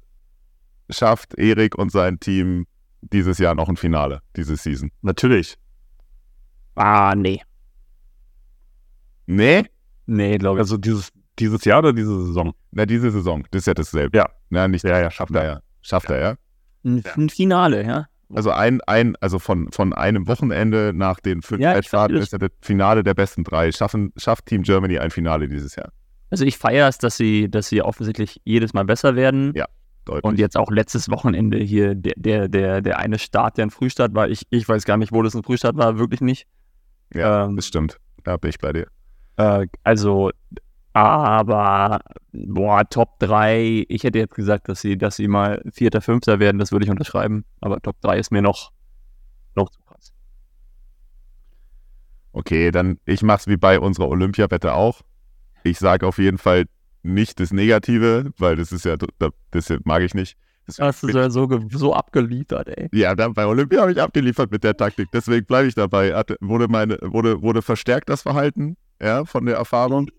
schafft 0.90 1.34
Erik 1.38 1.76
und 1.76 1.92
sein 1.92 2.18
Team 2.18 2.66
dieses 3.12 3.38
Jahr 3.38 3.54
noch 3.54 3.68
ein 3.68 3.76
Finale, 3.76 4.20
diese 4.36 4.56
Season? 4.56 4.90
Natürlich. 5.02 5.56
Ah, 6.76 7.14
nee. 7.16 7.40
Nee? 9.26 9.64
Nee, 10.06 10.38
glaube 10.38 10.58
ich. 10.58 10.60
Also 10.60 10.76
dieses, 10.76 11.10
dieses 11.38 11.64
Jahr 11.64 11.78
oder 11.80 11.92
diese 11.92 12.26
Saison? 12.26 12.52
Na, 12.72 12.86
diese 12.86 13.10
Saison, 13.10 13.44
das 13.50 13.60
ist 13.62 13.66
ja 13.66 13.74
dasselbe. 13.74 14.16
Ja. 14.16 14.28
Na, 14.50 14.68
nicht, 14.68 14.84
Ja, 14.84 15.00
ja, 15.00 15.10
schafft 15.10 15.34
er 15.34 15.44
ja. 15.44 15.60
Schafft 15.82 16.10
er 16.10 16.20
ja. 16.20 16.34
Ein, 16.84 17.02
ein 17.16 17.28
Finale, 17.30 17.84
ja. 17.86 18.06
Also 18.34 18.50
ein, 18.50 18.80
ein, 18.82 19.16
also 19.20 19.38
von, 19.38 19.70
von 19.70 19.92
einem 19.92 20.26
Wochenende 20.26 20.92
nach 20.94 21.20
den 21.20 21.42
fünf 21.42 21.60
Ja, 21.60 21.74
das. 21.80 22.10
ist 22.10 22.32
ja 22.32 22.38
das 22.38 22.50
Finale 22.60 23.02
der 23.04 23.14
besten 23.14 23.44
drei. 23.44 23.70
Schaffen, 23.70 24.12
schafft 24.16 24.46
Team 24.46 24.62
Germany 24.62 24.98
ein 24.98 25.10
Finale 25.10 25.48
dieses 25.48 25.76
Jahr? 25.76 25.92
Also 26.30 26.44
ich 26.44 26.58
feiere 26.58 26.88
es, 26.88 26.98
dass 26.98 27.16
sie, 27.16 27.48
dass 27.50 27.68
sie 27.68 27.82
offensichtlich 27.82 28.40
jedes 28.44 28.72
Mal 28.74 28.84
besser 28.84 29.14
werden. 29.14 29.52
Ja, 29.54 29.66
Deutlich. 30.04 30.24
Und 30.24 30.38
jetzt 30.38 30.56
auch 30.56 30.70
letztes 30.70 31.10
Wochenende 31.10 31.58
hier, 31.58 31.94
der, 31.94 32.14
der, 32.16 32.48
der, 32.48 32.82
der 32.82 32.98
eine 32.98 33.18
Start, 33.18 33.56
der 33.56 33.66
ein 33.66 33.70
Frühstart 33.70 34.14
war. 34.14 34.28
Ich, 34.28 34.46
ich 34.50 34.68
weiß 34.68 34.84
gar 34.84 34.96
nicht, 34.96 35.12
wo 35.12 35.22
das 35.22 35.34
ein 35.34 35.42
Frühstart 35.42 35.76
war, 35.76 35.98
wirklich 35.98 36.20
nicht. 36.20 36.46
ja, 37.12 37.44
ähm, 37.44 37.56
das 37.56 37.66
stimmt. 37.66 37.98
Da 38.22 38.36
bin 38.36 38.50
ich 38.50 38.58
bei 38.58 38.72
dir. 38.72 38.86
Äh, 39.36 39.66
also, 39.82 40.30
aber, 40.92 42.00
boah, 42.32 42.88
Top 42.88 43.18
3, 43.18 43.84
ich 43.88 44.04
hätte 44.04 44.18
jetzt 44.18 44.34
gesagt, 44.34 44.68
dass 44.68 44.80
sie, 44.80 44.96
dass 44.96 45.16
sie 45.16 45.26
mal 45.26 45.62
Vierter, 45.72 46.00
Fünfter 46.00 46.38
werden, 46.38 46.58
das 46.58 46.70
würde 46.70 46.84
ich 46.84 46.90
unterschreiben. 46.90 47.44
Aber 47.60 47.80
Top 47.80 48.00
3 48.00 48.18
ist 48.18 48.30
mir 48.30 48.42
noch, 48.42 48.72
noch 49.56 49.70
zu 49.70 49.80
krass. 49.82 50.12
Okay, 52.32 52.70
dann 52.70 52.98
ich 53.06 53.22
mach's 53.22 53.48
wie 53.48 53.56
bei 53.56 53.80
unserer 53.80 54.08
Olympiawette 54.08 54.74
auch. 54.74 55.00
Ich 55.64 55.78
sage 55.78 56.06
auf 56.06 56.18
jeden 56.18 56.38
Fall 56.38 56.66
nicht 57.04 57.38
das 57.38 57.52
Negative, 57.52 58.32
weil 58.38 58.56
das 58.56 58.72
ist 58.72 58.84
ja, 58.84 58.96
das 59.50 59.72
mag 59.84 60.02
ich 60.02 60.14
nicht. 60.14 60.36
Das 60.66 60.78
Hast 60.78 61.02
du 61.02 61.08
so, 61.08 61.28
so, 61.28 61.60
so 61.70 61.94
abgeliefert, 61.94 62.68
ey. 62.68 62.88
Ja, 62.92 63.14
dann 63.14 63.34
bei 63.34 63.44
Olympia 63.46 63.82
habe 63.82 63.92
ich 63.92 64.00
abgeliefert 64.00 64.50
mit 64.50 64.64
der 64.64 64.74
Taktik. 64.74 65.08
Deswegen 65.12 65.44
bleibe 65.44 65.68
ich 65.68 65.74
dabei. 65.74 66.14
Hatte, 66.14 66.38
wurde, 66.40 66.68
meine, 66.68 66.98
wurde, 67.02 67.42
wurde 67.42 67.60
verstärkt 67.60 68.08
das 68.08 68.22
Verhalten 68.22 68.78
ja, 69.00 69.26
von 69.26 69.44
der 69.44 69.56
Erfahrung. 69.56 70.10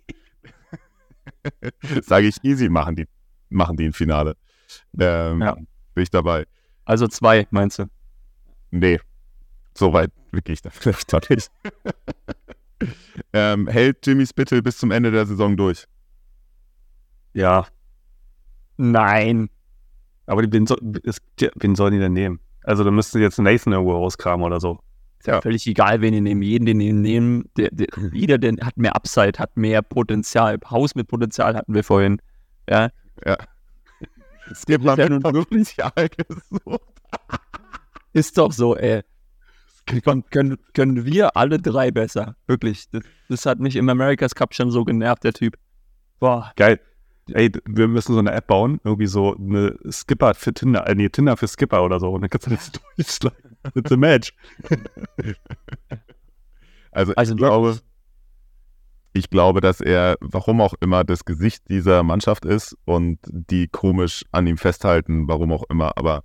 Sage 2.03 2.27
ich 2.27 2.35
easy, 2.43 2.69
machen 2.69 2.95
die, 2.95 3.07
machen 3.49 3.75
die 3.75 3.85
ein 3.85 3.93
Finale. 3.93 4.35
Ähm, 4.99 5.41
Ja. 5.41 5.57
Bin 5.95 6.03
ich 6.03 6.11
dabei. 6.11 6.45
Also 6.83 7.07
zwei, 7.07 7.47
meinst 7.49 7.79
du? 7.79 7.85
Nee, 8.69 8.99
so 9.73 9.93
weit 9.93 10.11
wirklich 10.31 10.61
da 10.61 10.69
vielleicht 10.69 11.11
doch 11.11 11.27
nicht. 11.29 11.49
ähm, 13.33 13.67
hält 13.67 14.05
Jimmy 14.05 14.27
Spittle 14.27 14.61
bis 14.61 14.77
zum 14.77 14.91
Ende 14.91 15.09
der 15.09 15.25
Saison 15.25 15.57
durch? 15.57 15.87
Ja. 17.35 17.67
Nein. 18.77 19.49
Aber 20.25 20.41
die- 20.41 20.51
wen, 20.51 20.65
ja, 21.39 21.49
wen 21.55 21.75
sollen 21.75 21.93
die 21.93 21.99
denn 21.99 22.13
nehmen? 22.13 22.39
Also 22.63 22.83
da 22.83 22.89
müsste 22.91 23.19
jetzt 23.19 23.37
Nathan 23.37 23.73
irgendwo 23.73 23.93
rauskramen 23.93 24.43
oder 24.45 24.59
so. 24.59 24.79
Ist 25.19 25.27
ja 25.27 25.41
völlig 25.41 25.67
egal, 25.67 26.01
wen 26.01 26.13
ihr 26.13 26.21
nehmen. 26.21 26.41
Jeden, 26.41 26.65
den 26.65 26.79
ihr 26.81 26.93
nehmen, 26.93 27.49
der, 27.57 27.69
der, 27.71 27.87
jeder, 28.11 28.37
der 28.37 28.53
hat 28.65 28.77
mehr 28.77 28.95
Upside, 28.95 29.37
hat 29.37 29.55
mehr 29.55 29.81
Potenzial. 29.81 30.57
Haus 30.69 30.95
mit 30.95 31.07
Potenzial 31.07 31.55
hatten 31.55 31.73
wir 31.73 31.83
vorhin. 31.83 32.21
Ja, 32.69 32.89
Es 34.49 34.65
gibt 34.65 34.83
mal 34.83 34.97
ja 34.97 35.09
nun 35.09 35.21
Potenzial 35.21 35.91
gesucht. 35.93 36.81
ist 38.13 38.37
doch 38.37 38.51
so, 38.51 38.75
ey. 38.75 39.01
Können, 40.03 40.23
können, 40.31 40.57
können 40.73 41.05
wir 41.05 41.37
alle 41.37 41.59
drei 41.59 41.91
besser. 41.91 42.35
Wirklich. 42.47 42.89
Das, 42.89 43.03
das 43.29 43.45
hat 43.45 43.59
mich 43.59 43.75
im 43.75 43.87
America's 43.89 44.33
Cup 44.33 44.55
schon 44.55 44.71
so 44.71 44.83
genervt, 44.83 45.23
der 45.23 45.33
Typ. 45.33 45.57
Boah. 46.19 46.51
Geil. 46.55 46.79
Ey, 47.31 47.51
wir 47.65 47.87
müssen 47.87 48.13
so 48.13 48.19
eine 48.19 48.31
App 48.31 48.47
bauen, 48.47 48.79
irgendwie 48.83 49.07
so 49.07 49.35
eine 49.35 49.75
Skipper 49.89 50.35
für 50.35 50.53
Tinder, 50.53 50.87
äh, 50.87 50.93
nee, 50.93 51.09
Tinder 51.09 51.37
für 51.37 51.47
Skipper 51.47 51.83
oder 51.83 51.99
so. 51.99 52.11
Und 52.11 52.21
dann 52.21 52.29
kannst 52.29 52.47
du 52.47 52.51
das 52.51 52.71
durchschlagen. 52.95 53.57
It's 53.73 53.91
a 53.91 53.97
match. 53.97 54.33
Also, 56.91 57.13
Also 57.15 57.33
ich 57.33 57.37
glaube, 57.37 57.79
ich 59.13 59.29
glaube, 59.29 59.61
dass 59.61 59.81
er, 59.81 60.17
warum 60.21 60.61
auch 60.61 60.75
immer, 60.81 61.03
das 61.03 61.25
Gesicht 61.25 61.69
dieser 61.69 62.03
Mannschaft 62.03 62.45
ist 62.45 62.77
und 62.85 63.19
die 63.23 63.67
komisch 63.67 64.23
an 64.31 64.45
ihm 64.45 64.57
festhalten, 64.57 65.27
warum 65.27 65.51
auch 65.51 65.63
immer. 65.69 65.97
Aber 65.97 66.23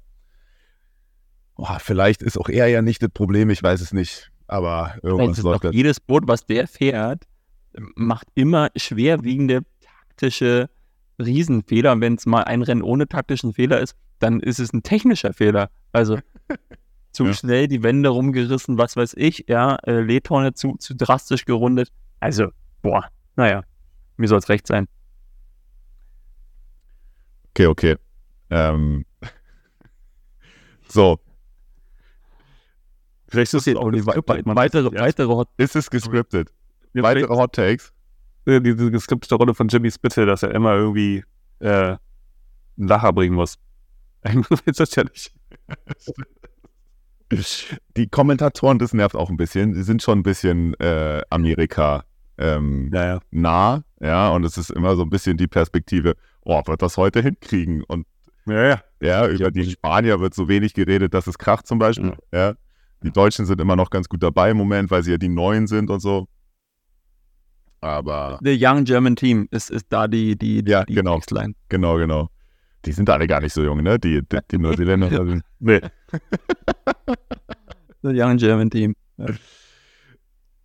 boah, 1.55 1.79
vielleicht 1.81 2.23
ist 2.23 2.37
auch 2.37 2.49
er 2.49 2.67
ja 2.67 2.83
nicht 2.83 3.03
das 3.03 3.11
Problem, 3.11 3.49
ich 3.49 3.63
weiß 3.63 3.81
es 3.81 3.93
nicht. 3.93 4.31
Aber 4.49 4.97
irgendwas 5.03 5.41
läuft 5.43 5.73
jedes 5.73 6.01
Boot, 6.01 6.27
was 6.27 6.45
der 6.45 6.67
fährt, 6.67 7.25
macht 7.95 8.27
immer 8.35 8.71
schwerwiegende 8.75 9.63
taktische 9.81 10.69
Riesenfehler. 11.21 11.93
Und 11.93 12.01
wenn 12.01 12.15
es 12.15 12.27
mal 12.27 12.43
ein 12.45 12.63
Rennen 12.63 12.83
ohne 12.83 13.07
taktischen 13.09 13.53
Fehler 13.53 13.81
ist, 13.81 13.95
dann 14.19 14.41
ist 14.41 14.59
es 14.59 14.73
ein 14.73 14.83
technischer 14.83 15.33
Fehler. 15.33 15.71
Also 15.93 16.19
zu 17.13 17.27
Ja. 17.27 17.35
schnell 17.35 17.69
die 17.69 17.83
Wände 17.83 18.09
rumgerissen, 18.09 18.79
was 18.79 18.97
weiß 18.97 19.15
ich, 19.17 19.45
ja, 19.49 19.77
äh, 19.87 20.01
Lehtorne 20.01 20.55
zu, 20.55 20.77
zu 20.79 20.95
drastisch 20.95 21.45
gerundet. 21.45 21.91
Also, 22.21 22.49
boah, 22.83 23.09
naja, 23.37 23.63
mir 24.17 24.29
soll 24.29 24.39
es 24.39 24.49
recht 24.49 24.67
sein. 24.67 24.87
Okay, 27.51 27.67
okay. 27.67 27.97
Ähm. 28.51 29.05
So, 30.89 31.19
Vielleicht 33.29 33.55
ist 33.55 33.67
es 33.69 33.77
auch 33.77 33.85
man- 34.45 34.57
weitere, 34.57 34.93
Ja, 34.93 35.03
weitere 35.03 35.29
Hot 35.29 35.49
ist 35.57 35.77
es 35.77 35.89
gescriptet? 35.89 36.53
Weitere 36.95 37.29
Hot 37.29 37.53
Takes? 37.55 37.93
Äh, 38.51 38.61
diese 38.61 38.91
geskriptete 38.91 39.35
Rolle 39.35 39.55
von 39.55 39.69
Jimmy 39.69 39.91
Spittle, 39.91 40.27
dass 40.27 40.43
er 40.43 40.55
immer 40.55 40.75
irgendwie 40.75 41.25
äh, 41.61 41.69
einen 41.69 41.99
Lacher 42.77 43.13
bringen 43.13 43.35
muss. 43.35 43.59
Eigentlich 44.23 44.61
ist 44.67 44.81
das 44.81 44.95
ja 44.95 45.05
nicht. 45.05 45.33
Die 47.97 48.09
Kommentatoren, 48.09 48.81
das 48.81 48.93
nervt 48.93 49.15
auch 49.15 49.31
ein 49.31 49.37
bisschen. 49.37 49.73
Sie 49.75 49.85
sind 49.85 50.03
schon 50.03 50.19
ein 50.19 50.23
bisschen 50.25 50.75
äh, 50.81 51.23
Amerika 51.31 52.05
ähm, 52.39 52.89
Naja. 52.89 53.21
nah, 53.31 53.85
ja, 54.01 54.31
und 54.31 54.45
es 54.45 54.57
ist 54.57 54.71
immer 54.71 54.97
so 54.97 55.03
ein 55.03 55.11
bisschen 55.11 55.37
die 55.37 55.47
Perspektive, 55.47 56.17
oh, 56.43 56.61
wird 56.67 56.83
das 56.83 56.97
heute 56.97 57.23
hinkriegen? 57.23 57.85
Und 57.85 58.07
Ja, 58.47 58.67
ja. 58.67 58.83
ja, 59.01 59.29
über 59.29 59.51
die 59.51 59.71
Spanier 59.71 60.19
wird 60.19 60.35
so 60.35 60.49
wenig 60.49 60.75
geredet, 60.75 61.15
dass 61.15 61.27
es 61.27 61.39
kracht 61.39 61.67
zum 61.67 61.79
Beispiel. 61.79 62.17
Ja. 62.33 62.55
Die 63.03 63.11
Deutschen 63.11 63.47
sind 63.47 63.61
immer 63.61 63.77
noch 63.77 63.91
ganz 63.91 64.09
gut 64.09 64.23
dabei 64.23 64.51
im 64.51 64.57
Moment, 64.57 64.91
weil 64.91 65.03
sie 65.03 65.13
ja 65.13 65.19
die 65.19 65.29
Neuen 65.29 65.67
sind 65.67 65.91
und 65.91 66.01
so. 66.01 66.27
Aber 67.83 68.39
The 68.43 68.57
Young 68.61 68.85
German 68.85 69.17
Team 69.17 69.49
ist, 69.51 69.71
ist 69.71 69.87
da 69.89 70.07
die, 70.07 70.37
die, 70.37 70.63
Ja, 70.67 70.85
die 70.85 70.95
genau. 70.95 71.15
Textline. 71.17 71.55
genau, 71.69 71.97
genau. 71.97 72.29
Die 72.85 72.93
sind 72.93 73.09
alle 73.11 73.27
gar 73.27 73.41
nicht 73.41 73.53
so 73.53 73.63
jung, 73.63 73.83
ne? 73.83 73.99
Die, 73.99 74.21
die, 74.23 74.39
die 74.51 74.59
Neuseeländer. 74.59 75.09
sind- 75.11 75.43
Nee. 75.59 75.81
The 78.03 78.11
Young 78.19 78.37
German 78.39 78.71
Team. 78.71 78.95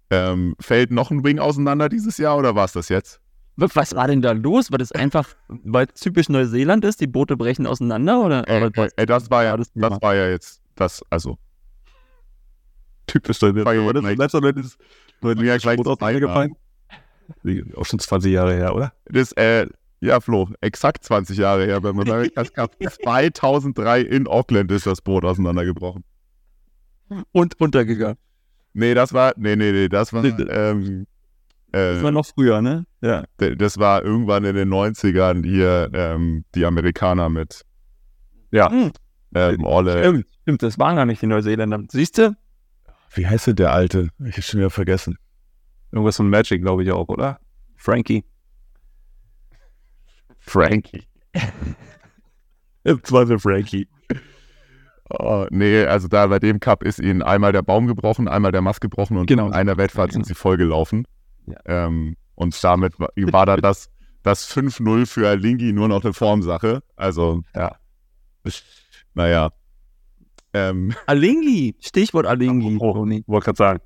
ähm, 0.09 0.55
fällt 0.59 0.91
noch 0.91 1.11
ein 1.11 1.23
Wing 1.23 1.39
auseinander 1.39 1.89
dieses 1.89 2.17
Jahr 2.17 2.37
oder 2.37 2.55
war 2.55 2.65
es 2.65 2.73
das 2.73 2.89
jetzt? 2.89 3.19
Was 3.57 3.95
war 3.95 4.07
denn 4.07 4.21
da 4.21 4.31
los? 4.33 4.71
War 4.71 4.77
das 4.77 4.91
einfach, 4.91 5.29
weil 5.47 5.87
es 5.93 6.01
typisch 6.01 6.27
Neuseeland 6.29 6.83
ist, 6.83 6.99
die 6.99 7.07
Boote 7.07 7.37
brechen 7.37 7.65
auseinander? 7.67 8.21
Oder, 8.23 8.47
Äh, 8.49 8.57
oder 8.65 8.71
was? 8.75 8.91
äh, 8.97 9.05
das 9.05 9.29
war 9.31 9.43
ja, 9.45 9.55
das 9.55 9.71
das 9.73 10.01
war 10.01 10.15
ja 10.15 10.29
jetzt 10.29 10.61
das, 10.75 11.01
also 11.09 11.37
Typisch 13.07 13.41
ja 13.41 13.49
Oder? 13.49 14.01
gleich- 14.01 14.17
Letzter 14.17 14.41
Leute 14.41 14.59
ist 14.61 14.77
Ja, 15.23 15.57
gleich 15.57 15.77
Boot 15.77 15.87
aus 15.87 15.97
zwei 15.99 16.15
eingefallen. 16.15 16.55
Auch 17.75 17.85
schon 17.85 17.99
20 17.99 18.31
Jahre 18.31 18.53
her, 18.53 18.75
oder? 18.75 18.93
Das, 19.05 19.31
äh, 19.33 19.67
ja, 20.01 20.19
Flo, 20.19 20.49
exakt 20.61 21.03
20 21.03 21.37
Jahre 21.37 21.65
her 21.65 21.81
beim 21.81 21.99
America's 21.99 22.53
Cup. 22.53 22.75
2003 22.79 24.01
in 24.01 24.27
Auckland 24.27 24.71
ist 24.71 24.85
das 24.85 25.01
Boot 25.01 25.25
auseinandergebrochen. 25.25 26.03
Und 27.31 27.59
untergegangen. 27.59 28.17
Nee, 28.73 28.93
das 28.93 29.13
war, 29.13 29.33
nee, 29.37 29.55
nee, 29.55 29.71
nee, 29.71 29.87
das 29.87 30.11
war, 30.11 30.23
ähm, 30.23 31.07
Das 31.71 31.97
äh, 31.99 32.03
war 32.03 32.11
noch 32.11 32.25
früher, 32.25 32.61
ne? 32.61 32.85
Ja. 33.01 33.23
das 33.37 33.77
war 33.77 34.03
irgendwann 34.03 34.43
in 34.43 34.55
den 34.55 34.69
90ern 34.69 35.45
hier, 35.45 35.89
ähm, 35.93 36.43
die 36.55 36.65
Amerikaner 36.65 37.29
mit, 37.29 37.61
Ja. 38.51 38.69
Hm. 38.69 38.91
ähm, 39.33 39.63
Olle. 39.63 39.99
Stimmt, 39.99 40.25
stimmt, 40.41 40.63
das 40.63 40.77
waren 40.77 40.97
gar 40.97 41.05
nicht 41.05 41.21
die 41.21 41.27
Neuseeländer. 41.27 41.83
Siehst 41.89 42.17
du? 42.17 42.35
Wie 43.13 43.25
heißt 43.25 43.47
denn 43.47 43.55
der 43.55 43.71
Alte? 43.71 44.09
Ich 44.25 44.35
hab 44.35 44.43
schon 44.43 44.59
wieder 44.59 44.69
vergessen. 44.69 45.17
Irgendwas 45.95 46.17
von 46.17 46.29
Magic, 46.29 46.61
glaube 46.61 46.83
ich 46.83 46.91
auch, 46.91 47.07
oder? 47.07 47.39
Frankie. 47.77 48.25
Frankie. 50.39 51.05
Im 52.83 53.01
Zweifel 53.01 53.39
Frankie. 53.39 53.87
Oh, 55.09 55.45
nee, 55.51 55.85
also 55.85 56.09
da 56.09 56.27
bei 56.27 56.39
dem 56.39 56.59
Cup 56.59 56.83
ist 56.83 56.99
ihnen 56.99 57.21
einmal 57.21 57.53
der 57.53 57.61
Baum 57.61 57.87
gebrochen, 57.87 58.27
einmal 58.27 58.51
der 58.51 58.61
Mast 58.61 58.81
gebrochen 58.81 59.15
und 59.17 59.27
Genau. 59.27 59.47
in 59.47 59.53
einer 59.53 59.77
Wettfahrt 59.77 60.11
sind 60.11 60.25
sie 60.25 60.33
vollgelaufen. 60.33 61.07
Ja. 61.45 61.55
Ähm, 61.65 62.17
und 62.35 62.61
damit 62.61 62.99
war, 62.99 63.45
dann 63.45 63.61
das, 63.61 63.89
das 64.23 64.51
5-0 64.51 65.05
für 65.05 65.29
Alingi 65.29 65.71
nur 65.71 65.87
noch 65.87 66.03
eine 66.03 66.13
Formsache. 66.13 66.83
Also, 66.97 67.41
ja. 67.55 67.77
Naja. 69.13 69.51
Ähm, 70.53 70.93
Alingi. 71.05 71.75
Stichwort 71.79 72.25
Alingi. 72.25 72.77
Oh, 72.81 72.93
Toni. 72.93 73.23
wollte 73.27 73.45
gerade 73.45 73.57
sagen. 73.57 73.79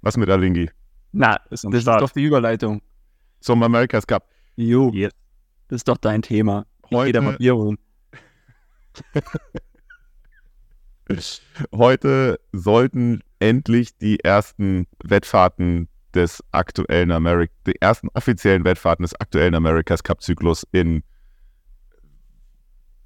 was 0.00 0.16
mit 0.16 0.30
Alingi? 0.30 0.70
Na, 1.16 1.38
das 1.48 1.64
am 1.64 1.72
ist 1.72 1.86
doch 1.86 2.10
die 2.10 2.24
Überleitung. 2.24 2.82
Zum 3.40 3.62
America's 3.62 4.04
Cup. 4.06 4.28
Jo, 4.56 4.90
Yes. 4.92 5.12
das 5.68 5.76
ist 5.76 5.88
doch 5.88 5.96
dein 5.96 6.22
Thema. 6.22 6.66
Ich 6.90 6.96
Heute, 6.96 7.36
Bier 7.38 7.56
holen. 7.56 7.78
heute 11.72 12.40
sollten 12.52 13.20
endlich 13.38 13.96
die 13.96 14.18
ersten 14.24 14.86
Wettfahrten 15.04 15.88
des 16.14 16.42
aktuellen 16.50 17.12
America, 17.12 17.52
die 17.66 17.80
ersten 17.80 18.08
offiziellen 18.14 18.64
Wettfahrten 18.64 19.04
des 19.04 19.14
aktuellen 19.20 19.54
America's 19.54 20.02
Cup 20.02 20.20
Zyklus 20.20 20.66
in 20.72 21.04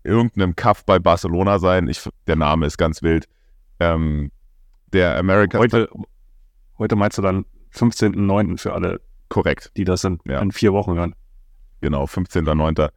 irgendeinem 0.02 0.56
Cup 0.56 0.86
bei 0.86 0.98
Barcelona 0.98 1.58
sein. 1.58 1.88
Ich, 1.88 2.08
der 2.26 2.36
Name 2.36 2.64
ist 2.66 2.78
ganz 2.78 3.02
wild. 3.02 3.28
Ähm, 3.80 4.30
der 4.94 5.18
America's 5.18 5.60
Heute, 5.60 5.90
heute 6.78 6.96
meinst 6.96 7.18
du 7.18 7.22
dann 7.22 7.44
15.09. 7.78 8.58
für 8.58 8.72
alle, 8.74 9.00
korrekt, 9.28 9.72
die 9.76 9.84
das 9.84 10.00
sind, 10.02 10.22
Ja. 10.26 10.40
in 10.40 10.52
vier 10.52 10.72
Wochen 10.72 10.96
dann. 10.96 11.14
genau, 11.80 12.04
15.09. 12.04 12.88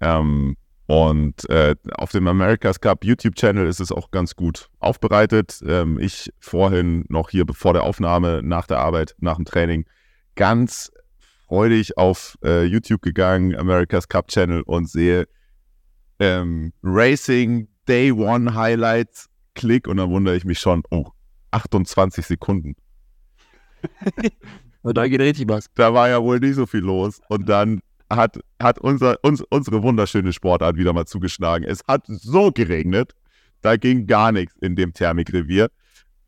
Ähm, 0.00 0.56
und 0.86 1.48
äh, 1.48 1.74
auf 1.94 2.10
dem 2.10 2.26
America's 2.28 2.80
Cup 2.80 3.04
YouTube-Channel 3.04 3.66
ist 3.66 3.80
es 3.80 3.90
auch 3.90 4.10
ganz 4.10 4.36
gut 4.36 4.68
aufbereitet. 4.80 5.62
Ähm, 5.66 5.98
ich 5.98 6.30
vorhin 6.40 7.04
noch 7.08 7.30
hier 7.30 7.44
vor 7.52 7.72
der 7.72 7.84
Aufnahme, 7.84 8.42
nach 8.42 8.66
der 8.66 8.80
Arbeit, 8.80 9.14
nach 9.18 9.36
dem 9.36 9.46
Training, 9.46 9.86
ganz 10.34 10.92
freudig 11.48 11.96
auf 11.96 12.36
äh, 12.44 12.64
YouTube 12.64 13.00
gegangen, 13.02 13.56
America's 13.56 14.08
Cup 14.08 14.28
Channel 14.28 14.62
und 14.62 14.90
sehe 14.90 15.26
ähm, 16.18 16.72
Racing 16.82 17.68
Day 17.88 18.12
One 18.12 18.54
Highlights, 18.54 19.28
Klick 19.54 19.86
und 19.88 19.96
dann 19.98 20.10
wundere 20.10 20.36
ich 20.36 20.44
mich 20.44 20.58
schon, 20.58 20.82
oh, 20.90 21.08
28 21.52 22.26
Sekunden. 22.26 22.74
Da 24.92 25.08
geht 25.08 25.20
richtig 25.20 25.48
was. 25.48 25.66
da 25.74 25.94
war 25.94 26.10
ja 26.10 26.22
wohl 26.22 26.38
nicht 26.40 26.56
so 26.56 26.66
viel 26.66 26.80
los. 26.80 27.20
Und 27.28 27.48
dann 27.48 27.80
hat, 28.10 28.38
hat 28.60 28.78
unser, 28.78 29.16
uns, 29.22 29.42
unsere 29.48 29.82
wunderschöne 29.82 30.32
Sportart 30.32 30.76
wieder 30.76 30.92
mal 30.92 31.06
zugeschlagen. 31.06 31.64
Es 31.64 31.80
hat 31.88 32.04
so 32.06 32.50
geregnet, 32.50 33.14
da 33.62 33.76
ging 33.76 34.06
gar 34.06 34.30
nichts 34.30 34.54
in 34.60 34.76
dem 34.76 34.92
Thermikrevier, 34.92 35.70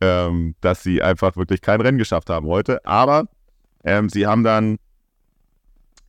ähm, 0.01 0.55
dass 0.63 0.83
sie 0.83 1.03
einfach 1.03 1.37
wirklich 1.37 1.61
kein 1.61 1.83
Rennen 1.83 1.99
geschafft 1.99 2.31
haben 2.31 2.47
heute. 2.47 2.85
Aber 2.87 3.29
ähm, 3.85 4.09
sie 4.09 4.27
haben 4.27 4.43
dann 4.43 4.79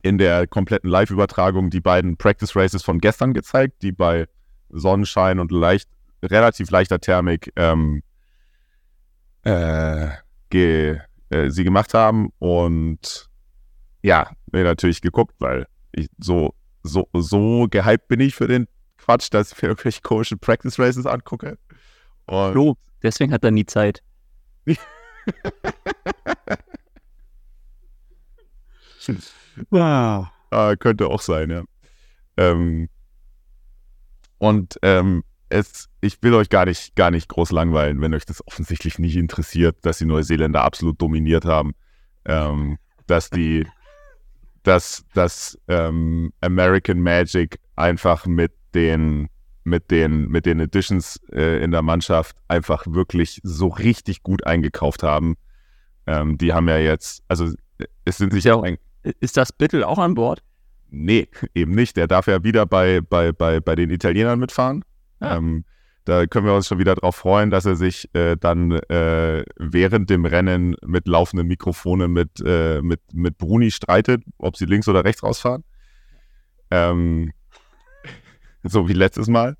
in 0.02 0.16
der 0.16 0.46
kompletten 0.46 0.88
Live-Übertragung 0.88 1.70
die 1.70 1.80
beiden 1.80 2.16
Practice 2.16 2.56
Races 2.56 2.82
von 2.82 2.98
gestern 2.98 3.34
gezeigt, 3.34 3.82
die 3.82 3.92
bei 3.92 4.26
Sonnenschein 4.70 5.38
und 5.38 5.52
leicht, 5.52 5.88
relativ 6.22 6.70
leichter 6.70 6.98
Thermik 6.98 7.52
ähm, 7.56 8.02
äh, 9.44 10.08
ge, 10.50 11.00
äh, 11.30 11.50
sie 11.50 11.64
gemacht 11.64 11.94
haben. 11.94 12.30
Und 12.38 13.28
ja, 14.02 14.30
mir 14.52 14.64
natürlich 14.64 15.00
geguckt, 15.00 15.34
weil 15.38 15.66
ich 15.92 16.08
so, 16.18 16.54
so, 16.82 17.08
so 17.12 17.66
gehypt 17.70 18.08
bin 18.08 18.20
ich 18.20 18.34
für 18.34 18.48
den 18.48 18.66
Quatsch, 18.96 19.28
dass 19.30 19.52
ich 19.52 19.62
mir 19.62 19.68
irgendwelche 19.68 20.00
komischen 20.02 20.38
Practice 20.38 20.78
Races 20.78 21.06
angucke. 21.06 21.58
Und 22.26 22.52
Flo, 22.52 22.76
deswegen 23.02 23.32
hat 23.32 23.44
er 23.44 23.50
nie 23.50 23.66
Zeit. 23.66 24.02
Ah, 29.72 30.30
ah, 30.50 30.76
könnte 30.76 31.06
auch 31.08 31.20
sein, 31.20 31.50
ja. 31.50 31.64
Ähm, 32.36 32.88
und 34.38 34.78
ähm, 34.82 35.24
es, 35.48 35.88
ich 36.00 36.22
will 36.22 36.34
euch 36.34 36.48
gar 36.48 36.66
nicht, 36.66 36.94
gar 36.96 37.10
nicht 37.10 37.28
groß 37.28 37.52
langweilen, 37.52 38.00
wenn 38.00 38.14
euch 38.14 38.26
das 38.26 38.46
offensichtlich 38.46 38.98
nicht 38.98 39.16
interessiert, 39.16 39.76
dass 39.82 39.98
die 39.98 40.04
Neuseeländer 40.04 40.62
absolut 40.62 41.00
dominiert 41.00 41.44
haben. 41.44 41.74
Ähm, 42.24 42.78
dass 43.06 43.30
die, 43.30 43.66
dass, 44.62 45.04
dass 45.14 45.58
ähm, 45.68 46.32
American 46.40 47.00
Magic 47.00 47.58
einfach 47.76 48.26
mit 48.26 48.52
den, 48.74 49.28
mit 49.64 49.90
den, 49.90 50.28
mit 50.28 50.44
den 50.46 50.60
Editions 50.60 51.20
äh, 51.32 51.62
in 51.62 51.70
der 51.70 51.82
Mannschaft 51.82 52.36
einfach 52.48 52.84
wirklich 52.86 53.40
so 53.42 53.68
richtig 53.68 54.22
gut 54.22 54.46
eingekauft 54.46 55.02
haben. 55.02 55.36
Ähm, 56.06 56.36
die 56.38 56.52
haben 56.52 56.68
ja 56.68 56.78
jetzt, 56.78 57.22
also 57.28 57.50
es 58.04 58.18
sind 58.18 58.32
sich 58.32 58.44
Ja. 58.44 58.54
auch 58.56 58.62
ein, 58.62 58.76
Ist 59.20 59.36
das 59.36 59.52
Bittel 59.52 59.84
auch 59.84 59.98
an 59.98 60.14
Bord? 60.14 60.42
Nee, 60.90 61.28
eben 61.54 61.74
nicht. 61.74 61.96
Der 61.96 62.06
darf 62.06 62.26
ja 62.26 62.42
wieder 62.44 62.66
bei, 62.66 63.00
bei, 63.00 63.32
bei, 63.32 63.60
bei 63.60 63.74
den 63.74 63.90
Italienern 63.90 64.38
mitfahren. 64.38 64.84
Ah. 65.20 65.36
Ähm, 65.36 65.64
da 66.04 66.26
können 66.26 66.46
wir 66.46 66.54
uns 66.54 66.66
schon 66.66 66.78
wieder 66.78 66.94
darauf 66.94 67.16
freuen, 67.16 67.50
dass 67.50 67.66
er 67.66 67.76
sich 67.76 68.08
äh, 68.14 68.36
dann 68.36 68.72
äh, 68.72 69.44
während 69.58 70.08
dem 70.08 70.24
Rennen 70.24 70.74
mit 70.86 71.06
laufenden 71.06 71.46
Mikrofonen 71.46 72.10
mit, 72.10 72.30
äh, 72.42 72.80
mit, 72.80 73.00
mit 73.12 73.36
Bruni 73.36 73.70
streitet, 73.70 74.22
ob 74.38 74.56
sie 74.56 74.64
links 74.64 74.88
oder 74.88 75.04
rechts 75.04 75.22
rausfahren. 75.22 75.64
Ähm, 76.70 77.32
so 78.62 78.88
wie 78.88 78.94
letztes 78.94 79.28
Mal. 79.28 79.56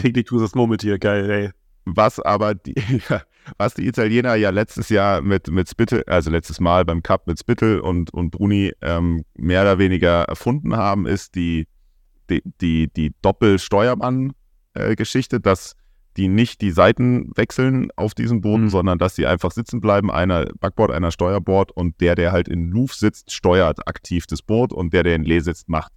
Täglich 0.00 0.26
tust 0.26 0.44
das 0.44 0.54
Murmeltier, 0.54 0.98
geil, 0.98 1.30
ey. 1.30 1.50
was 1.86 2.20
aber 2.20 2.54
die, 2.54 2.74
ja, 3.08 3.22
was 3.58 3.74
die 3.74 3.86
Italiener 3.86 4.34
ja 4.34 4.50
letztes 4.50 4.90
Jahr 4.90 5.22
mit, 5.22 5.48
mit 5.48 5.68
Spittel, 5.68 6.04
also 6.06 6.30
letztes 6.30 6.60
Mal 6.60 6.84
beim 6.84 7.02
Cup 7.02 7.26
mit 7.26 7.38
Spittel 7.38 7.80
und, 7.80 8.12
und 8.12 8.30
Bruni 8.30 8.72
ähm, 8.82 9.24
mehr 9.34 9.62
oder 9.62 9.78
weniger 9.78 10.24
erfunden 10.24 10.76
haben, 10.76 11.06
ist 11.06 11.34
die, 11.34 11.66
die, 12.28 12.42
die, 12.60 12.92
die 12.92 13.10
Doppelsteuermann-Geschichte, 14.74 15.40
dass 15.40 15.76
die 16.16 16.28
nicht 16.28 16.60
die 16.60 16.72
Seiten 16.72 17.30
wechseln 17.36 17.90
auf 17.96 18.14
diesem 18.14 18.40
Boden, 18.40 18.64
Mhm. 18.64 18.70
sondern 18.70 18.98
dass 18.98 19.14
sie 19.14 19.26
einfach 19.26 19.52
sitzen 19.52 19.80
bleiben, 19.80 20.10
einer 20.10 20.46
Backboard, 20.58 20.90
einer 20.90 21.12
Steuerbord 21.12 21.70
und 21.70 22.00
der, 22.00 22.16
der 22.16 22.32
halt 22.32 22.48
in 22.48 22.70
Louvre 22.70 22.94
sitzt, 22.94 23.32
steuert 23.32 23.86
aktiv 23.86 24.26
das 24.26 24.42
Boot 24.42 24.72
und 24.72 24.92
der, 24.92 25.04
der 25.04 25.14
in 25.14 25.22
Lee 25.22 25.38
sitzt, 25.38 25.68
macht 25.68 25.92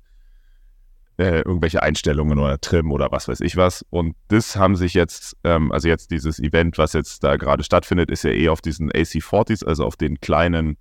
äh, 1.17 1.41
irgendwelche 1.41 1.81
Einstellungen 1.81 2.37
oder 2.37 2.59
Trim 2.61 2.91
oder 2.91 3.11
was 3.11 3.27
weiß 3.27 3.41
ich 3.41 3.57
was. 3.57 3.83
Und 3.89 4.15
das 4.27 4.55
haben 4.55 4.75
sich 4.75 4.93
jetzt, 4.93 5.35
ähm, 5.43 5.71
also 5.71 5.87
jetzt 5.87 6.11
dieses 6.11 6.39
Event, 6.39 6.77
was 6.77 6.93
jetzt 6.93 7.23
da 7.23 7.35
gerade 7.35 7.63
stattfindet, 7.63 8.11
ist 8.11 8.23
ja 8.23 8.31
eh 8.31 8.49
auf 8.49 8.61
diesen 8.61 8.91
AC40s, 8.91 9.65
also 9.65 9.83
auf 9.83 9.95
den 9.95 10.19
kleinen 10.21 10.77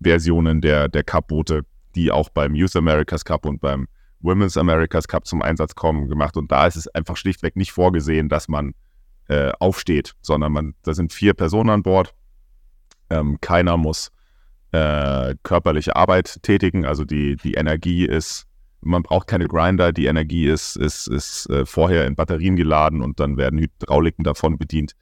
Versionen 0.00 0.60
der, 0.60 0.88
der 0.88 1.02
Cup-Boote, 1.02 1.62
die 1.96 2.10
auch 2.12 2.28
beim 2.28 2.54
Youth 2.54 2.76
Americas 2.76 3.24
Cup 3.24 3.44
und 3.44 3.60
beim 3.60 3.88
Women's 4.22 4.56
Americas 4.56 5.08
Cup 5.08 5.26
zum 5.26 5.42
Einsatz 5.42 5.74
kommen, 5.74 6.08
gemacht. 6.08 6.36
Und 6.36 6.50
da 6.52 6.66
ist 6.66 6.76
es 6.76 6.88
einfach 6.88 7.16
schlichtweg 7.16 7.56
nicht 7.56 7.72
vorgesehen, 7.72 8.28
dass 8.28 8.48
man 8.48 8.74
äh, 9.28 9.52
aufsteht, 9.58 10.14
sondern 10.20 10.52
man, 10.52 10.74
da 10.82 10.94
sind 10.94 11.12
vier 11.12 11.34
Personen 11.34 11.70
an 11.70 11.82
Bord. 11.82 12.14
Ähm, 13.10 13.38
keiner 13.40 13.76
muss 13.76 14.10
äh, 14.72 15.34
körperliche 15.42 15.96
Arbeit 15.96 16.42
tätigen, 16.42 16.86
also 16.86 17.04
die, 17.04 17.36
die 17.36 17.54
Energie 17.54 18.06
ist 18.06 18.46
man 18.82 19.02
braucht 19.02 19.28
keine 19.28 19.46
Grinder, 19.46 19.92
die 19.92 20.06
Energie 20.06 20.48
ist, 20.48 20.76
ist, 20.76 21.06
ist 21.06 21.48
äh, 21.50 21.64
vorher 21.64 22.06
in 22.06 22.16
Batterien 22.16 22.56
geladen 22.56 23.00
und 23.00 23.20
dann 23.20 23.36
werden 23.36 23.58
Hydrauliken 23.58 24.24
davon 24.24 24.58
bedient. 24.58 24.94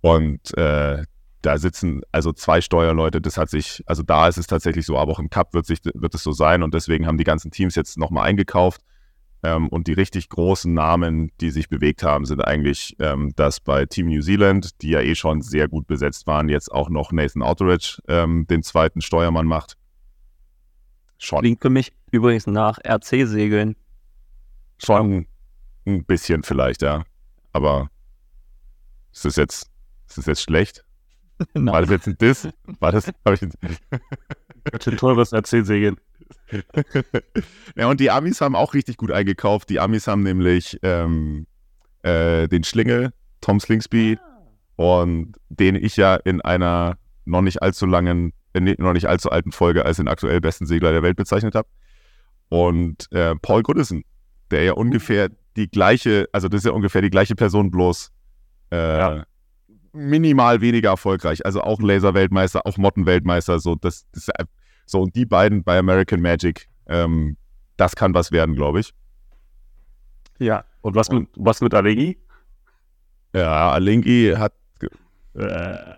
Und 0.00 0.56
äh, 0.56 1.04
da 1.42 1.58
sitzen 1.58 2.02
also 2.12 2.32
zwei 2.32 2.60
Steuerleute, 2.60 3.20
das 3.20 3.36
hat 3.36 3.50
sich, 3.50 3.82
also 3.86 4.02
da 4.02 4.28
ist 4.28 4.38
es 4.38 4.46
tatsächlich 4.46 4.86
so, 4.86 4.98
aber 4.98 5.12
auch 5.12 5.18
im 5.18 5.30
Cup 5.30 5.54
wird, 5.54 5.66
sich, 5.66 5.80
wird 5.94 6.14
es 6.14 6.22
so 6.22 6.32
sein 6.32 6.62
und 6.62 6.74
deswegen 6.74 7.06
haben 7.06 7.18
die 7.18 7.24
ganzen 7.24 7.50
Teams 7.50 7.74
jetzt 7.74 7.98
nochmal 7.98 8.26
eingekauft. 8.26 8.82
Ähm, 9.42 9.68
und 9.68 9.86
die 9.86 9.92
richtig 9.92 10.28
großen 10.30 10.72
Namen, 10.72 11.30
die 11.40 11.50
sich 11.50 11.68
bewegt 11.68 12.02
haben, 12.02 12.24
sind 12.24 12.40
eigentlich, 12.40 12.96
ähm, 12.98 13.32
dass 13.36 13.60
bei 13.60 13.84
Team 13.84 14.06
New 14.06 14.22
Zealand, 14.22 14.82
die 14.82 14.90
ja 14.90 15.00
eh 15.00 15.14
schon 15.14 15.42
sehr 15.42 15.68
gut 15.68 15.86
besetzt 15.86 16.26
waren, 16.26 16.48
jetzt 16.48 16.72
auch 16.72 16.88
noch 16.88 17.12
Nathan 17.12 17.42
Outteridge 17.42 18.00
ähm, 18.08 18.46
den 18.48 18.62
zweiten 18.62 19.02
Steuermann 19.02 19.46
macht. 19.46 19.76
Schon 21.18 21.40
Klingt 21.40 21.62
für 21.62 21.70
mich 21.70 21.92
übrigens 22.10 22.46
nach 22.46 22.78
RC-Segeln. 22.78 23.76
Schon 24.78 25.26
ein 25.86 26.04
bisschen 26.04 26.42
vielleicht, 26.42 26.82
ja. 26.82 27.04
Aber 27.52 27.88
ist 29.12 29.24
das 29.24 29.36
jetzt, 29.36 29.70
ist 30.08 30.18
das 30.18 30.26
jetzt 30.26 30.42
schlecht? 30.42 30.84
War 31.54 31.80
das 31.80 31.90
jetzt 31.90 32.06
ein 32.08 32.18
Diss? 32.18 32.48
War 32.80 32.92
das, 32.92 33.06
hab 33.06 33.32
ich, 33.34 33.40
Ganz 33.40 34.84
schön 34.84 34.96
teures 34.96 35.32
RC-Segeln. 35.32 35.96
ja, 37.76 37.88
und 37.88 38.00
die 38.00 38.10
Amis 38.10 38.40
haben 38.40 38.56
auch 38.56 38.74
richtig 38.74 38.96
gut 38.96 39.10
eingekauft. 39.10 39.68
Die 39.70 39.80
Amis 39.80 40.06
haben 40.06 40.22
nämlich 40.22 40.78
ähm, 40.82 41.46
äh, 42.02 42.48
den 42.48 42.64
Schlingel, 42.64 43.12
Tom 43.40 43.60
Slingsby, 43.60 44.18
und 44.76 45.36
den 45.48 45.74
ich 45.74 45.96
ja 45.96 46.16
in 46.16 46.40
einer 46.40 46.98
noch 47.24 47.42
nicht 47.42 47.62
allzu 47.62 47.86
langen, 47.86 48.32
äh, 48.54 48.60
noch 48.60 48.92
nicht 48.92 49.06
allzu 49.06 49.30
alten 49.30 49.52
Folge 49.52 49.84
als 49.84 49.96
den 49.98 50.08
aktuell 50.08 50.40
besten 50.40 50.66
Segler 50.66 50.92
der 50.92 51.02
Welt 51.02 51.16
bezeichnet 51.16 51.54
habe. 51.54 51.68
Und 52.48 53.10
äh, 53.12 53.34
Paul 53.36 53.62
Goodison, 53.62 54.04
der 54.50 54.64
ja 54.64 54.72
ungefähr 54.72 55.30
die 55.56 55.68
gleiche, 55.68 56.28
also 56.32 56.48
das 56.48 56.58
ist 56.58 56.66
ja 56.66 56.72
ungefähr 56.72 57.02
die 57.02 57.10
gleiche 57.10 57.34
Person, 57.34 57.70
bloß 57.70 58.12
äh, 58.70 58.98
Ja. 58.98 59.26
Minimal 59.96 60.60
weniger 60.60 60.90
erfolgreich. 60.90 61.44
Also 61.44 61.62
auch 61.62 61.80
Laser-Weltmeister, 61.80 62.66
auch 62.66 62.76
Motten-Weltmeister, 62.76 63.58
so 63.58 63.74
das, 63.74 64.06
das 64.12 64.28
so 64.84 65.00
und 65.02 65.16
die 65.16 65.26
beiden 65.26 65.64
bei 65.64 65.78
American 65.78 66.20
Magic, 66.20 66.68
ähm, 66.86 67.36
das 67.76 67.96
kann 67.96 68.14
was 68.14 68.30
werden, 68.30 68.54
glaube 68.54 68.80
ich. 68.80 68.94
Ja. 70.38 70.64
Und 70.82 70.94
was 70.94 71.10
mit, 71.10 71.28
was 71.36 71.60
mit 71.60 71.74
Alegi? 71.74 72.18
Ja, 73.34 73.70
Alingi 73.72 74.34
hat 74.36 74.52
Äh, 75.34 75.94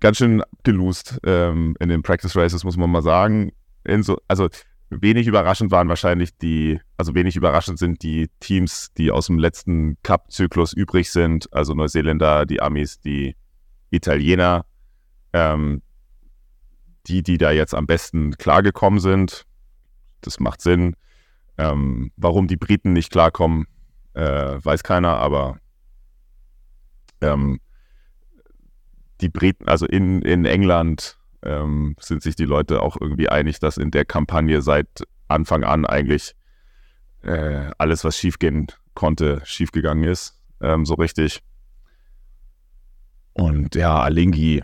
ganz 0.00 0.16
schön 0.16 0.42
gelost 0.64 1.20
ähm, 1.24 1.76
in 1.78 1.88
den 1.88 2.02
Practice 2.02 2.34
Races, 2.34 2.64
muss 2.64 2.76
man 2.76 2.90
mal 2.90 3.02
sagen. 3.02 3.52
In 3.84 4.02
so, 4.02 4.18
also 4.26 4.48
wenig 4.90 5.26
überraschend 5.26 5.70
waren 5.70 5.88
wahrscheinlich 5.88 6.36
die, 6.36 6.80
also 6.96 7.14
wenig 7.14 7.36
überraschend 7.36 7.78
sind 7.78 8.02
die 8.02 8.28
Teams, 8.40 8.92
die 8.94 9.10
aus 9.10 9.26
dem 9.26 9.38
letzten 9.38 9.96
Cup-Zyklus 10.02 10.72
übrig 10.72 11.10
sind, 11.10 11.52
also 11.52 11.74
Neuseeländer, 11.74 12.44
die 12.44 12.60
Amis, 12.60 13.00
die 13.00 13.36
Italiener, 13.90 14.66
ähm, 15.32 15.82
die, 17.06 17.22
die 17.22 17.38
da 17.38 17.52
jetzt 17.52 17.74
am 17.74 17.86
besten 17.86 18.36
klargekommen 18.36 19.00
sind. 19.00 19.46
Das 20.20 20.40
macht 20.40 20.60
Sinn. 20.60 20.96
Ähm, 21.56 22.10
warum 22.16 22.46
die 22.46 22.56
Briten 22.56 22.92
nicht 22.92 23.10
klarkommen, 23.10 23.66
äh, 24.14 24.22
weiß 24.62 24.82
keiner, 24.82 25.16
aber 25.16 25.58
ähm, 27.20 27.60
die 29.20 29.28
Briten, 29.28 29.68
also 29.68 29.86
in, 29.86 30.22
in 30.22 30.44
England 30.44 31.18
ähm, 31.42 31.96
sind 32.00 32.22
sich 32.22 32.36
die 32.36 32.44
Leute 32.44 32.82
auch 32.82 32.96
irgendwie 33.00 33.28
einig, 33.28 33.58
dass 33.60 33.76
in 33.76 33.90
der 33.90 34.04
Kampagne 34.04 34.62
seit 34.62 34.88
Anfang 35.28 35.64
an 35.64 35.86
eigentlich 35.86 36.34
äh, 37.22 37.70
alles, 37.78 38.04
was 38.04 38.16
schiefgehen 38.16 38.66
konnte, 38.94 39.40
schiefgegangen 39.44 40.04
ist. 40.04 40.40
Ähm, 40.60 40.84
so 40.84 40.94
richtig. 40.94 41.42
Und 43.32 43.74
ja, 43.74 44.00
Alingi, 44.00 44.62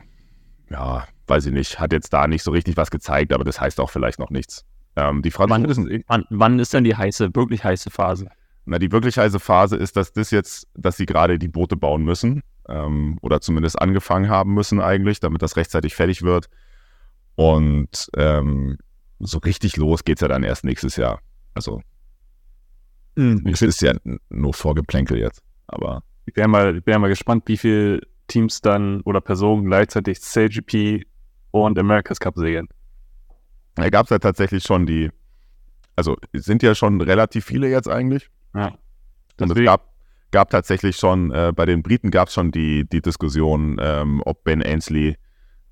ja, 0.71 1.07
weiß 1.27 1.47
ich 1.47 1.53
nicht, 1.53 1.79
hat 1.79 1.93
jetzt 1.93 2.13
da 2.13 2.27
nicht 2.27 2.43
so 2.43 2.51
richtig 2.51 2.77
was 2.77 2.91
gezeigt, 2.91 3.33
aber 3.33 3.45
das 3.45 3.61
heißt 3.61 3.81
auch 3.81 3.91
vielleicht 3.91 4.19
noch 4.19 4.31
nichts. 4.31 4.65
Ähm, 4.97 5.23
die 5.23 5.31
Franzosen, 5.31 6.05
Wann, 6.09 6.25
wann 6.31 6.59
ist 6.59 6.75
denn 6.75 6.85
die 6.85 6.97
heiße, 6.97 7.35
wirklich 7.35 7.65
heiße 7.65 7.91
Phase? 7.91 8.29
na, 8.67 8.79
die 8.79 8.93
wirklich 8.93 9.17
heiße 9.17 9.41
Phase 9.41 9.77
ist, 9.77 9.97
dass 9.97 10.13
das 10.13 10.31
jetzt, 10.33 10.67
dass 10.75 10.97
sie 10.97 11.07
gerade 11.07 11.39
die 11.39 11.49
Boote 11.49 11.77
bauen 11.77 12.05
müssen 12.05 12.43
ähm, 12.69 13.17
oder 13.23 13.41
zumindest 13.41 13.81
angefangen 13.81 14.29
haben 14.29 14.55
müssen 14.55 14.81
eigentlich, 14.81 15.21
damit 15.21 15.41
das 15.41 15.57
rechtzeitig 15.57 15.95
fertig 15.95 16.23
wird. 16.23 16.49
Und 17.37 18.11
ähm, 18.17 18.79
so 19.19 19.39
richtig 19.39 19.77
los 19.77 20.05
geht's 20.05 20.21
ja 20.21 20.29
dann 20.29 20.43
erst 20.43 20.65
nächstes 20.65 20.97
Jahr. 20.97 21.21
Also 21.55 21.81
es 23.17 23.63
ist 23.63 23.81
ja 23.81 23.95
nur 24.29 24.53
Vorgeplänkel 24.53 25.19
jetzt. 25.19 25.43
Aber 25.69 26.03
ich 26.27 26.37
wäre 26.37 26.49
mal, 26.49 26.77
ich 26.77 26.87
wär 26.87 26.99
mal 26.99 27.09
gespannt, 27.09 27.45
wie 27.47 27.57
viele 27.57 28.01
Teams 28.29 28.61
dann 28.61 29.01
oder 29.03 29.21
Personen 29.21 29.65
gleichzeitig 29.65 30.21
CGP 30.21 31.07
und 31.51 31.79
America's 31.79 32.21
Cup 32.21 32.37
segeln. 32.37 32.69
da 33.77 33.89
gab's 33.89 34.11
ja 34.11 34.19
tatsächlich 34.19 34.65
schon 34.65 34.87
die, 34.87 35.11
also 35.95 36.17
es 36.33 36.45
sind 36.45 36.63
ja 36.63 36.75
schon 36.75 37.01
relativ 37.01 37.45
viele 37.45 37.69
jetzt 37.69 37.89
eigentlich. 37.89 38.29
Ja. 38.55 38.77
Und 39.41 39.51
es 39.51 39.65
gab, 39.65 39.95
gab 40.31 40.51
tatsächlich 40.51 40.97
schon, 40.97 41.31
äh, 41.31 41.53
bei 41.55 41.67
den 41.67 41.83
Briten 41.83 42.11
gab 42.11 42.29
es 42.29 42.35
schon 42.35 42.51
die, 42.51 42.87
die 42.89 43.01
Diskussion, 43.01 43.79
ähm, 43.81 44.23
ob 44.25 44.45
Ben 44.45 44.63
Ainsley 44.63 45.17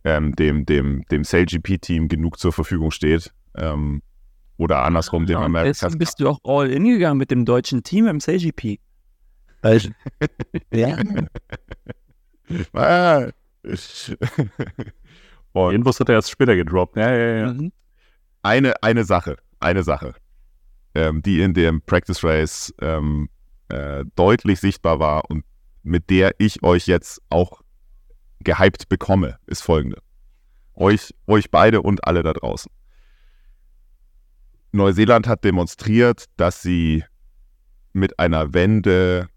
ähm, 0.04 0.36
dem, 0.36 0.66
dem, 0.66 1.04
dem 1.10 1.24
SailGP-Team 1.24 2.08
genug 2.08 2.38
zur 2.38 2.52
Verfügung 2.52 2.90
steht. 2.90 3.32
Ähm, 3.56 4.02
oder 4.56 4.84
andersrum 4.84 5.26
dem 5.26 5.40
Ja, 5.40 5.64
deswegen 5.64 5.98
bist 5.98 6.20
du 6.20 6.28
auch 6.28 6.38
all 6.44 6.70
in 6.70 6.84
gegangen 6.84 7.18
mit 7.18 7.30
dem 7.30 7.44
deutschen 7.44 7.82
Team 7.82 8.06
im 8.06 8.20
CGP. 8.20 8.78
ja. 10.72 10.98
Ah. 12.74 13.30
Und 15.52 15.82
Bus 15.82 15.98
hat 15.98 16.08
er 16.08 16.16
erst 16.16 16.30
später 16.30 16.54
gedroppt. 16.54 16.96
Ja, 16.96 17.10
ja, 17.14 17.36
ja. 17.36 17.52
Mhm. 17.52 17.72
eine, 18.42 18.82
eine 18.82 19.04
Sache, 19.04 19.38
eine 19.60 19.82
Sache, 19.82 20.14
ähm, 20.94 21.22
die 21.22 21.40
in 21.40 21.54
dem 21.54 21.80
Practice 21.80 22.22
Race 22.22 22.74
ähm, 22.80 23.30
äh, 23.68 24.04
deutlich 24.14 24.60
sichtbar 24.60 24.98
war 24.98 25.30
und 25.30 25.44
mit 25.82 26.10
der 26.10 26.34
ich 26.38 26.62
euch 26.62 26.86
jetzt 26.86 27.22
auch 27.30 27.63
gehypt 28.44 28.88
bekomme, 28.88 29.38
ist 29.46 29.62
folgende. 29.62 29.98
Euch, 30.74 31.14
euch 31.26 31.50
beide 31.50 31.82
und 31.82 32.06
alle 32.06 32.22
da 32.22 32.32
draußen. 32.32 32.70
Neuseeland 34.72 35.26
hat 35.28 35.44
demonstriert, 35.44 36.24
dass 36.36 36.62
sie 36.62 37.04
mit 37.92 38.18
einer 38.18 38.54
Wende 38.54 39.28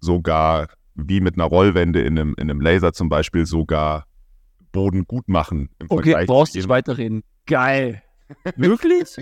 sogar, 0.00 0.68
wie 0.94 1.20
mit 1.20 1.34
einer 1.34 1.44
Rollwende 1.44 2.00
in 2.02 2.18
einem, 2.18 2.34
in 2.38 2.48
einem 2.48 2.60
Laser 2.60 2.92
zum 2.92 3.08
Beispiel, 3.08 3.44
sogar 3.46 4.06
Boden 4.70 5.04
gut 5.04 5.28
machen. 5.28 5.68
Im 5.80 5.86
Okay, 5.90 6.10
Vergleich 6.10 6.26
brauchst 6.28 6.54
nicht 6.54 6.68
weiterreden. 6.68 7.24
Geil. 7.46 8.02
Wirklich? 8.56 9.16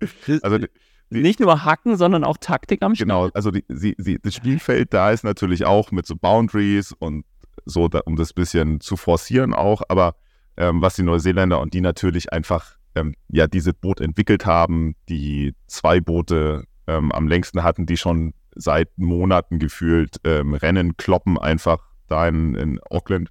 Also 0.42 0.58
die- 0.58 0.68
nicht 1.10 1.40
nur 1.40 1.64
Hacken, 1.64 1.96
sondern 1.96 2.22
auch 2.22 2.36
Taktik 2.36 2.82
am 2.82 2.94
Start. 2.94 3.08
Genau, 3.08 3.28
also 3.34 3.50
die, 3.50 3.64
sie, 3.68 3.96
sie, 3.98 4.18
das 4.22 4.32
Spielfeld 4.34 4.94
da 4.94 5.10
ist 5.10 5.24
natürlich 5.24 5.64
auch 5.64 5.90
mit 5.90 6.06
so 6.06 6.14
Boundaries 6.14 6.92
und 6.92 7.24
so, 7.64 7.88
da, 7.88 8.00
um 8.00 8.16
das 8.16 8.32
bisschen 8.32 8.80
zu 8.80 8.96
forcieren 8.96 9.54
auch, 9.54 9.82
aber 9.88 10.16
ähm, 10.56 10.82
was 10.82 10.96
die 10.96 11.02
Neuseeländer 11.02 11.60
und 11.60 11.74
die 11.74 11.80
natürlich 11.80 12.32
einfach 12.32 12.76
ähm, 12.94 13.14
ja 13.28 13.46
dieses 13.46 13.74
Boot 13.74 14.00
entwickelt 14.00 14.46
haben, 14.46 14.94
die 15.08 15.54
zwei 15.66 16.00
Boote 16.00 16.64
ähm, 16.86 17.12
am 17.12 17.28
längsten 17.28 17.62
hatten, 17.62 17.86
die 17.86 17.96
schon 17.96 18.34
seit 18.54 18.96
Monaten 18.96 19.58
gefühlt 19.58 20.16
ähm, 20.24 20.54
Rennen 20.54 20.96
kloppen 20.96 21.38
einfach 21.38 21.78
da 22.08 22.26
in, 22.26 22.54
in 22.54 22.80
Auckland. 22.90 23.30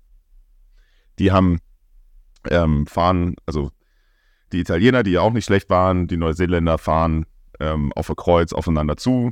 Die 1.19 1.31
haben 1.31 1.59
ähm, 2.49 2.87
fahren, 2.87 3.35
also 3.45 3.71
die 4.53 4.59
Italiener, 4.59 5.03
die 5.03 5.11
ja 5.11 5.21
auch 5.21 5.33
nicht 5.33 5.45
schlecht 5.45 5.69
waren, 5.69 6.07
die 6.07 6.17
Neuseeländer 6.17 6.77
fahren 6.77 7.25
ähm, 7.59 7.91
auf 7.93 8.07
der 8.07 8.15
Kreuz 8.15 8.53
aufeinander 8.53 8.95
zu. 8.95 9.31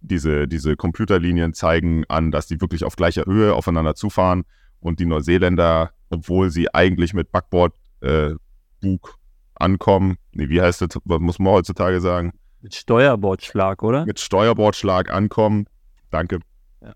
Diese, 0.00 0.46
diese 0.46 0.76
Computerlinien 0.76 1.54
zeigen 1.54 2.04
an, 2.08 2.30
dass 2.30 2.46
die 2.46 2.60
wirklich 2.60 2.84
auf 2.84 2.96
gleicher 2.96 3.24
Höhe 3.26 3.54
aufeinander 3.54 3.94
zufahren 3.94 4.44
und 4.80 5.00
die 5.00 5.06
Neuseeländer, 5.06 5.90
obwohl 6.10 6.50
sie 6.50 6.72
eigentlich 6.72 7.12
mit 7.14 7.32
Backbord 7.32 7.74
äh, 8.02 8.34
Bug 8.80 9.16
ankommen, 9.54 10.16
nee, 10.32 10.48
wie 10.48 10.60
heißt 10.60 10.82
das, 10.82 10.90
was 11.04 11.20
muss 11.20 11.38
man 11.38 11.54
heutzutage 11.54 12.00
sagen, 12.00 12.32
Mit 12.60 12.74
Steuerbordschlag, 12.74 13.82
oder? 13.82 14.04
mit 14.04 14.20
Steuerbordschlag 14.20 15.10
ankommen, 15.10 15.66
danke, 16.10 16.40
Ja. 16.82 16.92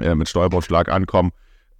äh, 0.00 0.14
mit 0.14 0.28
Steuerbordschlag 0.28 0.88
ankommen, 0.88 1.30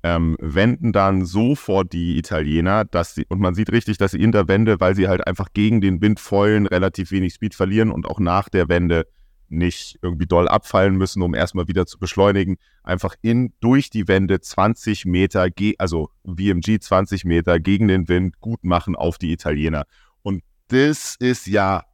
ähm, 0.04 0.36
wenden 0.38 0.92
dann 0.92 1.24
so 1.24 1.54
vor 1.56 1.84
die 1.84 2.18
Italiener, 2.18 2.84
dass 2.84 3.14
sie, 3.14 3.24
und 3.28 3.40
man 3.40 3.54
sieht 3.54 3.72
richtig, 3.72 3.98
dass 3.98 4.12
sie 4.12 4.22
in 4.22 4.30
der 4.32 4.46
Wende, 4.46 4.78
weil 4.80 4.94
sie 4.94 5.08
halt 5.08 5.26
einfach 5.26 5.48
gegen 5.54 5.80
den 5.80 6.00
Wind 6.02 6.20
feulen, 6.20 6.66
relativ 6.66 7.10
wenig 7.10 7.34
Speed 7.34 7.54
verlieren 7.54 7.90
und 7.90 8.06
auch 8.06 8.20
nach 8.20 8.48
der 8.48 8.68
Wende 8.68 9.06
nicht 9.50 9.98
irgendwie 10.02 10.26
doll 10.26 10.48
abfallen 10.48 10.96
müssen, 10.96 11.22
um 11.22 11.34
erstmal 11.34 11.68
wieder 11.68 11.86
zu 11.86 11.98
beschleunigen, 11.98 12.56
einfach 12.82 13.14
in, 13.22 13.52
durch 13.60 13.90
die 13.90 14.08
Wände 14.08 14.40
20 14.40 15.04
Meter, 15.04 15.48
also 15.78 16.10
VMG 16.24 16.80
20 16.80 17.24
Meter 17.24 17.60
gegen 17.60 17.88
den 17.88 18.08
Wind 18.08 18.40
gut 18.40 18.64
machen 18.64 18.96
auf 18.96 19.18
die 19.18 19.32
Italiener. 19.32 19.84
Und 20.22 20.42
das 20.68 21.16
ist 21.18 21.46
ja, 21.46 21.84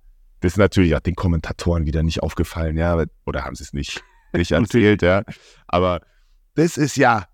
das 0.41 0.53
ist 0.53 0.59
natürlich 0.59 0.95
auch 0.95 1.01
den 1.01 1.15
Kommentatoren 1.15 1.87
wieder 1.87 2.03
nicht 2.03 2.23
aufgefallen, 2.23 2.77
ja, 2.77 3.05
oder 3.27 3.45
haben 3.45 3.55
sie 3.55 3.65
es 3.65 3.73
nicht, 3.73 4.03
nicht 4.33 4.51
erzählt, 4.53 5.03
ja. 5.03 5.23
Aber 5.67 6.01
das 6.55 6.77
ist 6.77 6.97
ja, 6.97 7.27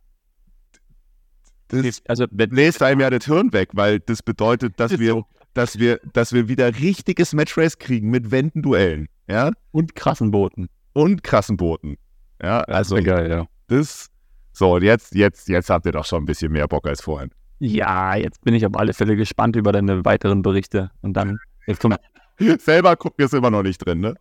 das 1.70 2.02
Also, 2.08 2.26
wenn, 2.30 2.50
bläst 2.50 2.82
einem 2.82 3.00
ja 3.00 3.10
das 3.10 3.24
Hirn 3.24 3.52
weg, 3.52 3.70
weil 3.72 4.00
das 4.00 4.22
bedeutet, 4.22 4.78
dass 4.78 4.98
wir, 4.98 5.24
dass 5.54 5.78
wir, 5.78 6.00
dass 6.12 6.32
wir 6.32 6.48
wieder 6.48 6.76
richtiges 6.78 7.32
Matchrace 7.32 7.78
kriegen 7.78 8.10
mit 8.10 8.30
Wendenduellen, 8.30 9.08
ja, 9.30 9.50
und 9.72 9.94
krassen 9.94 10.30
Booten. 10.30 10.68
und 10.92 11.22
krassen 11.22 11.56
Booten. 11.56 11.96
Ja, 12.42 12.60
also 12.62 12.96
wär 12.96 13.02
geil, 13.02 13.30
ja. 13.30 13.46
das, 13.68 14.10
so, 14.52 14.74
und 14.74 14.82
jetzt, 14.82 15.14
jetzt, 15.14 15.48
jetzt 15.48 15.70
habt 15.70 15.86
ihr 15.86 15.92
doch 15.92 16.04
schon 16.04 16.22
ein 16.22 16.26
bisschen 16.26 16.52
mehr 16.52 16.68
Bock 16.68 16.86
als 16.86 17.00
vorhin. 17.00 17.30
Ja, 17.60 18.14
jetzt 18.14 18.42
bin 18.42 18.54
ich 18.54 18.66
auf 18.66 18.74
alle 18.76 18.92
Fälle 18.92 19.16
gespannt 19.16 19.56
über 19.56 19.72
deine 19.72 20.04
weiteren 20.04 20.42
Berichte. 20.42 20.90
Und 21.02 21.14
dann, 21.14 21.38
jetzt 21.66 21.80
kommt, 21.80 21.96
Selber 22.58 22.96
gucken 22.96 23.24
ist 23.24 23.34
immer 23.34 23.50
noch 23.50 23.62
nicht 23.62 23.78
drin, 23.78 24.00
ne? 24.00 24.14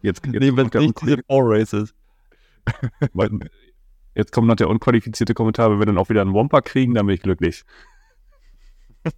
Jetzt, 0.00 0.24
jetzt, 0.26 0.40
nee, 0.40 0.56
wenn 0.56 0.66
nicht 0.66 1.24
Four 1.26 1.44
Races. 1.44 1.94
jetzt 4.14 4.32
kommt 4.32 4.48
noch 4.48 4.56
der 4.56 4.68
unqualifizierte 4.68 5.34
Kommentar, 5.34 5.70
wenn 5.70 5.78
wir 5.78 5.86
dann 5.86 5.98
auch 5.98 6.08
wieder 6.08 6.22
einen 6.22 6.32
Womper 6.32 6.62
kriegen, 6.62 6.94
dann 6.94 7.06
bin 7.06 7.14
ich 7.14 7.22
glücklich. 7.22 7.62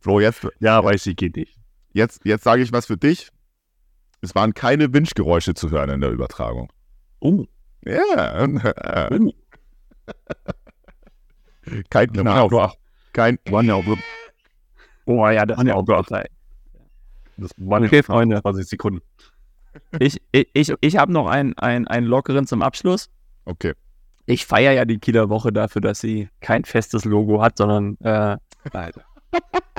Flo, 0.00 0.20
jetzt, 0.20 0.46
Ja, 0.60 0.82
weiß 0.82 1.06
ich, 1.06 1.16
geht 1.16 1.36
nicht. 1.36 1.58
Jetzt, 1.96 2.20
jetzt 2.24 2.44
sage 2.44 2.62
ich 2.62 2.72
was 2.72 2.86
für 2.86 2.96
dich. 2.96 3.30
Es 4.20 4.34
waren 4.34 4.54
keine 4.54 4.92
Winchgeräusche 4.92 5.54
zu 5.54 5.70
hören 5.70 5.90
in 5.90 6.00
der 6.00 6.10
Übertragung. 6.10 6.72
Oh, 7.20 7.44
Ja. 7.84 8.46
oh. 9.10 9.32
Kein 11.90 12.14
Ja, 12.14 12.22
Knarr. 12.22 12.42
auch, 12.42 12.76
Kein, 13.12 13.38
ja 13.66 13.74
auch, 13.74 13.84
Oh 15.06 15.26
ja, 15.28 15.44
das 15.46 15.58
ja 15.64 15.74
war 15.74 16.02
geil. 16.04 16.28
das 17.36 17.50
waren 17.56 17.84
Okay, 17.84 17.96
ja 17.96 18.02
Freunde. 18.02 18.40
20 18.42 18.66
Sekunden. 18.68 19.02
Ich, 19.98 20.22
ich, 20.32 20.48
ich, 20.54 20.72
ich 20.80 20.96
habe 20.96 21.12
noch 21.12 21.26
einen, 21.26 21.52
einen, 21.58 21.86
einen 21.86 22.06
lockeren 22.06 22.46
zum 22.46 22.62
Abschluss. 22.62 23.10
okay. 23.44 23.74
Ich 24.24 24.46
feiere 24.46 24.72
ja 24.72 24.84
die 24.86 24.98
Kieler 24.98 25.28
Woche 25.28 25.52
dafür, 25.52 25.82
dass 25.82 26.00
sie 26.00 26.30
kein 26.40 26.64
festes 26.64 27.04
Logo 27.04 27.42
hat, 27.42 27.58
sondern 27.58 27.96
äh, 28.00 28.38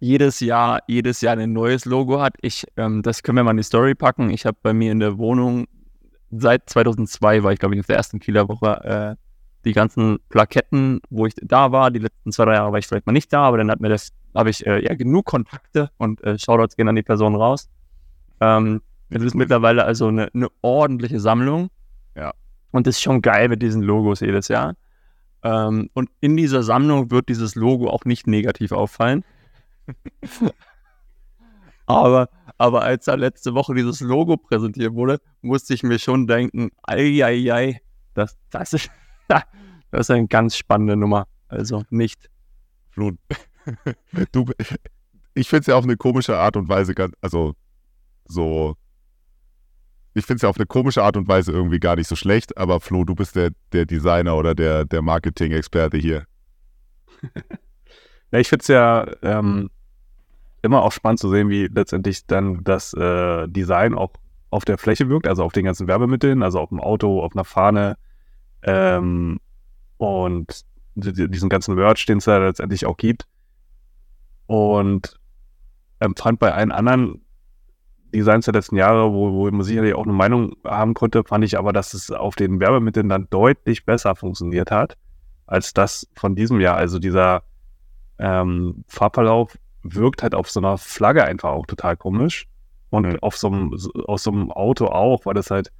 jedes 0.00 0.40
Jahr, 0.40 0.80
jedes 0.86 1.20
Jahr 1.20 1.36
ein 1.36 1.52
neues 1.52 1.84
Logo 1.84 2.20
hat. 2.20 2.34
Ich, 2.40 2.66
ähm, 2.76 3.02
das 3.02 3.22
können 3.22 3.36
wir 3.36 3.44
mal 3.44 3.52
in 3.52 3.58
die 3.58 3.62
Story 3.62 3.94
packen. 3.94 4.30
Ich 4.30 4.46
habe 4.46 4.56
bei 4.62 4.72
mir 4.72 4.92
in 4.92 5.00
der 5.00 5.18
Wohnung 5.18 5.66
seit 6.30 6.68
2002 6.68 7.42
war 7.42 7.52
ich 7.52 7.58
glaube 7.58 7.74
ich 7.74 7.80
auf 7.80 7.86
der 7.86 7.96
ersten 7.96 8.18
Kieler 8.18 8.48
Woche 8.48 9.16
äh, 9.16 9.24
die 9.64 9.72
ganzen 9.72 10.18
Plaketten, 10.28 11.00
wo 11.10 11.26
ich 11.26 11.34
da 11.40 11.72
war. 11.72 11.90
Die 11.90 12.00
letzten 12.00 12.32
zwei 12.32 12.44
drei 12.44 12.54
Jahre 12.54 12.72
war 12.72 12.78
ich 12.78 12.86
vielleicht 12.86 13.06
mal 13.06 13.12
nicht 13.12 13.32
da, 13.32 13.42
aber 13.42 13.58
dann 13.58 13.70
hat 13.70 13.80
mir 13.80 13.88
das, 13.88 14.10
habe 14.34 14.50
ich 14.50 14.66
äh, 14.66 14.84
ja 14.84 14.94
genug 14.94 15.26
Kontakte 15.26 15.90
und 15.96 16.22
äh, 16.22 16.38
Shoutouts 16.38 16.76
gehen 16.76 16.88
an 16.88 16.96
die 16.96 17.02
Person 17.02 17.34
raus. 17.34 17.68
Ähm, 18.40 18.82
das 19.10 19.22
ist 19.22 19.34
mittlerweile 19.34 19.84
also 19.84 20.08
eine, 20.08 20.28
eine 20.34 20.48
ordentliche 20.62 21.20
Sammlung. 21.20 21.70
Ja. 22.16 22.32
Und 22.72 22.86
das 22.86 22.96
ist 22.96 23.02
schon 23.02 23.22
geil 23.22 23.48
mit 23.48 23.62
diesen 23.62 23.82
Logos 23.82 24.20
jedes 24.20 24.48
Jahr. 24.48 24.74
Ähm, 25.42 25.88
und 25.94 26.10
in 26.20 26.36
dieser 26.36 26.62
Sammlung 26.62 27.10
wird 27.10 27.28
dieses 27.28 27.54
Logo 27.54 27.88
auch 27.88 28.04
nicht 28.04 28.26
negativ 28.26 28.72
auffallen. 28.72 29.24
Aber, 31.86 32.28
aber 32.58 32.82
als 32.82 33.04
da 33.04 33.14
letzte 33.14 33.54
Woche 33.54 33.74
dieses 33.74 34.00
Logo 34.00 34.36
präsentiert 34.36 34.94
wurde, 34.94 35.20
musste 35.42 35.74
ich 35.74 35.82
mir 35.82 35.98
schon 35.98 36.26
denken, 36.26 36.70
ei, 36.82 37.24
ei, 37.24 37.52
ei, 37.52 37.80
das, 38.14 38.36
das, 38.50 38.72
ist, 38.72 38.90
das 39.28 39.44
ist 39.92 40.10
eine 40.10 40.26
ganz 40.26 40.56
spannende 40.56 40.96
Nummer. 40.96 41.26
Also 41.48 41.84
nicht. 41.90 42.30
Flo, 42.90 43.12
du, 44.32 44.46
ich 45.34 45.48
finde 45.48 45.60
es 45.60 45.66
ja 45.66 45.76
auf 45.76 45.84
eine 45.84 45.96
komische 45.96 46.38
Art 46.38 46.56
und 46.56 46.68
Weise 46.68 46.94
ganz, 46.94 47.14
also 47.20 47.54
so, 48.26 48.76
ich 50.14 50.24
finde 50.24 50.36
es 50.36 50.42
ja 50.42 50.48
auf 50.48 50.56
eine 50.56 50.66
komische 50.66 51.02
Art 51.02 51.16
und 51.16 51.28
Weise 51.28 51.52
irgendwie 51.52 51.80
gar 51.80 51.96
nicht 51.96 52.08
so 52.08 52.16
schlecht, 52.16 52.56
aber 52.56 52.80
Flo, 52.80 53.04
du 53.04 53.14
bist 53.14 53.36
der, 53.36 53.50
der 53.72 53.84
Designer 53.84 54.36
oder 54.36 54.54
der, 54.54 54.84
der 54.84 55.02
Marketing-Experte 55.02 55.98
hier. 55.98 56.24
Ja, 58.34 58.40
ich 58.40 58.48
finde 58.48 58.62
es 58.62 58.66
ja 58.66 59.06
ähm, 59.22 59.70
immer 60.60 60.82
auch 60.82 60.90
spannend 60.90 61.20
zu 61.20 61.30
sehen, 61.30 61.50
wie 61.50 61.68
letztendlich 61.68 62.26
dann 62.26 62.64
das 62.64 62.92
äh, 62.92 63.46
Design 63.46 63.94
auch 63.94 64.10
auf 64.50 64.64
der 64.64 64.76
Fläche 64.76 65.08
wirkt, 65.08 65.28
also 65.28 65.44
auf 65.44 65.52
den 65.52 65.66
ganzen 65.66 65.86
Werbemitteln, 65.86 66.42
also 66.42 66.58
auf 66.58 66.70
dem 66.70 66.80
Auto, 66.80 67.22
auf 67.22 67.36
einer 67.36 67.44
Fahne 67.44 67.96
ähm, 68.64 69.38
und 69.98 70.62
di- 70.96 71.12
di- 71.12 71.30
diesen 71.30 71.48
ganzen 71.48 71.76
Merch, 71.76 72.06
den 72.06 72.18
es 72.18 72.24
da 72.24 72.38
letztendlich 72.38 72.86
auch 72.86 72.96
gibt. 72.96 73.24
Und 74.46 75.20
empfand 76.00 76.40
bei 76.40 76.52
allen 76.52 76.72
anderen 76.72 77.24
Designs 78.12 78.46
der 78.46 78.54
letzten 78.54 78.74
Jahre, 78.74 79.12
wo, 79.12 79.30
wo 79.32 79.48
man 79.48 79.62
sicherlich 79.62 79.94
auch 79.94 80.06
eine 80.06 80.12
Meinung 80.12 80.56
haben 80.64 80.94
konnte, 80.94 81.22
fand 81.22 81.44
ich 81.44 81.56
aber, 81.56 81.72
dass 81.72 81.94
es 81.94 82.10
auf 82.10 82.34
den 82.34 82.58
Werbemitteln 82.58 83.08
dann 83.08 83.28
deutlich 83.30 83.84
besser 83.86 84.16
funktioniert 84.16 84.72
hat, 84.72 84.96
als 85.46 85.72
das 85.72 86.08
von 86.16 86.34
diesem 86.34 86.58
Jahr. 86.58 86.76
Also 86.76 86.98
dieser 86.98 87.44
ähm, 88.18 88.84
Farbverlauf 88.88 89.56
wirkt 89.82 90.22
halt 90.22 90.34
auf 90.34 90.50
so 90.50 90.60
einer 90.60 90.78
Flagge 90.78 91.24
einfach 91.24 91.50
auch 91.50 91.66
total 91.66 91.96
komisch. 91.96 92.46
Und 92.90 93.06
Mhm. 93.06 93.18
auf 93.22 93.36
so 93.36 93.48
einem, 93.48 93.76
aus 94.06 94.22
so 94.22 94.30
einem 94.30 94.52
Auto 94.52 94.86
auch, 94.86 95.26
weil 95.26 95.34
das 95.34 95.50
halt 95.50 95.72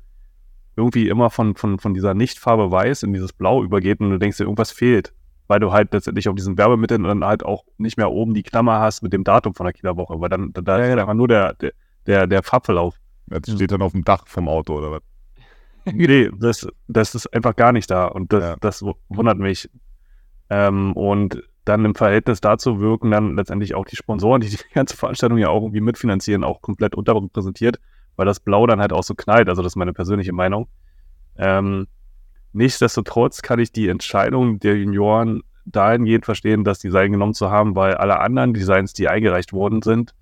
irgendwie 0.77 1.09
immer 1.09 1.31
von, 1.31 1.55
von, 1.55 1.79
von 1.79 1.95
dieser 1.95 2.15
Nichtfarbe 2.15 2.71
weiß 2.73 3.05
in 3.05 3.13
dieses 3.13 3.33
Blau 3.33 3.63
übergeht 3.63 4.01
und 4.01 4.11
du 4.11 4.19
denkst 4.19 4.39
dir, 4.39 4.45
irgendwas 4.45 4.73
fehlt. 4.73 5.13
Weil 5.47 5.61
du 5.61 5.71
halt 5.73 5.93
letztendlich 5.93 6.29
auf 6.29 6.35
diesen 6.35 6.59
Werbemitteln 6.59 7.05
dann 7.05 7.25
halt 7.25 7.45
auch 7.45 7.65
nicht 7.79 7.97
mehr 7.99 8.11
oben 8.11 8.35
die 8.35 8.43
Klammer 8.43 8.81
hast 8.81 9.03
mit 9.03 9.13
dem 9.13 9.23
Datum 9.25 9.55
von 9.55 9.65
der 9.65 9.73
Kieler 9.75 9.97
Woche, 9.97 10.19
weil 10.21 10.29
dann, 10.31 10.53
da 10.53 10.79
ist 10.79 10.99
einfach 10.99 11.15
nur 11.15 11.29
der, 11.29 11.53
der, 11.55 11.73
der, 12.07 12.27
der 12.27 12.43
Farbverlauf. 12.43 12.97
Das 13.27 13.49
steht 13.55 13.71
dann 13.71 13.83
auf 13.83 13.93
dem 13.93 14.05
Dach 14.05 14.27
vom 14.27 14.49
Auto 14.49 14.77
oder 14.79 14.91
was? 14.91 15.03
nee, 15.93 16.31
das, 16.39 16.67
das 16.89 17.15
ist 17.15 17.33
einfach 17.35 17.55
gar 17.55 17.73
nicht 17.73 17.91
da 17.91 18.07
und 18.07 18.33
das, 18.33 18.43
Ja. 18.43 18.57
das 18.61 18.83
wu- 18.83 18.95
wundert 19.09 19.39
mich. 19.39 19.69
Ähm, 20.51 20.93
und 20.95 21.43
dann 21.65 21.85
im 21.85 21.95
Verhältnis 21.95 22.41
dazu 22.41 22.81
wirken 22.81 23.11
dann 23.11 23.37
letztendlich 23.37 23.75
auch 23.75 23.85
die 23.85 23.97
Sponsoren, 23.97 24.41
die 24.41 24.51
die 24.51 24.59
ganze 24.75 24.97
Veranstaltung 24.97 25.39
ja 25.39 25.49
auch 25.49 25.63
irgendwie 25.63 25.81
mitfinanzieren, 25.81 26.45
auch 26.45 26.61
komplett 26.61 26.95
unterrepräsentiert, 26.95 27.79
weil 28.17 28.27
das 28.27 28.41
Blau 28.41 28.67
dann 28.67 28.81
halt 28.81 28.93
auch 28.93 29.03
so 29.03 29.15
knallt. 29.15 29.49
Also 29.49 29.63
das 29.63 29.73
ist 29.73 29.77
meine 29.77 29.93
persönliche 29.93 30.33
Meinung. 30.33 30.69
Ähm, 31.37 31.87
nichtsdestotrotz 32.53 33.43
kann 33.43 33.59
ich 33.59 33.73
die 33.73 33.89
Entscheidung 33.89 34.61
der 34.61 34.77
Junioren 34.77 35.43
dahingehend 35.67 36.25
verstehen, 36.25 36.65
das 36.65 36.79
Design 36.79 37.13
genommen 37.13 37.35
zu 37.35 37.51
haben, 37.51 37.75
weil 37.75 37.95
alle 37.95 38.21
anderen 38.21 38.53
Designs, 38.53 38.93
die 38.93 39.09
eingereicht 39.09 39.53
worden 39.53 39.83
sind, 39.83 40.15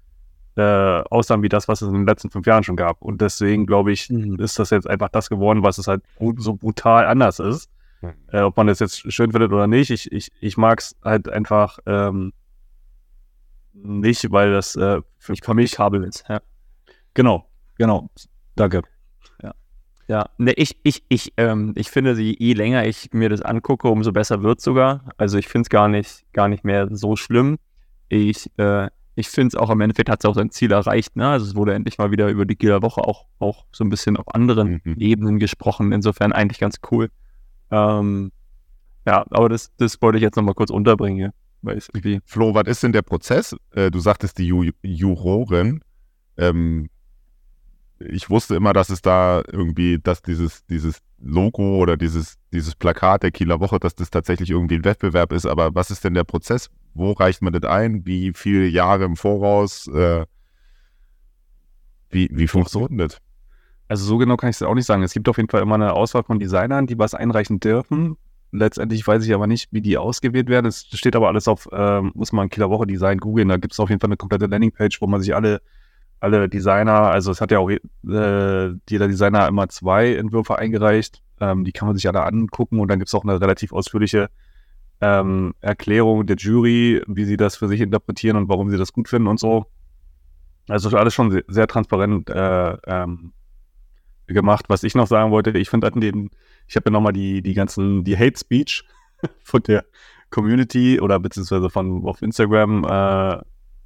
äh, 0.57 0.63
aussahen 0.63 1.43
wie 1.43 1.49
das, 1.49 1.67
was 1.67 1.83
es 1.83 1.89
in 1.89 1.95
den 1.95 2.07
letzten 2.07 2.31
fünf 2.31 2.47
Jahren 2.47 2.63
schon 2.63 2.77
gab. 2.77 3.03
Und 3.03 3.21
deswegen 3.21 3.67
glaube 3.67 3.93
ich, 3.93 4.11
ist 4.11 4.59
das 4.59 4.71
jetzt 4.71 4.89
einfach 4.89 5.09
das 5.09 5.29
geworden, 5.29 5.63
was 5.63 5.79
es 5.79 5.89
halt 5.89 6.03
so 6.37 6.55
brutal 6.55 7.07
anders 7.07 7.41
ist. 7.41 7.71
Äh, 8.33 8.41
ob 8.41 8.57
man 8.57 8.67
das 8.67 8.81
jetzt 8.81 9.13
schön 9.13 9.33
findet 9.33 9.53
oder 9.53 9.67
nicht, 9.67 9.91
ich, 9.91 10.11
ich, 10.11 10.31
ich 10.41 10.57
mag 10.57 10.81
es 10.81 10.97
halt 11.05 11.29
einfach 11.29 11.79
ähm, 11.87 12.33
nicht, 13.73 14.31
weil 14.31 14.53
das 14.53 14.77
äh, 14.77 15.01
für, 15.19 15.35
für 15.37 15.55
mich 15.55 15.73
Kabel 15.73 16.05
ist. 16.05 16.25
Ja. 16.29 16.41
Genau, 17.15 17.47
genau. 17.77 18.11
Danke. 18.57 18.83
Ja, 20.09 20.29
ne, 20.37 20.53
ich, 20.53 20.77
ich, 20.83 21.03
ich, 21.09 21.33
ähm, 21.37 21.73
ich 21.77 21.91
finde, 21.91 22.13
je, 22.21 22.37
je 22.39 22.53
länger 22.55 22.85
ich 22.87 23.11
mir 23.13 23.29
das 23.29 23.41
angucke, 23.41 23.89
umso 23.89 24.13
besser 24.13 24.43
wird 24.43 24.61
sogar. 24.61 25.05
Also 25.17 25.39
ich 25.39 25.49
finde 25.49 25.63
es 25.63 25.71
gar 25.71 25.89
nicht, 25.89 26.25
gar 26.33 26.49
nicht 26.49 26.65
mehr 26.65 26.89
so 26.95 27.17
schlimm. 27.17 27.59
Ich, 28.09 28.51
äh, 28.59 28.89
ich 29.15 29.29
finde 29.29 29.49
es 29.49 29.55
auch 29.55 29.71
im 29.71 29.81
Endeffekt 29.81 30.11
hat 30.11 30.23
es 30.23 30.29
auch 30.29 30.35
sein 30.35 30.51
Ziel 30.51 30.73
erreicht. 30.73 31.17
Ne? 31.17 31.29
Also 31.29 31.47
es 31.47 31.55
wurde 31.55 31.75
endlich 31.75 31.99
mal 31.99 32.11
wieder 32.11 32.29
über 32.29 32.45
die 32.45 32.57
Kieler 32.57 32.83
Woche 32.83 33.01
auch, 33.03 33.27
auch 33.39 33.65
so 33.73 33.85
ein 33.85 33.91
bisschen 33.91 34.17
auf 34.17 34.35
anderen 34.35 34.83
Mhm. 34.85 34.97
Ebenen 34.99 35.39
gesprochen. 35.39 35.93
Insofern 35.93 36.33
eigentlich 36.33 36.59
ganz 36.59 36.81
cool. 36.91 37.09
Ähm, 37.73 38.31
ja, 39.07 39.25
aber 39.31 39.49
das, 39.49 39.73
das 39.79 40.01
wollte 40.01 40.19
ich 40.19 40.23
jetzt 40.23 40.37
nochmal 40.37 40.55
kurz 40.55 40.71
unterbringen, 40.71 41.33
weil 41.63 41.79
es 41.79 41.89
irgendwie 41.89 42.21
Flo, 42.25 42.55
was 42.55 42.69
ist 42.69 42.83
denn 42.83 42.93
der 42.93 43.03
Prozess? 43.03 43.57
Äh, 43.73 43.91
du 43.91 43.99
sagtest 43.99 44.39
die 44.39 44.47
Ju 44.47 44.71
Juroren. 44.83 45.83
Ähm, 46.37 46.89
ich 47.99 48.31
wusste 48.31 48.57
immer, 48.57 48.73
dass 48.73 48.91
es 48.91 49.01
da 49.01 49.43
irgendwie, 49.51 49.99
dass 49.99 50.23
dieses, 50.23 50.65
dieses 50.67 50.99
Logo 51.19 51.79
oder 51.79 51.97
dieses, 51.97 52.35
dieses 52.53 52.75
Plakat 52.75 53.23
der 53.23 53.31
Kieler 53.31 53.61
Woche, 53.61 53.79
dass 53.79 53.95
das 53.95 54.11
tatsächlich 54.11 54.51
irgendwie 54.51 54.77
ein 54.77 54.85
Wettbewerb 54.85 55.33
ist. 55.33 55.47
Aber 55.47 55.75
was 55.75 55.91
ist 55.91 56.05
denn 56.05 56.15
der 56.15 56.25
Prozess? 56.25 56.69
Wo 56.95 57.13
reicht 57.13 57.43
man 57.43 57.53
das 57.53 57.71
ein? 57.71 58.05
Wie 58.05 58.33
viele 58.35 58.67
Jahre 58.67 59.05
im 59.05 59.17
Voraus? 59.17 59.87
Äh, 59.89 60.27
wie, 62.11 62.29
wie 62.33 62.49
funktioniert 62.49 63.13
das? 63.13 63.19
Also 63.93 64.07
so 64.07 64.17
genau 64.17 64.39
kann 64.39 64.49
ich 64.49 64.57
es 64.57 64.63
auch 64.63 64.75
nicht 64.75 64.87
sagen. 64.87 65.03
Es 65.03 65.13
gibt 65.13 65.29
auf 65.29 65.37
jeden 65.37 65.51
Fall 65.51 65.61
immer 65.61 65.75
eine 65.75 65.93
Auswahl 65.93 66.23
von 66.23 66.39
Designern, 66.39 66.87
die 66.87 66.99
was 66.99 67.13
einreichen 67.13 67.61
dürfen. 67.61 68.17
Letztendlich 68.51 69.07
weiß 69.07 69.23
ich 69.27 69.35
aber 69.35 69.47
nicht, 69.47 69.69
wie 69.71 69.83
die 69.83 69.99
ausgewählt 69.99 70.49
werden. 70.49 70.65
Es 70.65 70.87
steht 70.95 71.15
aber 71.15 71.29
alles 71.29 71.47
auf, 71.47 71.69
ähm, 71.73 72.11
muss 72.15 72.33
man 72.33 72.49
Kieler 72.49 72.71
Woche 72.71 72.87
Design 72.87 73.19
googeln. 73.19 73.51
Da 73.51 73.59
gibt 73.59 73.75
es 73.75 73.81
auf 73.81 73.91
jeden 73.91 74.01
Fall 74.01 74.09
eine 74.09 74.17
komplette 74.17 74.47
Landingpage, 74.47 75.03
wo 75.03 75.07
man 75.09 75.21
sich 75.21 75.35
alle, 75.35 75.61
alle 76.21 76.49
Designer, 76.49 77.11
also 77.11 77.33
es 77.33 77.43
hat 77.43 77.51
ja 77.51 77.59
auch 77.59 77.69
äh, 77.69 77.79
jeder 78.89 79.09
Designer 79.09 79.47
immer 79.47 79.69
zwei 79.69 80.15
Entwürfe 80.15 80.59
eingereicht. 80.59 81.23
Ähm, 81.39 81.65
die 81.65 81.73
kann 81.73 81.87
man 81.87 81.95
sich 81.95 82.09
alle 82.09 82.25
angucken 82.25 82.81
und 82.81 82.89
dann 82.89 82.99
gibt 82.99 83.09
es 83.09 83.15
auch 83.15 83.25
eine 83.25 83.43
relativ 83.43 83.75
ausführliche 83.75 84.31
ähm, 85.03 85.53
Erklärung 85.61 86.25
der 86.25 86.37
Jury, 86.37 87.03
wie 87.09 87.27
sie 87.27 87.37
das 87.37 87.57
für 87.57 87.69
sich 87.69 87.83
interpretieren 87.83 88.39
und 88.39 88.49
warum 88.49 88.71
sie 88.71 88.79
das 88.79 88.95
gut 88.95 89.11
finden 89.11 89.29
und 89.29 89.39
so. 89.39 89.67
Also 90.67 90.97
alles 90.97 91.13
schon 91.13 91.31
sehr, 91.31 91.45
sehr 91.47 91.67
transparent 91.67 92.31
äh, 92.31 92.77
ähm, 92.87 93.35
gemacht. 94.33 94.67
Was 94.69 94.83
ich 94.83 94.95
noch 94.95 95.07
sagen 95.07 95.31
wollte, 95.31 95.51
ich 95.59 95.71
finde 95.71 95.93
an 95.93 96.01
den, 96.01 96.31
ich 96.67 96.77
habe 96.77 96.91
ja 96.91 96.93
nochmal 96.93 97.13
die, 97.13 97.43
die 97.43 97.55
ganzen, 97.55 98.05
die 98.05 98.17
Hate 98.17 98.39
Speech 98.39 98.85
von 99.45 99.63
der 99.63 99.85
Community 100.31 101.01
oder 101.01 101.19
beziehungsweise 101.21 101.71
von 101.71 102.05
auf 102.07 102.23
Instagram 102.23 102.85
äh, 102.85 103.43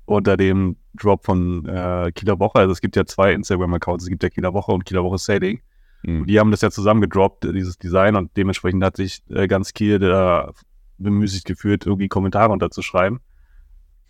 unter 0.07 0.36
dem 0.36 0.76
Drop 0.94 1.24
von 1.24 1.66
äh, 1.66 2.12
Kieler 2.12 2.38
Woche. 2.38 2.61
Also 2.61 2.72
es 2.72 2.80
gibt 2.80 2.97
ja 2.97 3.05
zwei 3.05 3.32
Instagram-Accounts, 3.32 4.05
es 4.05 4.11
gibt 4.11 4.22
ja 4.22 4.30
Kieler 4.30 4.55
Woche 4.55 4.72
und 4.72 4.84
Kieler 4.84 5.05
Woche 5.05 5.18
Sailing. 5.18 5.61
Mhm. 6.03 6.26
Die 6.26 6.38
haben 6.38 6.51
das 6.51 6.61
ja 6.61 6.70
zusammen 6.70 7.01
gedroppt, 7.01 7.44
dieses 7.44 7.78
Design, 7.78 8.16
und 8.16 8.36
dementsprechend 8.36 8.82
hat 8.84 8.97
sich 8.97 9.22
äh, 9.28 9.47
ganz 9.49 9.74
Kiel 9.74 9.99
da 9.99 10.53
bemüßigt 10.99 11.44
gefühlt, 11.44 11.84
irgendwie 11.84 12.09
Kommentare 12.09 12.53
unterzuschreiben. 12.53 13.20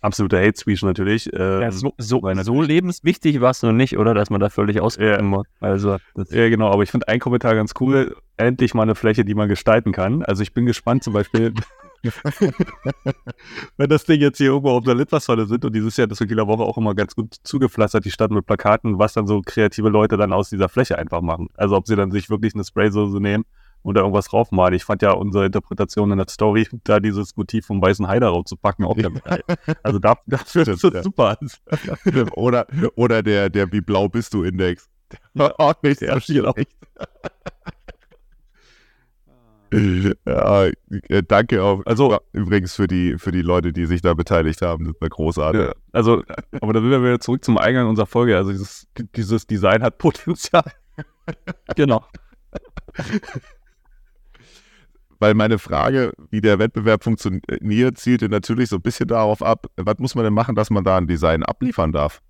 Absoluter 0.01 0.39
Hate 0.39 0.59
Speech 0.59 0.83
natürlich. 0.83 1.29
Ähm, 1.33 1.61
ja, 1.61 1.71
so, 1.71 1.93
so, 1.97 2.21
weil 2.21 2.41
so 2.43 2.61
lebenswichtig 2.61 3.41
war 3.41 3.51
es 3.51 3.63
noch 3.63 3.71
nicht, 3.71 3.97
oder? 3.97 4.13
Dass 4.13 4.29
man 4.29 4.39
da 4.39 4.49
völlig 4.49 4.75
Ja. 4.75 5.21
muss. 5.21 5.47
Also, 5.59 5.97
das, 6.13 6.29
Ja, 6.31 6.49
genau, 6.49 6.69
aber 6.71 6.83
ich 6.83 6.91
finde 6.91 7.07
einen 7.07 7.19
Kommentar 7.19 7.55
ganz 7.55 7.73
cool. 7.79 8.15
Endlich 8.37 8.73
mal 8.73 8.83
eine 8.83 8.95
Fläche, 8.95 9.25
die 9.25 9.33
man 9.33 9.49
gestalten 9.49 9.91
kann. 9.91 10.23
Also 10.23 10.43
ich 10.43 10.53
bin 10.53 10.67
gespannt 10.67 11.03
zum 11.03 11.13
Beispiel, 11.13 11.53
wenn 13.77 13.89
das 13.89 14.05
Ding 14.05 14.21
jetzt 14.21 14.37
hier 14.37 14.47
irgendwo 14.47 14.69
auf 14.69 14.83
der 14.83 14.93
Litfaßsäule 14.93 15.47
sind 15.47 15.65
und 15.65 15.73
dieses 15.73 15.97
Jahr 15.97 16.05
das 16.05 16.21
in 16.21 16.27
Kieler 16.27 16.47
Woche 16.47 16.61
auch 16.61 16.77
immer 16.77 16.93
ganz 16.93 17.15
gut 17.15 17.35
zugepflastert, 17.43 18.05
die 18.05 18.11
Stadt 18.11 18.29
mit 18.29 18.45
Plakaten, 18.45 18.99
was 18.99 19.13
dann 19.13 19.25
so 19.25 19.41
kreative 19.43 19.89
Leute 19.89 20.17
dann 20.17 20.33
aus 20.33 20.51
dieser 20.51 20.69
Fläche 20.69 20.99
einfach 20.99 21.21
machen. 21.21 21.49
Also 21.55 21.75
ob 21.75 21.87
sie 21.87 21.95
dann 21.95 22.11
sich 22.11 22.29
wirklich 22.29 22.53
eine 22.53 22.63
Spraysoße 22.63 23.19
nehmen 23.19 23.45
und 23.83 23.95
da 23.95 24.01
irgendwas 24.01 24.27
draufmalen. 24.27 24.73
Ich 24.73 24.83
fand 24.83 25.01
ja 25.01 25.11
unsere 25.11 25.45
Interpretation 25.45 26.11
in 26.11 26.17
der 26.17 26.27
Story, 26.29 26.67
da 26.83 26.99
dieses 26.99 27.35
Motiv 27.37 27.65
vom 27.67 27.81
weißen 27.81 28.07
Heiderau 28.07 28.43
zu 28.43 28.55
packen, 28.57 28.83
auch 28.83 28.97
ganz 28.97 29.21
geil. 29.23 29.43
Also 29.83 29.99
da, 29.99 30.15
dafür 30.25 30.67
ist 30.67 30.79
Stimmt, 30.79 30.95
das 30.95 30.99
ja. 30.99 31.03
super. 31.03 31.37
oder, 32.35 32.67
oder 32.95 33.23
der, 33.23 33.49
der 33.49 33.71
Wie 33.71 33.81
blau 33.81 34.09
bist 34.09 34.33
du 34.33 34.43
Index. 34.43 34.89
auch 35.37 35.75
nicht 35.83 35.99
so 35.99 36.05
Ja, 36.05 36.19
genau. 36.27 36.53
ja, 40.25 40.65
äh, 40.65 41.23
danke 41.27 41.61
auch. 41.63 41.85
Also- 41.85 42.17
übrigens 42.31 42.73
für 42.75 42.87
die, 42.87 43.17
für 43.17 43.31
die 43.31 43.41
Leute, 43.41 43.73
die 43.73 43.85
sich 43.85 44.01
da 44.01 44.13
beteiligt 44.13 44.61
haben. 44.61 44.85
Das 44.85 44.95
war 45.01 45.09
großartig. 45.09 45.61
Ja, 45.61 45.73
also, 45.91 46.23
aber 46.61 46.73
da 46.73 46.79
sind 46.81 46.89
wir 46.89 47.01
wieder 47.01 47.19
zurück 47.19 47.43
zum 47.43 47.57
Eingang 47.57 47.87
unserer 47.87 48.05
Folge. 48.05 48.37
Also 48.37 48.51
dieses, 48.51 48.87
dieses 49.15 49.45
Design 49.47 49.83
hat 49.83 49.97
Potenzial. 49.97 50.71
genau. 51.75 52.05
Weil 55.19 55.33
meine 55.33 55.57
Frage, 55.57 56.13
wie 56.29 56.41
der 56.41 56.59
Wettbewerb 56.59 57.03
funktioniert, 57.03 57.97
zielte 57.97 58.29
natürlich 58.29 58.69
so 58.69 58.75
ein 58.75 58.81
bisschen 58.81 59.07
darauf 59.07 59.41
ab, 59.41 59.67
was 59.75 59.97
muss 59.97 60.15
man 60.15 60.23
denn 60.23 60.33
machen, 60.33 60.55
dass 60.55 60.69
man 60.69 60.83
da 60.83 60.97
ein 60.97 61.07
Design 61.07 61.43
abliefern 61.43 61.91
darf? 61.91 62.21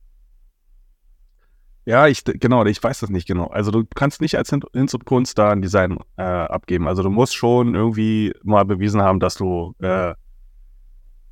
Ja, 1.85 2.07
ich, 2.07 2.23
genau, 2.25 2.65
ich 2.65 2.83
weiß 2.83 2.99
das 2.99 3.09
nicht 3.09 3.27
genau. 3.27 3.47
Also 3.47 3.71
du 3.71 3.85
kannst 3.95 4.19
nicht 4.19 4.37
als 4.37 4.49
Hin- 4.49 4.63
Hinz 4.73 4.93
und 4.93 5.05
Kunst 5.05 5.37
da 5.37 5.51
ein 5.51 5.61
Design 5.61 5.97
äh, 6.17 6.21
abgeben. 6.21 6.87
Also 6.87 7.01
du 7.01 7.09
musst 7.09 7.35
schon 7.35 7.75
irgendwie 7.75 8.33
mal 8.43 8.65
bewiesen 8.65 9.01
haben, 9.01 9.21
dass 9.21 9.35
du 9.35 9.73
äh, 9.79 10.13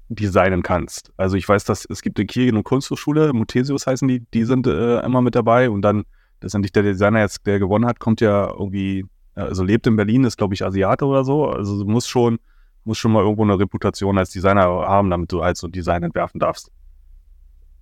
designen 0.07 0.63
kannst. 0.63 1.11
Also 1.17 1.35
ich 1.35 1.47
weiß, 1.47 1.65
dass 1.65 1.85
es 1.89 2.01
gibt 2.01 2.19
in 2.19 2.27
Kiel 2.27 2.49
eine 2.49 2.63
Kunsthochschule, 2.63 3.33
Muthesius 3.33 3.87
heißen 3.87 4.07
die, 4.07 4.21
die 4.33 4.45
sind 4.45 4.67
äh, 4.67 4.99
immer 5.01 5.21
mit 5.21 5.35
dabei 5.35 5.69
und 5.69 5.81
dann 5.81 6.05
letztendlich 6.41 6.71
der 6.71 6.83
Designer 6.83 7.21
jetzt, 7.21 7.45
der 7.45 7.59
gewonnen 7.59 7.85
hat, 7.85 7.99
kommt 7.99 8.21
ja 8.21 8.49
irgendwie, 8.49 8.99
äh, 8.99 9.05
also 9.35 9.63
lebt 9.63 9.85
in 9.87 9.95
Berlin, 9.95 10.23
ist 10.23 10.37
glaube 10.37 10.53
ich 10.53 10.65
Asiate 10.65 11.05
oder 11.05 11.23
so. 11.23 11.47
Also 11.47 11.83
du 11.83 11.89
musst 11.89 12.09
schon, 12.09 12.39
musst 12.83 13.01
schon 13.01 13.11
mal 13.11 13.23
irgendwo 13.23 13.43
eine 13.43 13.59
Reputation 13.59 14.17
als 14.17 14.31
Designer 14.31 14.63
haben, 14.63 15.09
damit 15.09 15.31
du 15.31 15.43
halt 15.43 15.57
so 15.57 15.67
Design 15.67 16.03
entwerfen 16.03 16.39
darfst. 16.39 16.71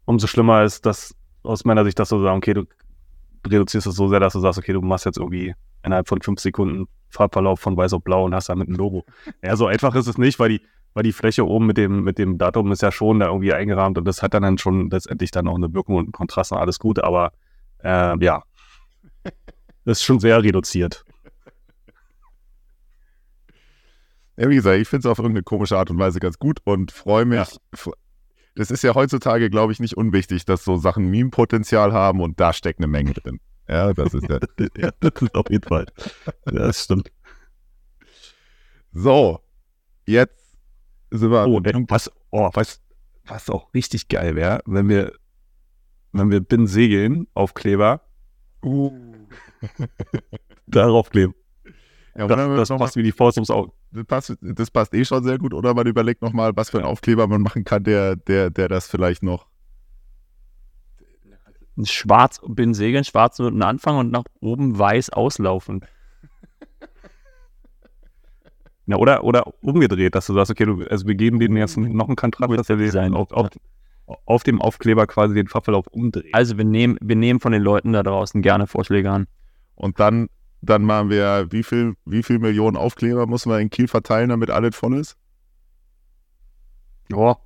Umso 0.05 0.27
schlimmer 0.27 0.63
ist, 0.63 0.85
dass 0.85 1.15
aus 1.43 1.65
meiner 1.65 1.85
Sicht, 1.85 1.99
dass 1.99 2.09
du 2.09 2.21
sagst, 2.21 2.37
okay, 2.37 2.53
du 2.53 2.65
reduzierst 3.47 3.87
es 3.87 3.95
so 3.95 4.07
sehr, 4.07 4.19
dass 4.19 4.33
du 4.33 4.39
sagst, 4.39 4.59
okay, 4.59 4.73
du 4.73 4.81
machst 4.81 5.05
jetzt 5.05 5.17
irgendwie 5.17 5.53
innerhalb 5.83 6.07
von 6.07 6.21
fünf 6.21 6.39
Sekunden 6.39 6.87
Farbverlauf 7.09 7.59
von 7.59 7.77
weiß 7.77 7.93
auf 7.93 8.03
blau 8.03 8.25
und 8.25 8.33
hast 8.33 8.49
damit 8.49 8.67
ein 8.69 8.75
Logo. 8.75 9.05
Ja, 9.43 9.55
so 9.55 9.67
einfach 9.67 9.95
ist 9.95 10.07
es 10.07 10.17
nicht, 10.17 10.39
weil 10.39 10.49
die, 10.49 10.61
weil 10.93 11.03
die 11.03 11.11
Fläche 11.11 11.45
oben 11.45 11.67
mit 11.67 11.77
dem, 11.77 12.03
mit 12.03 12.17
dem 12.17 12.37
Datum 12.37 12.71
ist 12.71 12.81
ja 12.81 12.91
schon 12.91 13.19
da 13.19 13.27
irgendwie 13.27 13.53
eingerahmt 13.53 13.97
und 13.97 14.05
das 14.05 14.23
hat 14.23 14.33
dann, 14.33 14.43
dann 14.43 14.57
schon 14.57 14.89
letztendlich 14.89 15.31
dann 15.31 15.47
auch 15.47 15.55
eine 15.55 15.73
Wirkung 15.73 15.95
und 15.95 16.05
einen 16.05 16.11
Kontrast 16.11 16.51
und 16.51 16.57
alles 16.57 16.79
gut, 16.79 17.03
aber 17.03 17.31
äh, 17.83 18.17
ja, 18.23 18.43
das 19.23 19.33
ist 19.99 20.03
schon 20.03 20.19
sehr 20.19 20.41
reduziert. 20.41 21.05
Ja, 24.37 24.49
wie 24.49 24.55
gesagt, 24.55 24.79
ich 24.79 24.87
finde 24.87 25.07
es 25.07 25.11
auf 25.11 25.19
irgendeine 25.19 25.43
komische 25.43 25.77
Art 25.77 25.89
und 25.91 25.99
Weise 25.99 26.19
ganz 26.19 26.39
gut 26.39 26.59
und 26.63 26.91
freue 26.91 27.25
mich. 27.25 27.39
f- 27.71 27.91
Das 28.55 28.71
ist 28.71 28.83
ja 28.83 28.95
heutzutage, 28.95 29.49
glaube 29.49 29.71
ich, 29.73 29.79
nicht 29.79 29.95
unwichtig, 29.95 30.45
dass 30.45 30.63
so 30.63 30.75
Sachen 30.77 31.09
Meme-Potenzial 31.09 31.93
haben 31.93 32.19
und 32.21 32.39
da 32.39 32.51
steckt 32.53 32.79
eine 32.79 32.87
Menge 32.87 33.13
drin. 33.13 33.39
Ja, 33.67 33.93
das 33.93 34.13
ist 34.13 34.27
ja. 34.29 34.39
ja, 34.77 34.89
das 34.99 35.21
ist 35.21 35.35
auf 35.35 35.45
jeden 35.49 35.67
Fall. 35.67 35.85
Ja, 36.47 36.51
das 36.67 36.83
stimmt. 36.83 37.11
So, 38.91 39.39
jetzt 40.07 40.57
sind 41.11 41.31
wir. 41.31 41.47
Oh, 41.47 41.61
ey, 41.63 41.85
was, 41.87 42.11
oh, 42.31 42.49
was, 42.53 42.81
was 43.25 43.49
auch 43.49 43.73
richtig 43.73 44.07
geil 44.07 44.35
wäre, 44.35 44.61
wenn 44.65 44.89
wir, 44.89 45.13
wenn 46.11 46.29
wir 46.31 46.41
Bin 46.41 46.67
segeln 46.67 47.27
auf 47.33 47.53
Kleber, 47.53 48.01
darauf 50.67 51.09
kleben. 51.09 51.33
ja, 52.15 52.27
Das, 52.27 52.69
das 52.69 52.77
passt 52.77 52.95
wie 52.95 53.03
die 53.03 53.11
Faust 53.11 53.37
ums 53.37 53.49
Auge. 53.49 53.71
Das, 53.93 54.05
passt, 54.05 54.37
das 54.41 54.71
passt 54.71 54.93
eh 54.93 55.05
schon 55.05 55.23
sehr 55.23 55.37
gut. 55.37 55.53
Oder 55.53 55.73
man 55.73 55.87
überlegt 55.87 56.21
nochmal, 56.21 56.51
was 56.55 56.69
für 56.69 56.77
einen 56.77 56.87
Aufkleber 56.87 57.27
man 57.27 57.41
machen 57.41 57.63
kann, 57.63 57.83
der, 57.83 58.15
der, 58.15 58.49
der 58.49 58.67
das 58.67 58.87
vielleicht 58.87 59.23
noch. 59.23 59.47
Schwarz, 61.83 62.39
bin 62.45 62.73
segeln, 62.73 63.03
schwarz 63.03 63.39
unten 63.39 63.63
anfangen 63.63 63.99
und 63.99 64.11
nach 64.11 64.25
oben 64.39 64.77
weiß 64.77 65.11
auslaufen. 65.11 65.81
Ja, 68.85 68.97
oder, 68.97 69.23
oder 69.23 69.47
umgedreht, 69.61 70.13
dass 70.13 70.27
du 70.27 70.33
sagst, 70.33 70.51
okay, 70.51 70.65
du, 70.65 70.83
also 70.89 71.07
wir 71.07 71.15
geben 71.15 71.39
denen 71.39 71.55
jetzt 71.55 71.77
noch 71.77 72.07
einen 72.07 72.17
Kontrast, 72.17 72.51
dass 72.51 72.67
den 72.67 73.13
auf, 73.13 73.31
auf, 73.31 73.47
auf 74.25 74.43
dem 74.43 74.61
Aufkleber 74.61 75.07
quasi 75.07 75.33
den 75.33 75.47
Pfaffelauf 75.47 75.87
umdrehen. 75.87 76.33
Also 76.33 76.57
wir 76.57 76.65
nehmen, 76.65 76.97
wir 77.01 77.15
nehmen 77.15 77.39
von 77.39 77.53
den 77.53 77.61
Leuten 77.61 77.93
da 77.93 78.03
draußen 78.03 78.41
gerne 78.41 78.67
Vorschläge 78.67 79.09
an. 79.09 79.27
Und 79.75 80.01
dann, 80.01 80.27
dann 80.65 80.83
machen 80.83 81.09
wir, 81.09 81.47
wie 81.51 81.61
viel, 81.61 81.95
wie 82.05 82.23
viel 82.23 82.39
Millionen 82.39 82.77
Aufkleber 82.77 83.27
müssen 83.27 83.51
wir 83.51 83.59
in 83.59 83.69
Kiel 83.69 83.89
verteilen, 83.89 84.29
damit 84.29 84.49
alles 84.49 84.75
voll 84.75 84.97
ist? 84.97 85.17
Ja, 87.09 87.37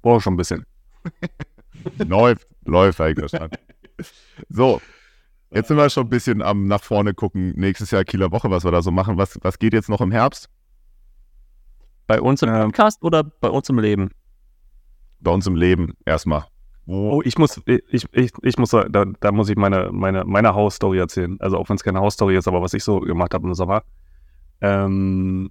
brauche 0.00 0.20
schon 0.20 0.34
ein 0.34 0.36
bisschen. 0.36 0.64
läuft, 1.98 2.46
läuft, 2.64 3.00
hab 3.00 3.08
ich 3.08 3.18
verstanden. 3.18 3.56
So, 4.48 4.80
jetzt 5.50 5.68
sind 5.68 5.76
wir 5.76 5.90
schon 5.90 6.06
ein 6.06 6.08
bisschen 6.08 6.40
am 6.40 6.66
nach 6.66 6.82
vorne 6.82 7.14
gucken. 7.14 7.52
Nächstes 7.56 7.90
Jahr 7.90 8.04
Kieler 8.04 8.30
Woche, 8.30 8.48
was 8.48 8.62
wir 8.62 8.70
da 8.70 8.80
so 8.80 8.92
machen. 8.92 9.18
Was, 9.18 9.36
was 9.42 9.58
geht 9.58 9.72
jetzt 9.72 9.88
noch 9.88 10.00
im 10.00 10.12
Herbst? 10.12 10.48
Bei 12.06 12.20
uns 12.20 12.42
im 12.42 12.48
Ähm. 12.48 12.66
Podcast 12.66 13.02
oder 13.02 13.24
bei 13.24 13.48
uns 13.48 13.68
im 13.68 13.80
Leben? 13.80 14.10
Bei 15.18 15.32
uns 15.32 15.48
im 15.48 15.56
Leben 15.56 15.94
erstmal. 16.04 16.44
Oh, 16.86 17.22
ich 17.24 17.38
muss, 17.38 17.60
ich, 17.66 18.06
ich, 18.12 18.32
ich 18.42 18.58
muss, 18.58 18.70
da, 18.70 18.86
da 18.88 19.32
muss 19.32 19.48
ich 19.48 19.56
meine, 19.56 19.90
meine, 19.90 20.24
meine 20.24 20.54
Hausstory 20.54 20.98
erzählen. 20.98 21.36
Also 21.40 21.56
auch 21.56 21.68
wenn 21.68 21.76
es 21.76 21.82
keine 21.82 22.00
Hausstory 22.00 22.36
ist, 22.36 22.46
aber 22.46 22.60
was 22.60 22.74
ich 22.74 22.84
so 22.84 23.00
gemacht 23.00 23.32
habe 23.32 23.46
im 23.46 23.54
Sommer. 23.54 23.82
Ähm, 24.60 25.50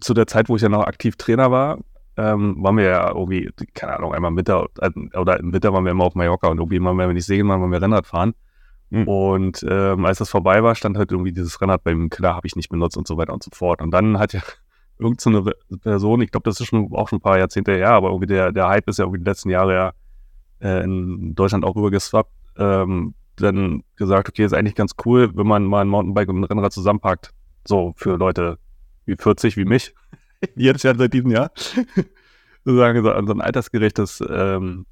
zu 0.00 0.14
der 0.14 0.26
Zeit, 0.26 0.48
wo 0.48 0.56
ich 0.56 0.62
ja 0.62 0.68
noch 0.68 0.84
aktiv 0.84 1.16
Trainer 1.16 1.50
war, 1.50 1.78
ähm, 2.16 2.56
waren 2.62 2.76
wir 2.76 2.84
ja 2.84 3.08
irgendwie, 3.08 3.50
keine 3.74 3.96
Ahnung, 3.96 4.12
einmal 4.12 4.32
im 4.32 4.36
Winter 4.36 4.66
äh, 4.80 4.90
oder 5.16 5.38
im 5.38 5.52
Winter 5.52 5.72
waren 5.72 5.84
wir 5.84 5.92
immer 5.92 6.04
auf 6.04 6.14
Mallorca 6.14 6.48
und 6.48 6.58
irgendwie 6.58 6.76
immer, 6.76 6.90
wenn 6.96 7.08
wir 7.08 7.14
nicht 7.14 7.26
segeln 7.26 7.48
waren, 7.48 7.60
waren 7.60 7.70
wir 7.70 7.80
Rennrad 7.80 8.06
fahren. 8.06 8.34
Mhm. 8.90 9.06
Und 9.06 9.66
ähm, 9.68 10.04
als 10.04 10.18
das 10.18 10.28
vorbei 10.28 10.62
war, 10.64 10.74
stand 10.74 10.98
halt 10.98 11.12
irgendwie 11.12 11.32
dieses 11.32 11.60
Rennrad 11.60 11.84
beim 11.84 12.10
Keller, 12.10 12.34
habe 12.34 12.46
ich 12.48 12.56
nicht 12.56 12.68
benutzt 12.68 12.96
und 12.96 13.06
so 13.06 13.16
weiter 13.16 13.32
und 13.32 13.42
so 13.42 13.50
fort. 13.54 13.80
Und 13.80 13.92
dann 13.92 14.18
hat 14.18 14.32
ja 14.32 14.40
irgendeine 15.00 15.42
so 15.70 15.78
Person, 15.78 16.22
ich 16.22 16.30
glaube, 16.30 16.48
das 16.48 16.60
ist 16.60 16.66
schon 16.66 16.92
auch 16.92 17.08
schon 17.08 17.18
ein 17.18 17.22
paar 17.22 17.38
Jahrzehnte 17.38 17.72
her, 17.72 17.90
aber 17.90 18.08
irgendwie 18.08 18.26
der, 18.26 18.52
der 18.52 18.68
Hype 18.68 18.88
ist 18.88 18.98
ja 18.98 19.04
irgendwie 19.04 19.20
die 19.20 19.28
letzten 19.28 19.50
Jahre 19.50 19.74
ja 19.74 19.92
äh, 20.60 20.84
in 20.84 21.34
Deutschland 21.34 21.64
auch 21.64 21.74
rübergeswappt, 21.74 22.30
ähm, 22.58 23.14
dann 23.36 23.82
gesagt, 23.96 24.28
okay, 24.28 24.44
ist 24.44 24.52
eigentlich 24.52 24.74
ganz 24.74 24.92
cool, 25.04 25.30
wenn 25.34 25.46
man 25.46 25.64
mal 25.64 25.80
ein 25.80 25.88
Mountainbike 25.88 26.28
und 26.28 26.40
ein 26.40 26.44
Rennrad 26.44 26.72
zusammenpackt. 26.72 27.30
So 27.66 27.94
für 27.96 28.16
Leute 28.16 28.58
wie 29.06 29.16
40 29.16 29.56
wie 29.56 29.64
mich. 29.64 29.94
Jetzt 30.54 30.84
ja 30.84 30.94
seit 30.94 31.12
diesem 31.12 31.30
Jahr. 31.30 31.50
sozusagen 32.64 33.02
so, 33.02 33.26
so 33.26 33.32
ein 33.32 33.40
altersgerechtes 33.40 34.22
ähm, 34.28 34.86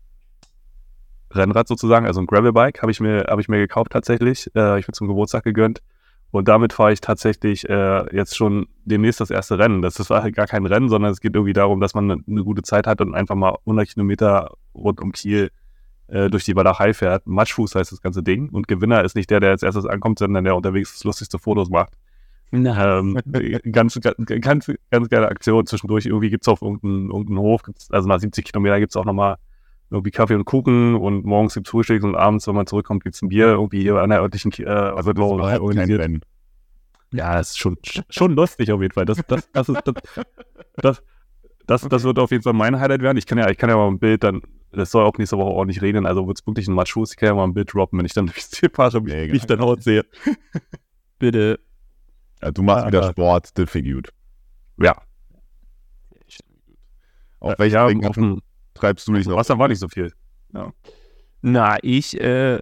Rennrad 1.30 1.68
sozusagen, 1.68 2.06
also 2.06 2.20
ein 2.20 2.26
Gravelbike, 2.26 2.80
habe 2.80 2.90
ich 2.90 3.00
mir, 3.00 3.26
habe 3.28 3.40
ich 3.40 3.48
mir 3.48 3.58
gekauft 3.58 3.92
tatsächlich. 3.92 4.50
Äh, 4.54 4.78
ich 4.78 4.88
mir 4.88 4.94
zum 4.94 5.08
Geburtstag 5.08 5.44
gegönnt. 5.44 5.82
Und 6.30 6.46
damit 6.48 6.74
fahre 6.74 6.92
ich 6.92 7.00
tatsächlich 7.00 7.68
äh, 7.68 8.14
jetzt 8.14 8.36
schon 8.36 8.66
demnächst 8.84 9.20
das 9.20 9.30
erste 9.30 9.58
Rennen. 9.58 9.80
Das 9.80 9.98
ist 9.98 10.10
halt 10.10 10.34
gar 10.34 10.46
kein 10.46 10.66
Rennen, 10.66 10.88
sondern 10.88 11.10
es 11.10 11.20
geht 11.20 11.34
irgendwie 11.34 11.54
darum, 11.54 11.80
dass 11.80 11.94
man 11.94 12.10
eine, 12.10 12.22
eine 12.26 12.44
gute 12.44 12.62
Zeit 12.62 12.86
hat 12.86 13.00
und 13.00 13.14
einfach 13.14 13.34
mal 13.34 13.56
100 13.60 13.88
Kilometer 13.88 14.50
rund 14.74 15.00
um 15.00 15.12
Kiel 15.12 15.50
äh, 16.08 16.28
durch 16.28 16.44
die 16.44 16.54
Walachei 16.54 16.92
fährt. 16.92 17.26
Matschfuß 17.26 17.74
heißt 17.74 17.92
das 17.92 18.02
ganze 18.02 18.22
Ding. 18.22 18.50
Und 18.50 18.68
Gewinner 18.68 19.04
ist 19.04 19.16
nicht 19.16 19.30
der, 19.30 19.40
der 19.40 19.50
als 19.50 19.62
erstes 19.62 19.86
ankommt, 19.86 20.18
sondern 20.18 20.44
der 20.44 20.54
unterwegs 20.54 20.92
das 20.92 21.04
lustigste 21.04 21.38
Fotos 21.38 21.70
macht. 21.70 21.94
Ähm, 22.98 23.18
ganz, 23.72 23.98
ganz, 24.00 24.16
ganz, 24.40 24.72
ganz 24.90 25.08
geile 25.08 25.28
Aktion 25.28 25.66
zwischendurch. 25.66 26.06
Irgendwie 26.06 26.30
gibt 26.30 26.44
es 26.44 26.48
auf 26.48 26.60
irgendeinem 26.60 27.10
irgendein 27.10 27.38
Hof, 27.38 27.62
also 27.90 28.08
nach 28.08 28.20
70 28.20 28.44
Kilometer 28.44 28.80
gibt 28.80 28.92
es 28.92 28.96
auch 28.96 29.04
nochmal 29.04 29.36
irgendwie 29.90 30.10
Kaffee 30.10 30.34
und 30.34 30.44
Kuchen 30.44 30.94
und 30.94 31.24
morgens 31.24 31.54
gibt 31.54 31.66
es 31.66 31.70
Frühstück 31.70 32.02
und 32.04 32.14
abends, 32.14 32.46
wenn 32.46 32.54
man 32.54 32.66
zurückkommt, 32.66 33.04
gibt 33.04 33.14
es 33.14 33.22
ein 33.22 33.28
Bier 33.28 33.46
irgendwie 33.46 33.80
hier 33.80 33.96
an 33.96 34.10
der 34.10 34.20
örtlichen 34.20 34.52
äh, 34.58 34.66
Also 34.66 35.12
kein 35.14 35.92
Rennen. 35.92 36.20
Ja, 37.12 37.36
das 37.36 37.50
ist 37.50 37.58
schon, 37.58 37.78
schon 38.10 38.34
lustig 38.34 38.70
auf 38.70 38.82
jeden 38.82 38.92
Fall. 38.92 39.06
Das, 39.06 39.18
das, 39.26 39.50
das, 39.52 39.68
ist, 39.70 39.82
das, 39.84 39.94
das, 40.76 41.02
das, 41.66 41.82
das 41.82 42.04
wird 42.04 42.18
auf 42.18 42.30
jeden 42.30 42.42
Fall 42.42 42.52
mein 42.52 42.78
Highlight 42.78 43.00
werden. 43.00 43.16
Ich 43.16 43.26
kann 43.26 43.38
ja, 43.38 43.48
ich 43.48 43.56
kann 43.56 43.70
ja 43.70 43.76
mal 43.76 43.88
ein 43.88 43.98
Bild 43.98 44.22
dann, 44.24 44.42
das 44.72 44.90
soll 44.90 45.04
auch 45.04 45.16
nächste 45.16 45.38
Woche 45.38 45.50
ordentlich 45.50 45.80
regnen, 45.80 46.04
also 46.04 46.26
wird 46.26 46.38
es 46.38 46.46
wirklich 46.46 46.68
ein 46.68 46.74
Matschfuß. 46.74 47.12
Ich 47.12 47.16
kann 47.16 47.28
ja 47.28 47.34
mal 47.34 47.44
ein 47.44 47.54
Bild 47.54 47.72
droppen, 47.72 47.98
wenn 47.98 48.04
ich 48.04 48.12
dann 48.12 48.26
durchs 48.26 48.50
Ziel 48.50 48.70
fahre, 48.70 49.06
wie 49.06 49.12
Mega 49.12 49.32
wie 49.32 49.36
ich 49.38 49.46
dann 49.46 49.60
aussehe. 49.60 50.04
Bitte. 51.18 51.60
Ja, 52.42 52.50
du 52.50 52.62
machst 52.62 52.84
Ja, 52.84 52.88
wieder 52.88 53.10
Sport, 53.10 53.58
das 53.58 53.70
finde 53.70 53.94
gut. 53.94 54.10
Ja. 54.78 55.00
Auf 57.40 57.58
welchen 57.58 57.74
ja, 58.02 58.08
auf 58.08 58.14
dem 58.14 58.42
treibst 58.78 59.06
du 59.08 59.12
dich 59.12 59.26
noch? 59.26 59.36
Wasser 59.36 59.58
war 59.58 59.68
nicht 59.68 59.78
so 59.80 59.88
viel. 59.88 60.12
Na, 61.42 61.76
ich 61.82 62.20
äh, 62.20 62.58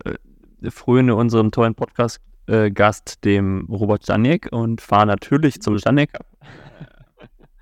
fröne 0.69 1.15
unserem 1.15 1.51
tollen 1.51 1.75
Podcast-Gast, 1.75 3.25
dem 3.25 3.67
Robert 3.71 4.03
Stanek, 4.03 4.49
und 4.51 4.81
fahre 4.81 5.07
natürlich 5.07 5.61
zum 5.61 5.79
Stanek. 5.79 6.11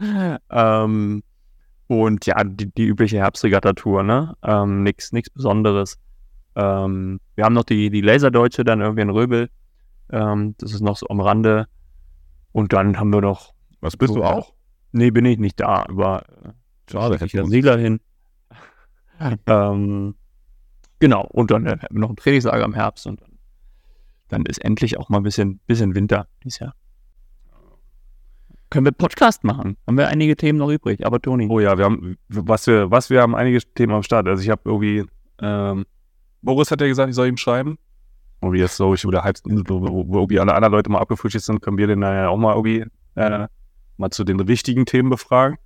ähm, 0.50 1.22
und 1.86 2.26
ja, 2.26 2.42
die, 2.44 2.72
die 2.72 2.86
übliche 2.86 3.18
Herbstregatta-Tour, 3.18 4.02
ne? 4.02 4.34
Ähm, 4.42 4.82
nix, 4.82 5.12
nix 5.12 5.30
Besonderes. 5.30 5.98
Ähm, 6.56 7.20
wir 7.34 7.44
haben 7.44 7.54
noch 7.54 7.64
die, 7.64 7.90
die 7.90 8.00
Laserdeutsche 8.00 8.64
dann 8.64 8.80
irgendwie 8.80 9.02
in 9.02 9.10
Röbel. 9.10 9.50
Ähm, 10.10 10.54
das 10.58 10.72
ist 10.72 10.80
noch 10.80 10.96
so 10.96 11.06
am 11.08 11.20
Rande. 11.20 11.66
Und 12.52 12.72
dann 12.72 12.98
haben 12.98 13.12
wir 13.12 13.20
noch. 13.20 13.52
Was 13.80 13.96
bist 13.96 14.14
so, 14.14 14.20
du 14.20 14.24
auch? 14.24 14.54
Nee, 14.92 15.10
bin 15.10 15.24
ich 15.24 15.38
nicht 15.38 15.60
da, 15.60 15.84
aber 15.88 16.24
äh, 16.44 16.50
Schade, 16.90 17.18
ich 17.22 17.34
wir 17.34 17.42
uns- 17.42 17.50
Segler 17.50 17.76
hin. 17.76 18.00
ähm, 19.46 20.14
genau, 20.98 21.26
und 21.32 21.50
dann 21.50 21.66
äh, 21.66 21.78
noch 21.90 22.10
ein 22.10 22.16
Trainingslager 22.16 22.64
im 22.64 22.74
Herbst 22.74 23.06
und 23.06 23.20
dann, 24.28 24.46
ist 24.46 24.58
endlich 24.64 24.98
auch 24.98 25.08
mal 25.10 25.18
ein 25.18 25.22
bisschen, 25.22 25.60
bisschen 25.66 25.94
Winter 25.94 26.26
dieses 26.42 26.58
Jahr. 26.58 26.74
Können 28.70 28.86
wir 28.86 28.92
Podcast 28.92 29.44
machen? 29.44 29.76
Haben 29.86 29.96
wir 29.96 30.08
einige 30.08 30.36
Themen 30.36 30.58
noch 30.58 30.68
übrig, 30.68 31.06
aber 31.06 31.22
Toni. 31.22 31.46
Oh 31.48 31.60
ja, 31.60 31.78
wir 31.78 31.84
haben, 31.84 32.16
was 32.28 32.66
wir, 32.66 32.90
was 32.90 33.10
wir 33.10 33.22
haben 33.22 33.36
einige 33.36 33.60
Themen 33.60 33.92
am 33.92 34.02
Start. 34.02 34.26
Also 34.26 34.42
ich 34.42 34.50
habe 34.50 34.62
irgendwie, 34.64 35.04
ähm, 35.40 35.84
Boris 36.42 36.72
hat 36.72 36.80
ja 36.80 36.88
gesagt, 36.88 37.10
ich 37.10 37.14
soll 37.14 37.28
ihm 37.28 37.36
schreiben. 37.36 37.78
Und 38.40 38.52
wie 38.52 38.58
jetzt 38.58 38.76
so, 38.76 38.92
ich 38.92 39.06
wieder 39.06 39.22
halb, 39.22 39.36
wo, 39.44 39.80
wo, 39.80 40.28
wo 40.28 40.40
alle 40.40 40.54
anderen 40.54 40.72
Leute 40.72 40.90
mal 40.90 40.98
abgefrühstückt 40.98 41.44
sind, 41.44 41.62
können 41.62 41.78
wir 41.78 41.86
den 41.86 42.00
dann 42.00 42.14
ja 42.14 42.28
auch 42.28 42.36
mal 42.36 42.54
irgendwie, 42.54 42.84
äh, 43.14 43.46
mal 43.96 44.10
zu 44.10 44.24
den 44.24 44.46
wichtigen 44.48 44.86
Themen 44.86 45.08
befragen. 45.08 45.56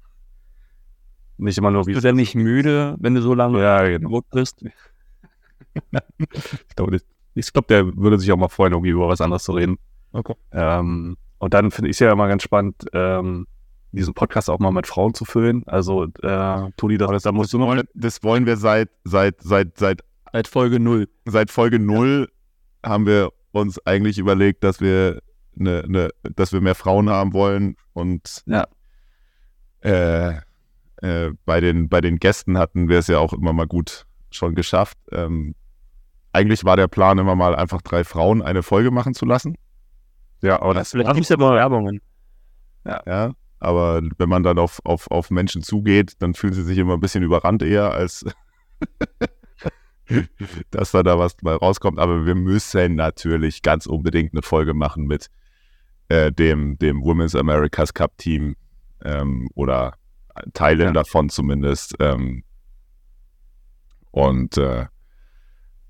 Nicht 1.38 1.56
immer 1.58 1.70
nur 1.70 1.86
wie 1.86 1.92
Bist 1.92 2.04
du 2.04 2.08
denn 2.08 2.16
nicht 2.16 2.34
müde, 2.34 2.96
wenn 2.98 3.14
du 3.14 3.22
so 3.22 3.34
lange 3.34 3.62
Ja, 3.62 3.82
genau. 3.86 4.20
Bist? 4.32 4.64
Ich 6.68 6.74
glaube, 6.76 6.98
ich 7.34 7.52
glaub, 7.52 7.68
der 7.68 7.96
würde 7.96 8.18
sich 8.18 8.32
auch 8.32 8.36
mal 8.36 8.48
freuen, 8.48 8.72
irgendwie 8.72 8.90
über 8.90 9.08
was 9.08 9.20
anderes 9.20 9.44
zu 9.44 9.52
reden. 9.52 9.78
Okay. 10.12 10.34
Ähm, 10.52 11.16
und 11.38 11.54
dann 11.54 11.70
finde 11.70 11.90
ich 11.90 11.96
es 11.96 12.00
ja 12.00 12.10
immer 12.12 12.26
ganz 12.26 12.42
spannend, 12.42 12.84
ähm, 12.92 13.46
diesen 13.92 14.12
Podcast 14.14 14.50
auch 14.50 14.58
mal 14.58 14.72
mit 14.72 14.86
Frauen 14.88 15.14
zu 15.14 15.24
füllen. 15.24 15.62
Also, 15.66 16.04
äh, 16.04 16.70
Toni, 16.76 16.98
das, 16.98 17.22
da 17.22 17.30
musst 17.32 17.52
du 17.52 17.58
noch. 17.58 17.80
Das 17.94 18.22
wollen 18.24 18.44
wir 18.44 18.56
seit, 18.56 18.90
seit, 19.04 19.40
seit, 19.40 19.78
seit, 19.78 20.02
Seit 20.32 20.48
Folge 20.48 20.78
0. 20.80 21.08
seit 21.24 21.50
Folge 21.50 21.78
0 21.78 22.28
haben 22.84 23.06
wir 23.06 23.30
uns 23.52 23.84
eigentlich 23.86 24.18
überlegt, 24.18 24.62
dass 24.62 24.80
wir 24.80 25.20
eine, 25.58 25.84
eine, 25.84 26.10
dass 26.36 26.52
wir 26.52 26.60
mehr 26.60 26.74
Frauen 26.74 27.08
haben 27.08 27.32
wollen 27.32 27.76
und 27.94 28.42
Ja. 28.46 28.66
äh, 29.80 30.40
äh, 31.02 31.30
bei, 31.44 31.60
den, 31.60 31.88
bei 31.88 32.00
den 32.00 32.18
Gästen 32.18 32.58
hatten 32.58 32.88
wir 32.88 32.98
es 32.98 33.06
ja 33.06 33.18
auch 33.18 33.32
immer 33.32 33.52
mal 33.52 33.66
gut 33.66 34.06
schon 34.30 34.54
geschafft. 34.54 34.98
Ähm, 35.12 35.54
eigentlich 36.32 36.64
war 36.64 36.76
der 36.76 36.88
Plan 36.88 37.18
immer 37.18 37.34
mal 37.34 37.54
einfach 37.54 37.82
drei 37.82 38.04
Frauen 38.04 38.42
eine 38.42 38.62
Folge 38.62 38.90
machen 38.90 39.14
zu 39.14 39.24
lassen. 39.24 39.56
Ja, 40.42 40.60
aber 40.62 40.74
das 40.74 40.90
Vielleicht 40.90 41.12
gibt 41.14 41.24
es 41.24 41.28
ja 41.28 41.36
mal 41.36 41.56
Werbungen. 41.56 42.00
Ja, 42.84 43.32
aber 43.60 44.02
wenn 44.18 44.28
man 44.28 44.42
dann 44.42 44.58
auf, 44.58 44.80
auf, 44.84 45.10
auf 45.10 45.30
Menschen 45.30 45.62
zugeht, 45.62 46.14
dann 46.20 46.34
fühlen 46.34 46.52
sie 46.54 46.62
sich 46.62 46.78
immer 46.78 46.94
ein 46.94 47.00
bisschen 47.00 47.24
überrannt 47.24 47.62
eher, 47.62 47.92
als 47.92 48.24
dass 50.70 50.92
da 50.92 51.02
da 51.02 51.18
was 51.18 51.36
mal 51.42 51.56
rauskommt. 51.56 51.98
Aber 51.98 52.24
wir 52.24 52.34
müssen 52.34 52.96
natürlich 52.96 53.62
ganz 53.62 53.86
unbedingt 53.86 54.32
eine 54.32 54.42
Folge 54.42 54.74
machen 54.74 55.06
mit 55.06 55.28
äh, 56.08 56.32
dem, 56.32 56.78
dem 56.78 57.02
Women's 57.02 57.34
Americas 57.34 57.92
Cup 57.92 58.16
Team 58.16 58.54
ähm, 59.04 59.48
oder 59.54 59.94
Teilen 60.52 60.88
Ja. 60.88 60.92
davon 60.92 61.28
zumindest. 61.28 61.94
Ähm, 62.00 62.44
und 64.10 64.56
äh, 64.56 64.86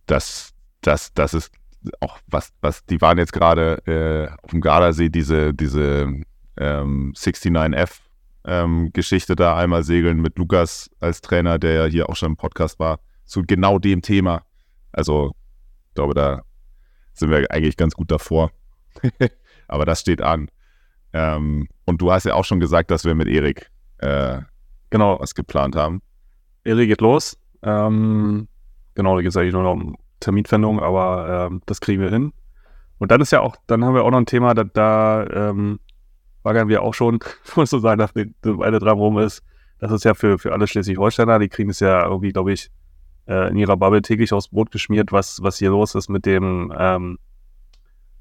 das, 0.06 0.54
das, 0.80 1.12
das 1.14 1.34
ist 1.34 1.52
auch 2.00 2.18
was, 2.26 2.52
was, 2.60 2.84
die 2.86 3.00
waren 3.00 3.18
jetzt 3.18 3.32
gerade 3.32 3.78
äh, 3.86 4.34
auf 4.42 4.50
dem 4.50 4.60
Gardasee, 4.60 5.08
diese, 5.08 5.54
diese 5.54 6.22
ähm, 6.56 7.12
69F 7.16 8.00
ähm, 8.44 8.90
Geschichte 8.92 9.36
da 9.36 9.56
einmal 9.56 9.84
segeln 9.84 10.20
mit 10.20 10.38
Lukas 10.38 10.90
als 11.00 11.20
Trainer, 11.20 11.58
der 11.58 11.72
ja 11.72 11.84
hier 11.84 12.08
auch 12.08 12.16
schon 12.16 12.30
im 12.30 12.36
Podcast 12.36 12.78
war, 12.78 13.00
zu 13.24 13.42
genau 13.46 13.78
dem 13.78 14.02
Thema. 14.02 14.42
Also, 14.92 15.32
ich 15.88 15.94
glaube, 15.94 16.14
da 16.14 16.42
sind 17.12 17.30
wir 17.30 17.50
eigentlich 17.50 17.76
ganz 17.76 17.94
gut 17.94 18.10
davor. 18.10 18.50
Aber 19.68 19.84
das 19.84 20.00
steht 20.00 20.22
an. 20.22 20.50
Ähm, 21.12 21.68
und 21.84 22.00
du 22.00 22.10
hast 22.10 22.24
ja 22.24 22.34
auch 22.34 22.44
schon 22.44 22.60
gesagt, 22.60 22.90
dass 22.90 23.04
wir 23.04 23.14
mit 23.14 23.28
Erik 23.28 23.70
äh, 23.98 24.40
genau, 24.90 25.20
was 25.20 25.34
geplant 25.34 25.76
haben. 25.76 26.02
Eri 26.64 26.86
geht 26.86 27.00
los. 27.00 27.38
Ähm, 27.62 28.48
genau, 28.94 29.16
da 29.16 29.22
geht 29.22 29.30
es 29.30 29.36
eigentlich 29.36 29.54
nur 29.54 29.62
noch 29.62 29.72
um 29.72 29.96
Terminfindung, 30.20 30.80
aber 30.80 31.48
ähm, 31.48 31.62
das 31.66 31.80
kriegen 31.80 32.02
wir 32.02 32.10
hin. 32.10 32.32
Und 32.98 33.10
dann 33.10 33.20
ist 33.20 33.32
ja 33.32 33.40
auch, 33.40 33.56
dann 33.66 33.84
haben 33.84 33.94
wir 33.94 34.04
auch 34.04 34.10
noch 34.10 34.18
ein 34.18 34.26
Thema, 34.26 34.54
da, 34.54 34.64
da 34.64 35.26
ähm, 35.26 35.78
baggern 36.42 36.68
wir 36.68 36.82
auch 36.82 36.94
schon, 36.94 37.20
muss 37.56 37.70
so 37.70 37.78
sagen, 37.78 37.98
dass 37.98 38.12
die 38.12 38.34
eine 38.44 38.78
dran 38.78 38.98
rum 38.98 39.18
ist. 39.18 39.42
Das 39.78 39.92
ist 39.92 40.04
ja 40.04 40.14
für, 40.14 40.38
für 40.38 40.52
alle 40.52 40.66
Schleswig-Holsteiner, 40.66 41.38
die 41.38 41.48
kriegen 41.48 41.70
es 41.70 41.80
ja 41.80 42.04
irgendwie, 42.04 42.32
glaube 42.32 42.52
ich, 42.52 42.70
äh, 43.28 43.50
in 43.50 43.56
ihrer 43.56 43.76
Bubble 43.76 44.02
täglich 44.02 44.32
aufs 44.32 44.48
Brot 44.48 44.72
geschmiert, 44.72 45.12
was, 45.12 45.40
was 45.42 45.58
hier 45.58 45.70
los 45.70 45.94
ist 45.94 46.08
mit 46.08 46.26
dem 46.26 46.72
ähm, 46.76 47.18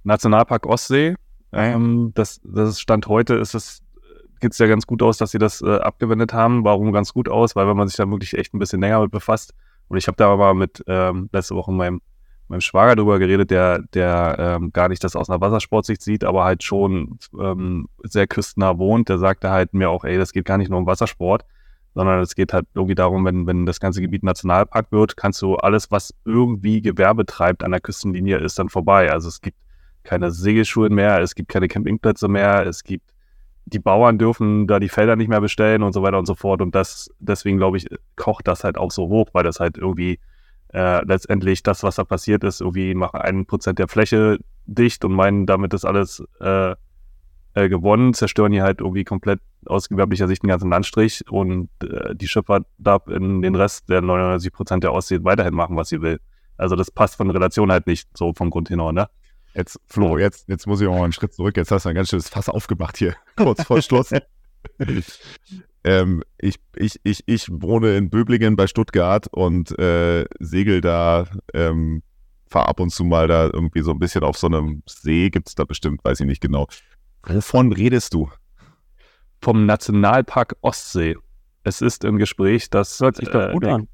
Nationalpark 0.03 0.67
Ostsee. 0.67 1.15
Ähm, 1.51 2.11
das, 2.13 2.39
das 2.43 2.79
Stand 2.79 3.07
heute 3.07 3.35
ist 3.35 3.55
es, 3.55 3.81
geht 4.39 4.53
es 4.53 4.57
ja 4.57 4.67
ganz 4.67 4.87
gut 4.87 5.01
aus, 5.01 5.17
dass 5.17 5.31
sie 5.31 5.37
das 5.37 5.61
äh, 5.61 5.77
abgewendet 5.77 6.33
haben. 6.33 6.63
Warum 6.63 6.91
ganz 6.91 7.13
gut 7.13 7.29
aus? 7.29 7.55
Weil 7.55 7.67
wenn 7.67 7.77
man 7.77 7.87
sich 7.87 7.97
da 7.97 8.09
wirklich 8.09 8.37
echt 8.37 8.53
ein 8.53 8.59
bisschen 8.59 8.81
länger 8.81 9.01
mit 9.01 9.11
befasst, 9.11 9.53
und 9.89 9.97
ich 9.97 10.07
habe 10.07 10.17
da 10.17 10.31
aber 10.31 10.53
mit 10.53 10.83
ähm, 10.87 11.29
letzte 11.31 11.55
Woche 11.55 11.71
meinem, 11.71 12.01
meinem 12.47 12.61
Schwager 12.61 12.95
drüber 12.95 13.19
geredet, 13.19 13.51
der, 13.51 13.79
der 13.93 14.35
ähm, 14.39 14.71
gar 14.71 14.89
nicht 14.89 15.03
das 15.03 15.15
aus 15.15 15.29
einer 15.29 15.41
Wassersportsicht 15.41 16.01
sieht, 16.01 16.23
aber 16.23 16.43
halt 16.43 16.63
schon 16.63 17.19
ähm, 17.39 17.87
sehr 18.03 18.27
küstennah 18.27 18.77
wohnt. 18.77 19.09
Der 19.09 19.17
sagte 19.17 19.49
halt 19.49 19.73
mir 19.73 19.89
auch, 19.89 20.03
ey, 20.03 20.17
das 20.17 20.33
geht 20.33 20.45
gar 20.45 20.57
nicht 20.57 20.69
nur 20.69 20.79
um 20.79 20.85
Wassersport, 20.85 21.45
sondern 21.93 22.19
es 22.19 22.35
geht 22.35 22.53
halt 22.53 22.67
irgendwie 22.73 22.95
darum, 22.95 23.25
wenn, 23.25 23.47
wenn 23.47 23.65
das 23.65 23.79
ganze 23.79 24.01
Gebiet 24.01 24.23
Nationalpark 24.23 24.91
wird, 24.91 25.17
kannst 25.17 25.41
du 25.41 25.55
alles, 25.55 25.89
was 25.89 26.13
irgendwie 26.25 26.81
Gewerbe 26.81 27.25
treibt 27.25 27.63
an 27.63 27.71
der 27.71 27.81
Küstenlinie, 27.81 28.37
ist 28.37 28.59
dann 28.59 28.69
vorbei. 28.69 29.11
Also 29.11 29.29
es 29.29 29.41
gibt 29.41 29.57
keine 30.03 30.31
Segelschulen 30.31 30.93
mehr, 30.93 31.19
es 31.21 31.35
gibt 31.35 31.49
keine 31.49 31.67
Campingplätze 31.67 32.27
mehr, 32.27 32.65
es 32.65 32.83
gibt 32.83 33.09
die 33.67 33.79
Bauern 33.79 34.17
dürfen 34.17 34.65
da 34.65 34.79
die 34.79 34.87
Felder 34.89 35.15
nicht 35.15 35.27
mehr 35.27 35.41
bestellen 35.41 35.83
und 35.83 35.93
so 35.93 36.01
weiter 36.01 36.17
und 36.17 36.25
so 36.25 36.35
fort. 36.35 36.61
Und 36.61 36.73
das, 36.73 37.09
deswegen 37.19 37.57
glaube 37.57 37.77
ich, 37.77 37.87
kocht 38.15 38.47
das 38.47 38.63
halt 38.63 38.77
auch 38.77 38.91
so 38.91 39.09
hoch, 39.09 39.27
weil 39.33 39.43
das 39.43 39.59
halt 39.59 39.77
irgendwie 39.77 40.19
äh, 40.73 41.03
letztendlich 41.05 41.63
das, 41.63 41.83
was 41.83 41.95
da 41.95 42.05
passiert 42.05 42.43
ist, 42.43 42.61
irgendwie 42.61 42.93
machen 42.95 43.19
einen 43.19 43.45
Prozent 43.45 43.79
der 43.79 43.89
Fläche 43.89 44.39
dicht 44.65 45.03
und 45.03 45.13
meinen, 45.13 45.45
damit 45.45 45.73
ist 45.73 45.83
alles 45.83 46.23
äh, 46.39 46.75
äh, 47.55 47.69
gewonnen, 47.69 48.13
zerstören 48.13 48.53
hier 48.53 48.63
halt 48.63 48.79
irgendwie 48.79 49.03
komplett 49.03 49.41
aus 49.65 49.89
gewerblicher 49.89 50.27
Sicht 50.27 50.43
den 50.43 50.49
ganzen 50.49 50.69
Landstrich 50.69 51.25
und 51.29 51.69
äh, 51.83 52.15
die 52.15 52.27
Schifffahrt 52.27 52.67
darf 52.77 53.07
in 53.07 53.41
den 53.41 53.55
Rest 53.55 53.89
der 53.89 54.01
99 54.01 54.53
Prozent 54.53 54.83
der 54.83 54.93
Ostsee 54.93 55.23
weiterhin 55.23 55.53
machen, 55.53 55.75
was 55.75 55.89
sie 55.89 56.01
will. 56.01 56.19
Also 56.55 56.75
das 56.75 56.89
passt 56.89 57.17
von 57.17 57.29
Relation 57.29 57.71
halt 57.71 57.85
nicht 57.85 58.07
so 58.17 58.33
vom 58.33 58.49
Grundtenor, 58.49 58.93
ne? 58.93 59.09
Jetzt, 59.57 59.79
Flo, 59.87 60.19
jetzt, 60.19 60.47
jetzt 60.47 60.67
muss 60.67 60.81
ich 60.81 60.87
auch 60.87 60.95
mal 60.95 61.05
einen 61.05 61.13
Schritt 61.13 61.33
zurück. 61.33 61.57
Jetzt 61.57 61.71
hast 61.71 61.85
du 61.85 61.89
ein 61.89 61.95
ganz 61.95 62.09
schönes 62.09 62.29
Fass 62.29 62.47
aufgemacht 62.47 62.95
hier, 62.95 63.15
kurz 63.35 63.63
vor 63.63 63.81
Schluss. 63.81 64.11
ähm, 65.83 66.23
ich, 66.37 66.59
ich, 66.75 66.99
ich, 67.03 67.23
ich 67.25 67.49
wohne 67.49 67.97
in 67.97 68.11
Böblingen 68.11 68.55
bei 68.55 68.67
Stuttgart 68.67 69.25
und 69.31 69.77
äh, 69.79 70.25
segel 70.39 70.81
da, 70.81 71.25
ähm, 71.55 72.03
fahre 72.47 72.67
ab 72.67 72.79
und 72.79 72.91
zu 72.91 73.03
mal 73.03 73.27
da 73.27 73.45
irgendwie 73.45 73.81
so 73.81 73.91
ein 73.91 73.99
bisschen 73.99 74.23
auf 74.23 74.37
so 74.37 74.45
einem 74.45 74.83
See, 74.85 75.31
gibt 75.31 75.47
es 75.47 75.55
da 75.55 75.63
bestimmt, 75.63 76.05
weiß 76.05 76.19
ich 76.19 76.27
nicht 76.27 76.41
genau. 76.41 76.67
Wovon 77.23 77.73
redest 77.73 78.13
du? 78.13 78.29
Vom 79.41 79.65
Nationalpark 79.65 80.55
Ostsee. 80.61 81.17
Es 81.63 81.81
ist 81.81 82.03
im 82.03 82.19
Gespräch, 82.19 82.69
dass 82.69 82.99
Hört 82.99 83.15
sich 83.15 83.29
doch 83.29 83.51
gut 83.53 83.63
die, 83.63 83.69
an. 83.69 83.87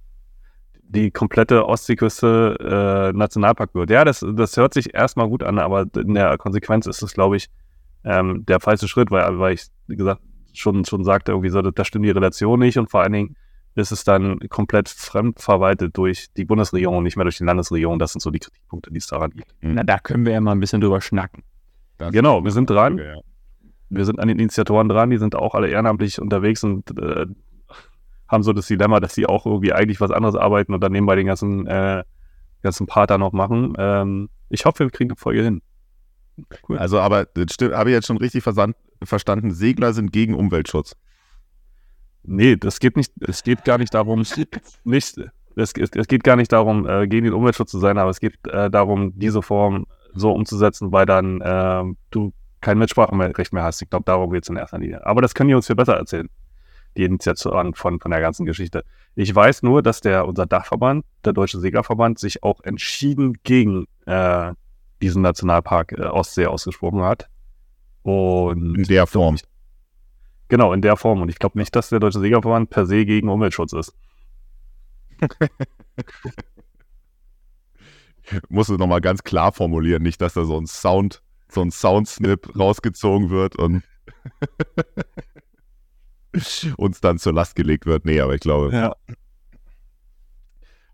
Die 0.87 1.11
komplette 1.11 1.65
Ostseeküste 1.65 3.11
äh, 3.13 3.17
Nationalpark 3.17 3.73
wird. 3.73 3.89
Ja, 3.89 4.05
das, 4.05 4.25
das 4.35 4.57
hört 4.57 4.73
sich 4.73 4.93
erstmal 4.93 5.27
gut 5.27 5.43
an, 5.43 5.59
aber 5.59 5.85
in 5.95 6.13
der 6.13 6.37
Konsequenz 6.37 6.85
ist 6.85 7.01
es, 7.01 7.13
glaube 7.13 7.37
ich, 7.37 7.49
ähm, 8.03 8.45
der 8.45 8.59
falsche 8.59 8.87
Schritt, 8.87 9.09
weil, 9.11 9.39
weil 9.39 9.53
ich, 9.53 9.67
wie 9.87 9.95
gesagt, 9.95 10.21
schon, 10.53 10.85
schon 10.85 11.03
sagte, 11.03 11.31
irgendwie 11.31 11.49
so, 11.49 11.61
da 11.61 11.85
stimmt 11.85 12.05
die 12.05 12.11
Relation 12.11 12.59
nicht 12.59 12.77
und 12.77 12.91
vor 12.91 13.01
allen 13.01 13.13
Dingen 13.13 13.35
ist 13.75 13.91
es 13.91 14.03
dann 14.03 14.39
komplett 14.49 14.87
fremdverwaltet 14.87 15.97
durch 15.97 16.27
die 16.37 16.45
Bundesregierung 16.45 16.97
und 16.97 17.03
nicht 17.03 17.17
mehr 17.17 17.23
durch 17.23 17.37
die 17.37 17.43
Landesregierung. 17.43 17.97
Das 17.97 18.11
sind 18.11 18.21
so 18.21 18.29
die 18.29 18.39
Kritikpunkte, 18.39 18.91
die 18.91 18.99
es 18.99 19.07
daran 19.07 19.31
gibt. 19.31 19.47
Na, 19.61 19.83
da 19.83 19.97
können 19.97 20.25
wir 20.25 20.33
ja 20.33 20.41
mal 20.41 20.51
ein 20.51 20.59
bisschen 20.59 20.79
drüber 20.79 21.01
schnacken. 21.01 21.43
Das 21.97 22.11
Genau, 22.11 22.43
wir 22.43 22.51
sind 22.51 22.69
dran. 22.69 22.99
Ja. 22.99 23.15
Wir 23.89 24.05
sind 24.05 24.19
an 24.19 24.27
den 24.27 24.39
Initiatoren 24.39 24.89
dran, 24.89 25.09
die 25.09 25.17
sind 25.17 25.35
auch 25.35 25.55
alle 25.55 25.69
ehrenamtlich 25.69 26.19
unterwegs 26.19 26.63
und 26.63 26.97
äh, 26.99 27.25
haben 28.27 28.43
so 28.43 28.53
das 28.53 28.67
Dilemma, 28.67 28.99
dass 28.99 29.13
sie 29.13 29.25
auch 29.25 29.45
irgendwie 29.45 29.73
eigentlich 29.73 30.01
was 30.01 30.11
anderes 30.11 30.35
arbeiten 30.35 30.73
und 30.73 30.81
dann 30.81 30.91
nebenbei 30.91 31.15
den 31.15 31.27
ganzen, 31.27 31.67
äh, 31.67 32.03
ganzen 32.61 32.87
Part 32.87 33.09
da 33.09 33.17
noch 33.17 33.31
machen. 33.33 33.73
Ähm, 33.77 34.29
ich 34.49 34.65
hoffe, 34.65 34.79
wir 34.85 34.89
kriegen 34.91 35.11
eine 35.11 35.17
Folge 35.17 35.43
hin. 35.43 35.61
Cool. 36.67 36.77
Also, 36.77 36.99
aber 36.99 37.25
das 37.25 37.53
stimmt, 37.53 37.75
habe 37.75 37.89
ich 37.89 37.93
jetzt 37.93 38.07
schon 38.07 38.17
richtig 38.17 38.43
versan- 38.43 38.75
verstanden. 39.03 39.51
Segler 39.51 39.93
sind 39.93 40.11
gegen 40.11 40.33
Umweltschutz. 40.33 40.95
Nee, 42.23 42.55
das 42.55 42.79
geht 42.79 42.95
nicht, 42.95 43.11
es 43.19 43.43
geht 43.43 43.65
gar 43.65 43.77
nicht 43.77 43.93
darum, 43.93 44.19
nicht, 44.83 45.17
es, 45.55 45.73
es, 45.73 45.89
es 45.93 46.07
geht 46.07 46.23
gar 46.23 46.35
nicht 46.37 46.51
darum, 46.51 46.87
äh, 46.87 47.07
gegen 47.07 47.25
den 47.25 47.33
Umweltschutz 47.33 47.71
zu 47.71 47.79
sein, 47.79 47.97
aber 47.97 48.09
es 48.09 48.19
geht 48.19 48.35
äh, 48.47 48.71
darum, 48.71 49.11
diese 49.19 49.41
Form 49.41 49.85
so 50.13 50.31
umzusetzen, 50.31 50.91
weil 50.91 51.05
dann 51.05 51.41
ähm, 51.43 51.97
du 52.11 52.33
kein 52.61 52.77
Mitspracherecht 52.77 53.51
mehr 53.51 53.63
hast. 53.63 53.81
Ich 53.81 53.89
glaube, 53.89 54.05
darum 54.05 54.31
geht 54.31 54.43
es 54.43 54.49
in 54.49 54.55
erster 54.55 54.79
Linie. 54.79 55.05
Aber 55.05 55.21
das 55.21 55.33
können 55.33 55.49
die 55.49 55.55
uns 55.55 55.67
viel 55.67 55.75
besser 55.75 55.95
erzählen, 55.97 56.29
die 56.97 57.03
Initiatoren 57.03 57.73
von, 57.73 57.99
von 57.99 58.11
der 58.11 58.21
ganzen 58.21 58.45
Geschichte. 58.45 58.83
Ich 59.15 59.33
weiß 59.33 59.63
nur, 59.63 59.81
dass 59.83 60.01
der, 60.01 60.27
unser 60.27 60.45
Dachverband, 60.45 61.05
der 61.25 61.33
Deutsche 61.33 61.59
Seglerverband, 61.59 62.19
sich 62.19 62.43
auch 62.43 62.61
entschieden 62.63 63.37
gegen 63.43 63.87
äh, 64.05 64.53
diesen 65.01 65.21
Nationalpark 65.21 65.93
äh, 65.93 66.03
Ostsee 66.05 66.45
ausgesprochen 66.47 67.01
hat. 67.03 67.29
Und 68.03 68.75
In 68.77 68.83
der 68.83 69.07
Form. 69.07 69.37
Genau, 70.49 70.73
in 70.73 70.81
der 70.81 70.97
Form. 70.97 71.21
Und 71.21 71.29
ich 71.29 71.39
glaube 71.39 71.57
nicht, 71.57 71.75
dass 71.75 71.89
der 71.89 71.99
Deutsche 71.99 72.19
Seglerverband 72.19 72.69
per 72.69 72.85
se 72.85 73.05
gegen 73.05 73.29
Umweltschutz 73.29 73.73
ist. 73.73 73.95
Muss 78.49 78.69
es 78.69 78.77
nochmal 78.77 79.01
ganz 79.01 79.23
klar 79.23 79.51
formulieren, 79.51 80.01
nicht, 80.03 80.21
dass 80.21 80.33
da 80.33 80.45
so 80.45 80.57
ein 80.57 80.65
Sound, 80.65 81.21
so 81.49 81.61
ein 81.61 81.71
Soundsnip 81.71 82.57
rausgezogen 82.57 83.29
wird 83.29 83.57
und 83.57 83.83
uns 86.77 87.01
dann 87.01 87.17
zur 87.17 87.33
Last 87.33 87.55
gelegt 87.55 87.85
wird. 87.85 88.05
Nee, 88.05 88.19
aber 88.19 88.33
ich 88.35 88.41
glaube, 88.41 88.71
Ja. 88.73 88.95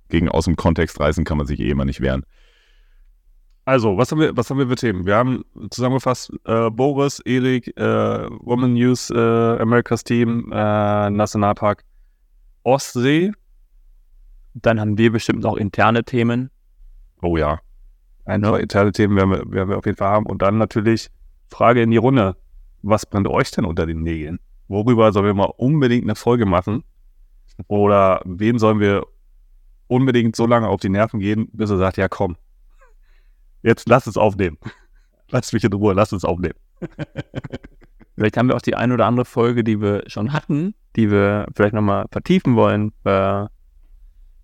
gegen 0.09 0.29
aus 0.29 0.45
dem 0.45 0.55
Kontext 0.55 0.99
reißen 0.99 1.23
kann 1.23 1.37
man 1.37 1.47
sich 1.47 1.59
eh 1.59 1.69
immer 1.69 1.85
nicht 1.85 2.01
wehren. 2.01 2.23
Also, 3.65 3.97
was 3.97 4.11
haben 4.11 4.19
wir, 4.19 4.35
was 4.35 4.49
haben 4.49 4.57
wir 4.57 4.67
für 4.67 4.75
Themen? 4.75 5.05
Wir 5.05 5.15
haben 5.15 5.45
zusammengefasst 5.69 6.31
äh, 6.45 6.71
Boris, 6.71 7.19
Erik, 7.19 7.67
äh, 7.77 7.81
Woman 8.41 8.73
News, 8.73 9.11
äh, 9.11 9.15
America's 9.17 10.03
Team, 10.03 10.51
äh, 10.51 11.09
Nationalpark 11.11 11.83
Ostsee. 12.63 13.31
Dann 14.55 14.79
haben 14.79 14.97
wir 14.97 15.11
bestimmt 15.11 15.43
noch 15.43 15.55
interne 15.55 16.03
Themen. 16.03 16.49
Oh 17.21 17.37
ja. 17.37 17.59
Ein, 18.25 18.41
Ja. 18.43 18.49
zwei 18.49 18.59
interne 18.61 18.91
Themen 18.91 19.15
werden 19.15 19.29
wir, 19.31 19.51
werden 19.51 19.69
wir 19.69 19.77
auf 19.77 19.85
jeden 19.85 19.97
Fall 19.97 20.09
haben. 20.09 20.25
Und 20.25 20.41
dann 20.41 20.57
natürlich 20.57 21.09
Frage 21.49 21.83
in 21.83 21.91
die 21.91 21.97
Runde. 21.97 22.35
Was 22.81 23.05
brennt 23.05 23.27
euch 23.27 23.51
denn 23.51 23.65
unter 23.65 23.85
den 23.85 24.01
Nägeln? 24.01 24.39
Worüber 24.69 25.11
sollen 25.11 25.25
wir 25.25 25.33
mal 25.33 25.51
unbedingt 25.57 26.05
eine 26.05 26.15
Folge 26.15 26.45
machen? 26.45 26.83
Oder 27.67 28.21
wen 28.23 28.59
sollen 28.59 28.79
wir 28.79 29.05
unbedingt 29.87 30.35
so 30.35 30.45
lange 30.45 30.69
auf 30.69 30.79
die 30.79 30.89
Nerven 30.89 31.19
gehen, 31.19 31.49
bis 31.51 31.71
er 31.71 31.77
sagt, 31.77 31.97
ja 31.97 32.07
komm, 32.07 32.37
jetzt 33.63 33.89
lass 33.89 34.07
es 34.07 34.15
aufnehmen. 34.15 34.57
Lass 35.31 35.53
mich 35.53 35.63
in 35.63 35.73
Ruhe, 35.73 35.93
lass 35.93 36.11
es 36.11 36.25
aufnehmen. 36.25 36.55
Vielleicht 38.15 38.35
haben 38.35 38.47
wir 38.47 38.55
auch 38.55 38.61
die 38.61 38.75
ein 38.75 38.91
oder 38.91 39.05
andere 39.05 39.25
Folge, 39.25 39.63
die 39.63 39.79
wir 39.79 40.03
schon 40.07 40.33
hatten, 40.33 40.73
die 40.95 41.09
wir 41.11 41.45
vielleicht 41.55 41.73
nochmal 41.73 42.05
vertiefen 42.11 42.55
wollen, 42.55 42.91
äh, 43.05 43.45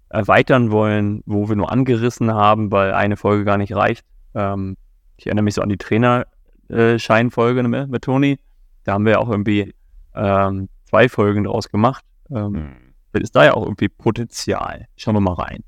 erweitern 0.09 0.71
wollen, 0.71 1.23
wo 1.25 1.49
wir 1.49 1.55
nur 1.55 1.71
angerissen 1.71 2.31
haben, 2.33 2.71
weil 2.71 2.93
eine 2.93 3.17
Folge 3.17 3.43
gar 3.43 3.57
nicht 3.57 3.75
reicht. 3.75 4.05
Ähm, 4.33 4.77
ich 5.17 5.25
erinnere 5.25 5.43
mich 5.43 5.55
so 5.55 5.61
an 5.61 5.69
die 5.69 5.77
Trainerscheinfolge 5.77 7.63
mit, 7.63 7.89
mit 7.89 8.03
Toni. 8.03 8.39
Da 8.85 8.93
haben 8.93 9.05
wir 9.05 9.19
auch 9.19 9.29
irgendwie 9.29 9.73
ähm, 10.15 10.69
zwei 10.85 11.09
Folgen 11.09 11.43
draus 11.43 11.69
gemacht. 11.69 12.03
Ähm, 12.29 12.75
Vielleicht 13.11 13.23
ist 13.23 13.35
da 13.35 13.45
ja 13.45 13.53
auch 13.53 13.63
irgendwie 13.63 13.87
Potenzial. 13.87 14.87
Schauen 14.97 15.15
wir 15.15 15.21
mal 15.21 15.35
rein. 15.35 15.63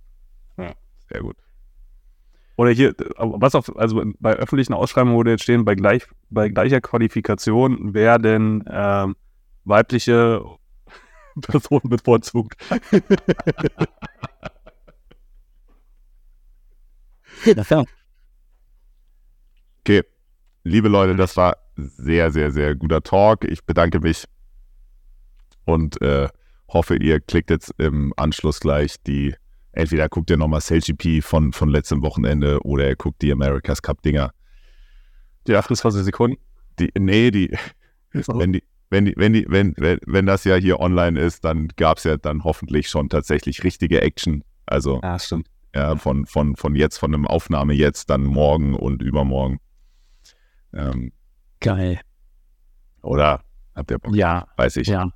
Sehr 1.09 1.21
gut. 1.21 1.37
Oder 2.57 2.71
hier, 2.71 2.93
was 3.17 3.55
auf, 3.55 3.73
also 3.77 4.03
bei 4.19 4.33
öffentlichen 4.33 4.73
Ausschreibungen 4.73 5.15
würde 5.15 5.31
jetzt 5.31 5.43
stehen, 5.43 5.63
bei, 5.63 5.75
gleich, 5.75 6.07
bei 6.29 6.49
gleicher 6.49 6.81
Qualifikation 6.81 7.93
werden 7.93 8.63
ähm, 8.69 9.15
weibliche 9.63 10.43
Personen 11.41 11.89
bevorzugt. 11.89 12.55
Okay, 19.81 20.03
liebe 20.63 20.89
Leute, 20.89 21.15
das 21.15 21.37
war 21.37 21.57
sehr, 21.75 22.31
sehr, 22.31 22.51
sehr 22.51 22.75
guter 22.75 23.03
Talk. 23.03 23.45
Ich 23.45 23.63
bedanke 23.63 23.99
mich 23.99 24.25
und 25.67 26.01
äh, 26.01 26.29
hoffe, 26.69 26.95
ihr 26.95 27.19
klickt 27.19 27.49
jetzt 27.49 27.73
im 27.77 28.13
Anschluss 28.17 28.59
gleich 28.59 28.95
die, 29.05 29.35
entweder 29.73 30.09
guckt 30.09 30.29
ihr 30.29 30.37
nochmal 30.37 30.61
SailGP 30.61 31.21
von, 31.23 31.53
von 31.53 31.69
letztem 31.69 32.01
Wochenende 32.01 32.59
oder 32.63 32.87
ihr 32.87 32.95
guckt 32.95 33.21
die 33.21 33.31
America's 33.31 33.81
Cup 33.81 34.01
Dinger. 34.01 34.31
Die 35.45 35.55
28 35.55 36.03
Sekunden. 36.03 36.37
Die, 36.79 36.91
nee, 36.97 37.31
die, 37.31 37.57
wenn 38.11 38.53
die, 38.53 38.63
wenn 38.89 39.05
die, 39.05 39.13
wenn 39.17 39.33
die, 39.33 39.45
wenn, 39.49 39.73
wenn, 39.77 39.99
wenn 40.05 40.25
das 40.25 40.43
ja 40.45 40.55
hier 40.55 40.79
online 40.79 41.19
ist, 41.19 41.43
dann 41.43 41.67
gab 41.75 41.97
es 41.97 42.05
ja 42.05 42.17
dann 42.17 42.43
hoffentlich 42.43 42.87
schon 42.89 43.09
tatsächlich 43.09 43.63
richtige 43.63 44.01
Action. 44.01 44.43
Also 44.65 44.99
Ja, 45.03 45.19
stimmt. 45.19 45.47
ja, 45.75 45.95
von, 45.97 46.25
von, 46.25 46.55
von 46.55 46.75
jetzt, 46.75 46.97
von 46.97 47.13
einem 47.13 47.27
Aufnahme 47.27 47.73
jetzt, 47.73 48.09
dann 48.09 48.23
morgen 48.23 48.73
und 48.73 49.01
übermorgen. 49.01 49.59
Ähm, 50.73 51.11
Geil. 51.59 51.99
Oder 53.01 53.41
habt 53.75 53.91
ihr 53.91 53.99
Bock? 53.99 54.15
Ja, 54.15 54.47
Weiß 54.57 54.77
ich. 54.77 54.87
ja. 54.87 55.09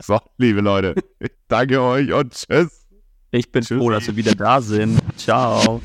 So, 0.00 0.20
liebe 0.38 0.60
Leute, 0.60 0.94
ich 1.20 1.30
danke 1.48 1.80
euch 1.80 2.12
und 2.12 2.32
tschüss. 2.32 2.86
Ich 3.30 3.50
bin 3.50 3.62
froh, 3.62 3.90
dass 3.90 4.06
wir 4.06 4.16
wieder 4.16 4.34
da 4.34 4.60
sind. 4.60 5.00
Ciao. 5.16 5.80